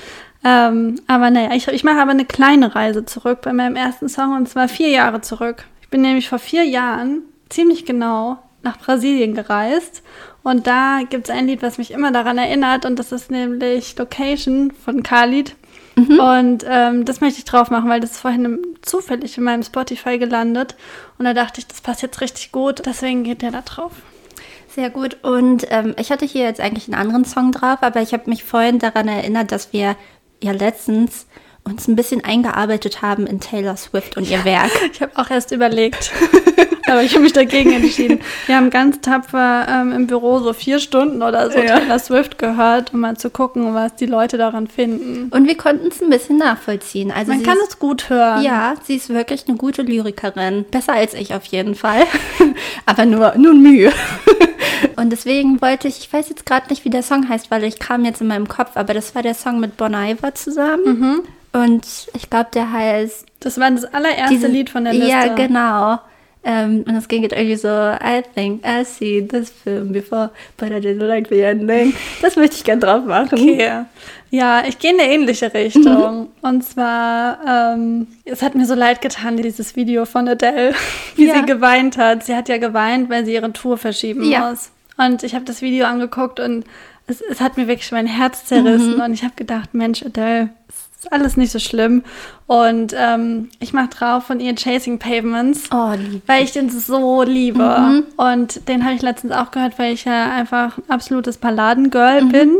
Ähm, 0.43 0.99
aber 1.07 1.29
naja, 1.29 1.51
ich, 1.53 1.67
ich 1.67 1.83
mache 1.83 2.01
aber 2.01 2.11
eine 2.11 2.25
kleine 2.25 2.75
Reise 2.75 3.05
zurück 3.05 3.39
bei 3.41 3.53
meinem 3.53 3.75
ersten 3.75 4.09
Song 4.09 4.35
und 4.35 4.49
zwar 4.49 4.67
vier 4.67 4.89
Jahre 4.89 5.21
zurück. 5.21 5.65
Ich 5.81 5.89
bin 5.89 6.01
nämlich 6.01 6.29
vor 6.29 6.39
vier 6.39 6.63
Jahren 6.63 7.21
ziemlich 7.49 7.85
genau 7.85 8.39
nach 8.63 8.77
Brasilien 8.77 9.35
gereist 9.35 10.03
und 10.43 10.65
da 10.67 11.01
gibt 11.09 11.29
es 11.29 11.35
ein 11.35 11.47
Lied, 11.47 11.61
was 11.61 11.77
mich 11.77 11.91
immer 11.91 12.11
daran 12.11 12.37
erinnert 12.37 12.85
und 12.85 12.97
das 12.97 13.11
ist 13.11 13.29
nämlich 13.29 13.97
Location 13.97 14.71
von 14.71 15.03
Khalid. 15.03 15.55
Und 15.95 16.65
ähm, 16.67 17.05
das 17.05 17.21
möchte 17.21 17.39
ich 17.39 17.45
drauf 17.45 17.69
machen, 17.69 17.89
weil 17.89 17.99
das 17.99 18.11
ist 18.11 18.21
vorhin 18.21 18.59
zufällig 18.81 19.37
in 19.37 19.43
meinem 19.43 19.63
Spotify 19.63 20.17
gelandet. 20.17 20.75
Und 21.17 21.25
da 21.25 21.33
dachte 21.33 21.59
ich, 21.59 21.67
das 21.67 21.81
passt 21.81 22.01
jetzt 22.01 22.21
richtig 22.21 22.51
gut. 22.51 22.81
Deswegen 22.85 23.23
geht 23.23 23.41
der 23.41 23.51
da 23.51 23.61
drauf. 23.61 23.91
Sehr 24.69 24.89
gut. 24.89 25.17
Und 25.23 25.67
ähm, 25.69 25.93
ich 25.99 26.11
hatte 26.11 26.25
hier 26.25 26.43
jetzt 26.43 26.61
eigentlich 26.61 26.87
einen 26.87 26.99
anderen 26.99 27.25
Song 27.25 27.51
drauf, 27.51 27.79
aber 27.81 28.01
ich 28.01 28.13
habe 28.13 28.29
mich 28.29 28.43
vorhin 28.43 28.79
daran 28.79 29.07
erinnert, 29.07 29.51
dass 29.51 29.73
wir 29.73 29.95
ja 30.43 30.51
letztens 30.51 31.25
uns 31.63 31.87
ein 31.87 31.95
bisschen 31.95 32.23
eingearbeitet 32.23 33.03
haben 33.03 33.27
in 33.27 33.39
Taylor 33.39 33.77
Swift 33.77 34.17
und 34.17 34.27
ihr 34.29 34.43
Werk. 34.45 34.71
Ich 34.93 35.01
habe 35.01 35.11
auch 35.15 35.29
erst 35.29 35.51
überlegt. 35.51 36.11
Aber 36.87 37.03
ich 37.03 37.11
habe 37.13 37.23
mich 37.23 37.33
dagegen 37.33 37.71
entschieden. 37.83 38.19
Wir 38.47 38.57
haben 38.57 38.69
ganz 38.71 38.99
tapfer 38.99 39.67
ähm, 39.69 39.91
im 39.93 40.07
Büro 40.07 40.39
so 40.39 40.51
vier 40.53 40.79
Stunden 40.79 41.21
oder 41.21 41.49
so 41.51 41.59
Ja. 41.59 41.77
Taylor 41.79 41.99
Swift 41.99 42.37
gehört, 42.39 42.93
um 42.93 43.01
mal 43.01 43.15
zu 43.15 43.29
gucken, 43.29 43.73
was 43.75 43.95
die 43.95 44.07
Leute 44.07 44.37
daran 44.39 44.67
finden. 44.67 45.29
Und 45.31 45.47
wir 45.47 45.55
konnten 45.55 45.87
es 45.87 46.01
ein 46.01 46.09
bisschen 46.09 46.37
nachvollziehen. 46.39 47.11
Also 47.11 47.31
Man 47.31 47.43
kann 47.43 47.57
ist, 47.59 47.69
es 47.69 47.79
gut 47.79 48.09
hören. 48.09 48.43
Ja, 48.43 48.73
sie 48.83 48.95
ist 48.95 49.09
wirklich 49.09 49.47
eine 49.47 49.55
gute 49.55 49.83
Lyrikerin. 49.83 50.65
Besser 50.69 50.93
als 50.93 51.13
ich 51.13 51.33
auf 51.35 51.45
jeden 51.45 51.75
Fall. 51.75 52.03
Aber 52.87 53.05
nur, 53.05 53.35
nur 53.37 53.53
Mühe. 53.53 53.93
Und 55.01 55.09
deswegen 55.09 55.59
wollte 55.61 55.87
ich, 55.87 55.99
ich 55.99 56.13
weiß 56.13 56.29
jetzt 56.29 56.45
gerade 56.45 56.67
nicht, 56.69 56.85
wie 56.85 56.89
der 56.91 57.01
Song 57.03 57.27
heißt, 57.27 57.49
weil 57.49 57.63
ich 57.63 57.79
kam 57.79 58.05
jetzt 58.05 58.21
in 58.21 58.27
meinem 58.27 58.47
Kopf, 58.47 58.71
aber 58.75 58.93
das 58.93 59.15
war 59.15 59.23
der 59.23 59.33
Song 59.33 59.59
mit 59.59 59.75
Bon 59.77 59.93
Iver 59.93 60.35
zusammen. 60.35 61.21
Und 61.53 61.85
ich 62.13 62.29
glaube, 62.29 62.49
der 62.53 62.71
heißt 62.71 63.25
Das 63.39 63.59
war 63.59 63.71
das 63.71 63.83
allererste 63.85 64.29
diese- 64.35 64.47
Lied 64.47 64.69
von 64.69 64.83
der 64.83 64.93
Liste. 64.93 65.09
Ja, 65.09 65.27
genau. 65.33 65.99
Ähm, 66.43 66.83
und 66.87 66.95
es 66.95 67.07
ging 67.07 67.21
jetzt 67.21 67.33
irgendwie 67.33 67.55
so, 67.55 67.67
I 67.67 68.23
think 68.35 68.65
I 68.65 68.83
see 68.83 69.21
this 69.21 69.51
film 69.51 69.91
before, 69.91 70.31
but 70.57 70.69
I 70.71 70.75
didn't 70.75 71.05
like 71.05 71.27
the 71.29 71.39
ending. 71.41 71.93
Das 72.21 72.35
möchte 72.35 72.55
ich 72.55 72.63
gern 72.63 72.79
drauf 72.79 73.05
machen. 73.05 73.29
Okay. 73.39 73.83
Ja, 74.31 74.63
ich 74.67 74.79
gehe 74.79 74.91
in 74.93 74.99
eine 74.99 75.11
ähnliche 75.11 75.53
Richtung. 75.53 76.29
Und 76.41 76.63
zwar, 76.63 77.37
ähm, 77.75 78.07
es 78.25 78.41
hat 78.41 78.55
mir 78.55 78.65
so 78.65 78.73
leid 78.75 79.01
getan, 79.01 79.37
dieses 79.37 79.75
Video 79.75 80.05
von 80.05 80.27
Adele, 80.27 80.73
wie 81.15 81.27
Ja. 81.27 81.35
sie 81.35 81.45
geweint 81.45 81.97
hat. 81.97 82.23
Sie 82.23 82.35
hat 82.35 82.49
ja 82.49 82.57
geweint, 82.57 83.09
weil 83.09 83.25
sie 83.25 83.33
ihre 83.33 83.51
Tour 83.53 83.77
verschieben 83.77 84.23
Ja. 84.23 84.49
muss. 84.51 84.71
Und 85.05 85.23
ich 85.23 85.33
habe 85.35 85.45
das 85.45 85.61
Video 85.61 85.85
angeguckt 85.85 86.39
und 86.39 86.65
es, 87.07 87.21
es 87.21 87.41
hat 87.41 87.57
mir 87.57 87.67
wirklich 87.67 87.91
mein 87.91 88.07
Herz 88.07 88.45
zerrissen. 88.45 88.95
Mhm. 88.95 89.01
Und 89.01 89.13
ich 89.13 89.23
habe 89.23 89.33
gedacht, 89.35 89.73
Mensch, 89.73 90.03
Adele, 90.05 90.49
es 90.69 91.05
ist 91.05 91.11
alles 91.11 91.37
nicht 91.37 91.51
so 91.51 91.59
schlimm. 91.59 92.03
Und 92.47 92.93
ähm, 92.97 93.49
ich 93.59 93.73
mache 93.73 93.89
drauf 93.89 94.25
von 94.25 94.39
ihr 94.39 94.55
Chasing 94.55 94.99
Pavements. 94.99 95.69
Oh. 95.71 95.93
Weil 96.27 96.43
ich 96.43 96.51
den 96.51 96.69
so 96.69 97.23
liebe. 97.23 97.77
Mhm. 97.79 98.03
Und 98.17 98.67
den 98.67 98.83
habe 98.85 98.93
ich 98.95 99.01
letztens 99.01 99.33
auch 99.33 99.51
gehört, 99.51 99.79
weil 99.79 99.93
ich 99.93 100.05
ja 100.05 100.31
einfach 100.31 100.77
ein 100.77 100.89
absolutes 100.89 101.37
Balladengirl 101.37 102.23
Mhm. 102.23 102.29
bin. 102.31 102.57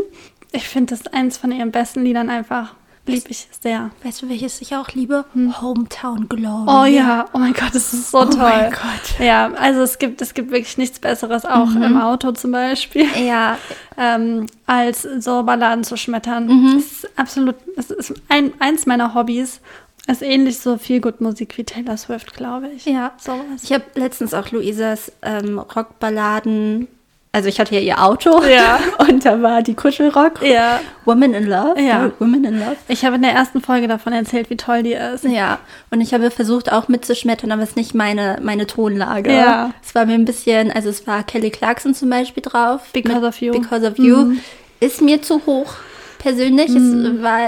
Ich 0.50 0.68
finde 0.68 0.94
das 0.94 1.06
eins 1.12 1.38
von 1.38 1.52
ihren 1.52 1.70
besten 1.70 2.04
Liedern 2.04 2.28
einfach. 2.28 2.74
Lieb 3.04 3.24
ich 3.28 3.48
sehr. 3.60 3.90
Weißt 4.04 4.22
du, 4.22 4.28
welches 4.28 4.60
ich 4.60 4.76
auch 4.76 4.90
liebe? 4.90 5.24
Hometown 5.60 6.28
Glory. 6.28 6.66
Oh 6.68 6.84
ja, 6.84 7.24
oh 7.32 7.38
mein 7.38 7.52
Gott, 7.52 7.74
das 7.74 7.92
ist 7.92 8.12
so 8.12 8.24
toll. 8.24 8.36
mein 8.38 8.70
Gott. 8.70 9.18
Mhm. 9.18 9.24
Ja, 9.24 9.52
also 9.54 9.80
es 9.82 9.98
gibt, 9.98 10.22
es 10.22 10.34
gibt 10.34 10.52
wirklich 10.52 10.78
nichts 10.78 11.00
Besseres, 11.00 11.44
auch 11.44 11.74
im 11.74 12.00
Auto 12.00 12.30
zum 12.32 12.52
Beispiel, 12.52 13.06
Ja, 13.26 13.58
ähm, 13.96 14.46
als 14.66 15.02
so 15.02 15.42
Balladen 15.42 15.82
zu 15.82 15.96
schmettern. 15.96 16.46
Mhm. 16.46 16.74
Das 16.76 16.84
ist 16.84 17.18
absolut, 17.18 17.56
das 17.76 17.90
ist 17.90 18.14
ein, 18.28 18.52
eins 18.60 18.86
meiner 18.86 19.14
Hobbys. 19.14 19.60
Ist 20.08 20.22
ähnlich 20.22 20.58
so 20.58 20.78
viel 20.78 21.00
gut 21.00 21.20
Musik 21.20 21.56
wie 21.58 21.64
Taylor 21.64 21.96
Swift, 21.96 22.34
glaube 22.34 22.68
ich. 22.70 22.84
ja. 22.86 23.12
Sowas. 23.18 23.62
Ich 23.64 23.72
habe 23.72 23.84
letztens 23.94 24.34
auch 24.34 24.50
Luisas 24.50 25.12
ähm, 25.22 25.58
Rockballaden. 25.60 26.88
Also 27.34 27.48
ich 27.48 27.58
hatte 27.58 27.74
ja 27.74 27.80
ihr 27.80 28.02
Auto. 28.02 28.42
Ja. 28.44 28.78
Und 28.98 29.24
da 29.24 29.40
war 29.40 29.62
die 29.62 29.74
Kuschelrock. 29.74 30.42
Ja. 30.42 30.80
Woman 31.06 31.32
in 31.32 31.46
Love. 31.46 31.80
Ja. 31.80 32.10
Woman 32.18 32.44
in 32.44 32.58
Love. 32.58 32.76
Ich 32.88 33.06
habe 33.06 33.16
in 33.16 33.22
der 33.22 33.32
ersten 33.32 33.62
Folge 33.62 33.88
davon 33.88 34.12
erzählt, 34.12 34.50
wie 34.50 34.58
toll 34.58 34.82
die 34.82 34.92
ist. 34.92 35.24
Ja, 35.24 35.58
und 35.90 36.02
ich 36.02 36.12
habe 36.12 36.30
versucht 36.30 36.70
auch 36.70 36.88
mitzuschmettern, 36.88 37.50
aber 37.50 37.62
es 37.62 37.70
ist 37.70 37.76
nicht 37.76 37.94
meine, 37.94 38.38
meine 38.42 38.66
Tonlage. 38.66 39.32
Ja. 39.32 39.70
Es 39.82 39.94
war 39.94 40.04
mir 40.04 40.14
ein 40.14 40.26
bisschen, 40.26 40.70
also 40.70 40.90
es 40.90 41.06
war 41.06 41.22
Kelly 41.22 41.50
Clarkson 41.50 41.94
zum 41.94 42.10
Beispiel 42.10 42.42
drauf. 42.42 42.82
Because 42.92 43.26
of 43.26 43.40
You. 43.40 43.52
Because 43.52 43.86
of 43.86 43.98
You. 43.98 44.16
Mhm. 44.16 44.40
Ist 44.80 45.00
mir 45.00 45.22
zu 45.22 45.46
hoch, 45.46 45.72
persönlich. 46.18 46.68
Es 46.68 47.22
war, 47.22 47.38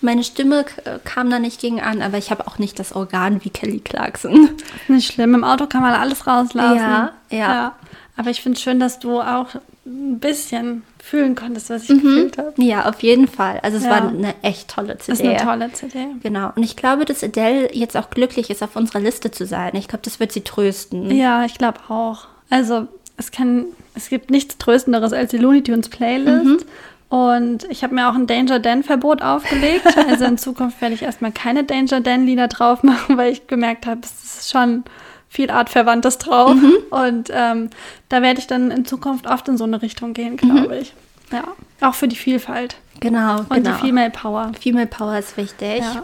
meine 0.00 0.24
Stimme 0.24 0.64
kam 1.04 1.28
da 1.28 1.38
nicht 1.38 1.60
gegen 1.60 1.80
an, 1.80 2.00
aber 2.00 2.16
ich 2.16 2.30
habe 2.30 2.46
auch 2.46 2.58
nicht 2.58 2.78
das 2.78 2.94
Organ 2.94 3.44
wie 3.44 3.50
Kelly 3.50 3.80
Clarkson. 3.80 4.50
Nicht 4.88 5.12
schlimm, 5.12 5.34
im 5.34 5.44
Auto 5.44 5.66
kann 5.66 5.82
man 5.82 5.92
alles 5.92 6.26
rauslassen. 6.26 6.76
Ja, 6.76 7.12
ja. 7.30 7.74
Aber 8.20 8.28
ich 8.28 8.42
finde 8.42 8.56
es 8.56 8.62
schön, 8.62 8.78
dass 8.80 8.98
du 8.98 9.18
auch 9.18 9.46
ein 9.86 10.18
bisschen 10.18 10.82
fühlen 11.02 11.34
konntest, 11.34 11.70
was 11.70 11.84
ich 11.84 11.88
Mhm. 11.88 11.94
gefühlt 12.02 12.36
habe. 12.36 12.52
Ja, 12.58 12.86
auf 12.86 13.02
jeden 13.02 13.26
Fall. 13.28 13.60
Also 13.62 13.78
es 13.78 13.84
Ja. 13.84 13.90
war 13.92 14.08
eine 14.08 14.34
echt 14.42 14.68
tolle 14.68 14.98
CD. 14.98 15.12
Das 15.12 15.20
ist 15.20 15.26
eine 15.26 15.36
tolle 15.38 15.72
CD. 15.72 16.06
Genau. 16.22 16.52
Und 16.54 16.62
ich 16.62 16.76
glaube, 16.76 17.06
dass 17.06 17.24
Adele 17.24 17.74
jetzt 17.74 17.96
auch 17.96 18.10
glücklich 18.10 18.50
ist, 18.50 18.62
auf 18.62 18.76
unserer 18.76 19.00
Liste 19.00 19.30
zu 19.30 19.46
sein. 19.46 19.70
Ich 19.74 19.88
glaube, 19.88 20.02
das 20.04 20.20
wird 20.20 20.32
sie 20.32 20.42
trösten. 20.42 21.10
Ja, 21.10 21.46
ich 21.46 21.54
glaube 21.56 21.78
auch. 21.88 22.26
Also 22.50 22.88
es 23.16 23.30
kann, 23.30 23.64
es 23.94 24.10
gibt 24.10 24.30
nichts 24.30 24.58
Tröstenderes 24.58 25.14
als 25.14 25.30
die 25.30 25.38
Looney 25.38 25.62
Tunes 25.62 25.88
Playlist. 25.88 26.66
Und 27.08 27.64
ich 27.70 27.82
habe 27.82 27.94
mir 27.94 28.10
auch 28.10 28.14
ein 28.14 28.26
Danger 28.26 28.58
Dan 28.58 28.82
Verbot 28.82 29.22
aufgelegt. 29.22 29.86
Also 30.10 30.26
in 30.26 30.36
Zukunft 30.36 30.78
werde 30.82 30.94
ich 30.94 31.02
erstmal 31.02 31.32
keine 31.32 31.64
Danger 31.64 32.02
Dan 32.02 32.26
Lieder 32.26 32.48
drauf 32.48 32.82
machen, 32.82 33.16
weil 33.16 33.32
ich 33.32 33.46
gemerkt 33.46 33.86
habe, 33.86 34.00
es 34.04 34.40
ist 34.40 34.50
schon 34.50 34.84
viel 35.30 35.50
Artverwandtes 35.50 36.18
drauf. 36.18 36.56
Und 36.90 37.30
ähm, 37.32 37.70
da 38.10 38.20
werde 38.20 38.40
ich 38.40 38.46
dann 38.46 38.70
in 38.70 38.84
Zukunft 38.84 39.26
oft 39.26 39.48
in 39.48 39.56
so 39.56 39.64
eine 39.64 39.80
Richtung 39.80 40.12
gehen, 40.12 40.36
glaube 40.36 40.76
ich. 40.78 40.92
Ja, 41.32 41.44
auch 41.80 41.94
für 41.94 42.08
die 42.08 42.16
Vielfalt 42.16 42.76
Genau, 42.98 43.38
und 43.38 43.50
genau. 43.50 43.70
die 43.76 43.80
Female 43.86 44.10
Power. 44.10 44.52
Female 44.60 44.88
Power 44.88 45.16
ist 45.18 45.36
wichtig. 45.36 45.78
Ja. 45.78 46.02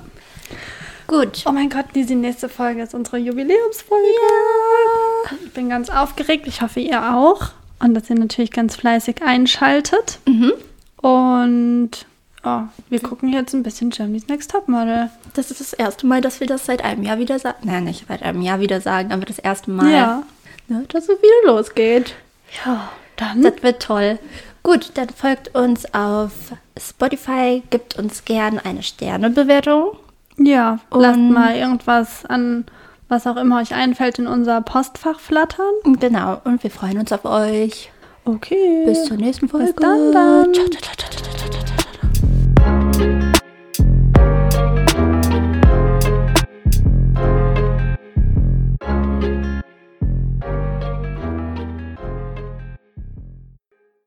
Gut. 1.09 1.45
Oh 1.47 1.53
mein 1.53 1.69
Gott, 1.69 1.87
die 1.95 2.05
nächste 2.15 2.49
Folge 2.49 2.83
ist 2.83 2.95
unsere 2.95 3.19
Jubiläumsfolge. 3.19 4.05
Ich 5.45 5.53
bin 5.53 5.69
ganz 5.69 5.91
aufgeregt. 5.91 6.47
Ich 6.47 6.63
hoffe, 6.63 6.81
ihr 6.81 7.15
auch. 7.15 7.51
Und 7.81 7.95
dass 7.95 8.09
ihr 8.09 8.17
natürlich 8.17 8.51
ganz 8.51 8.77
fleißig 8.77 9.23
einschaltet. 9.23 10.19
Mhm. 10.27 10.53
Und 11.03 11.91
oh, 12.47 12.63
wir 12.89 13.01
gucken 13.01 13.33
jetzt 13.33 13.53
ein 13.55 13.63
bisschen 13.63 13.91
Germany's 13.91 14.29
Next 14.29 14.51
Topmodel. 14.51 15.11
Das 15.35 15.51
ist 15.51 15.61
das 15.61 15.73
erste 15.73 16.07
Mal, 16.07 16.21
dass 16.21 16.41
wir 16.41 16.47
das 16.47 16.65
seit 16.67 16.83
einem 16.85 17.03
Jahr 17.03 17.19
wieder 17.19 17.39
sagen. 17.39 17.59
Nein, 17.65 17.85
nicht 17.85 18.07
seit 18.09 18.23
einem 18.23 18.41
Jahr 18.41 18.61
wieder 18.61 18.81
sagen, 18.81 19.13
aber 19.13 19.25
das 19.27 19.39
erste 19.39 19.71
Mal, 19.71 19.91
Ja. 19.93 20.23
ne, 20.69 20.85
dass 20.89 21.05
es 21.09 21.19
wieder 21.21 21.53
losgeht. 21.53 22.15
Ja, 22.65 22.89
dann. 23.17 23.43
Das 23.43 23.63
wird 23.63 23.83
toll. 23.83 24.19
Gut, 24.63 24.93
dann 24.95 25.09
folgt 25.11 25.55
uns 25.55 25.93
auf 25.95 26.33
Spotify, 26.79 27.63
gibt 27.71 27.99
uns 27.99 28.25
gern 28.25 28.59
eine 28.59 28.83
Sternebewertung. 28.83 29.97
ja, 30.39 30.79
lasst 30.93 31.17
Und- 31.19 31.33
mal 31.33 31.57
irgendwas 31.57 32.25
an, 32.27 32.65
was 33.09 33.27
auch 33.27 33.37
immer 33.37 33.61
euch 33.61 33.73
einfällt, 33.75 34.19
in 34.19 34.27
unser 34.27 34.61
Postfach 34.61 35.21
flattern. 35.21 35.73
Genau, 36.01 36.41
und 36.45 36.63
wir 36.63 36.71
freuen 36.71 36.99
uns 36.99 37.13
auf 37.13 37.25
euch. 37.25 37.91
Okay. 38.25 38.83
Bis 38.85 39.05
zur 39.05 39.17
nächsten 39.17 39.49
Folge. 39.49 39.67
Bis 39.73 39.77
dann, 39.77 40.13
dann. 40.13 40.53
Ciao, 40.53 40.67
ciao, 40.69 40.81
ciao, 40.83 40.97
ciao, 41.11 41.21
ciao. 41.65 41.76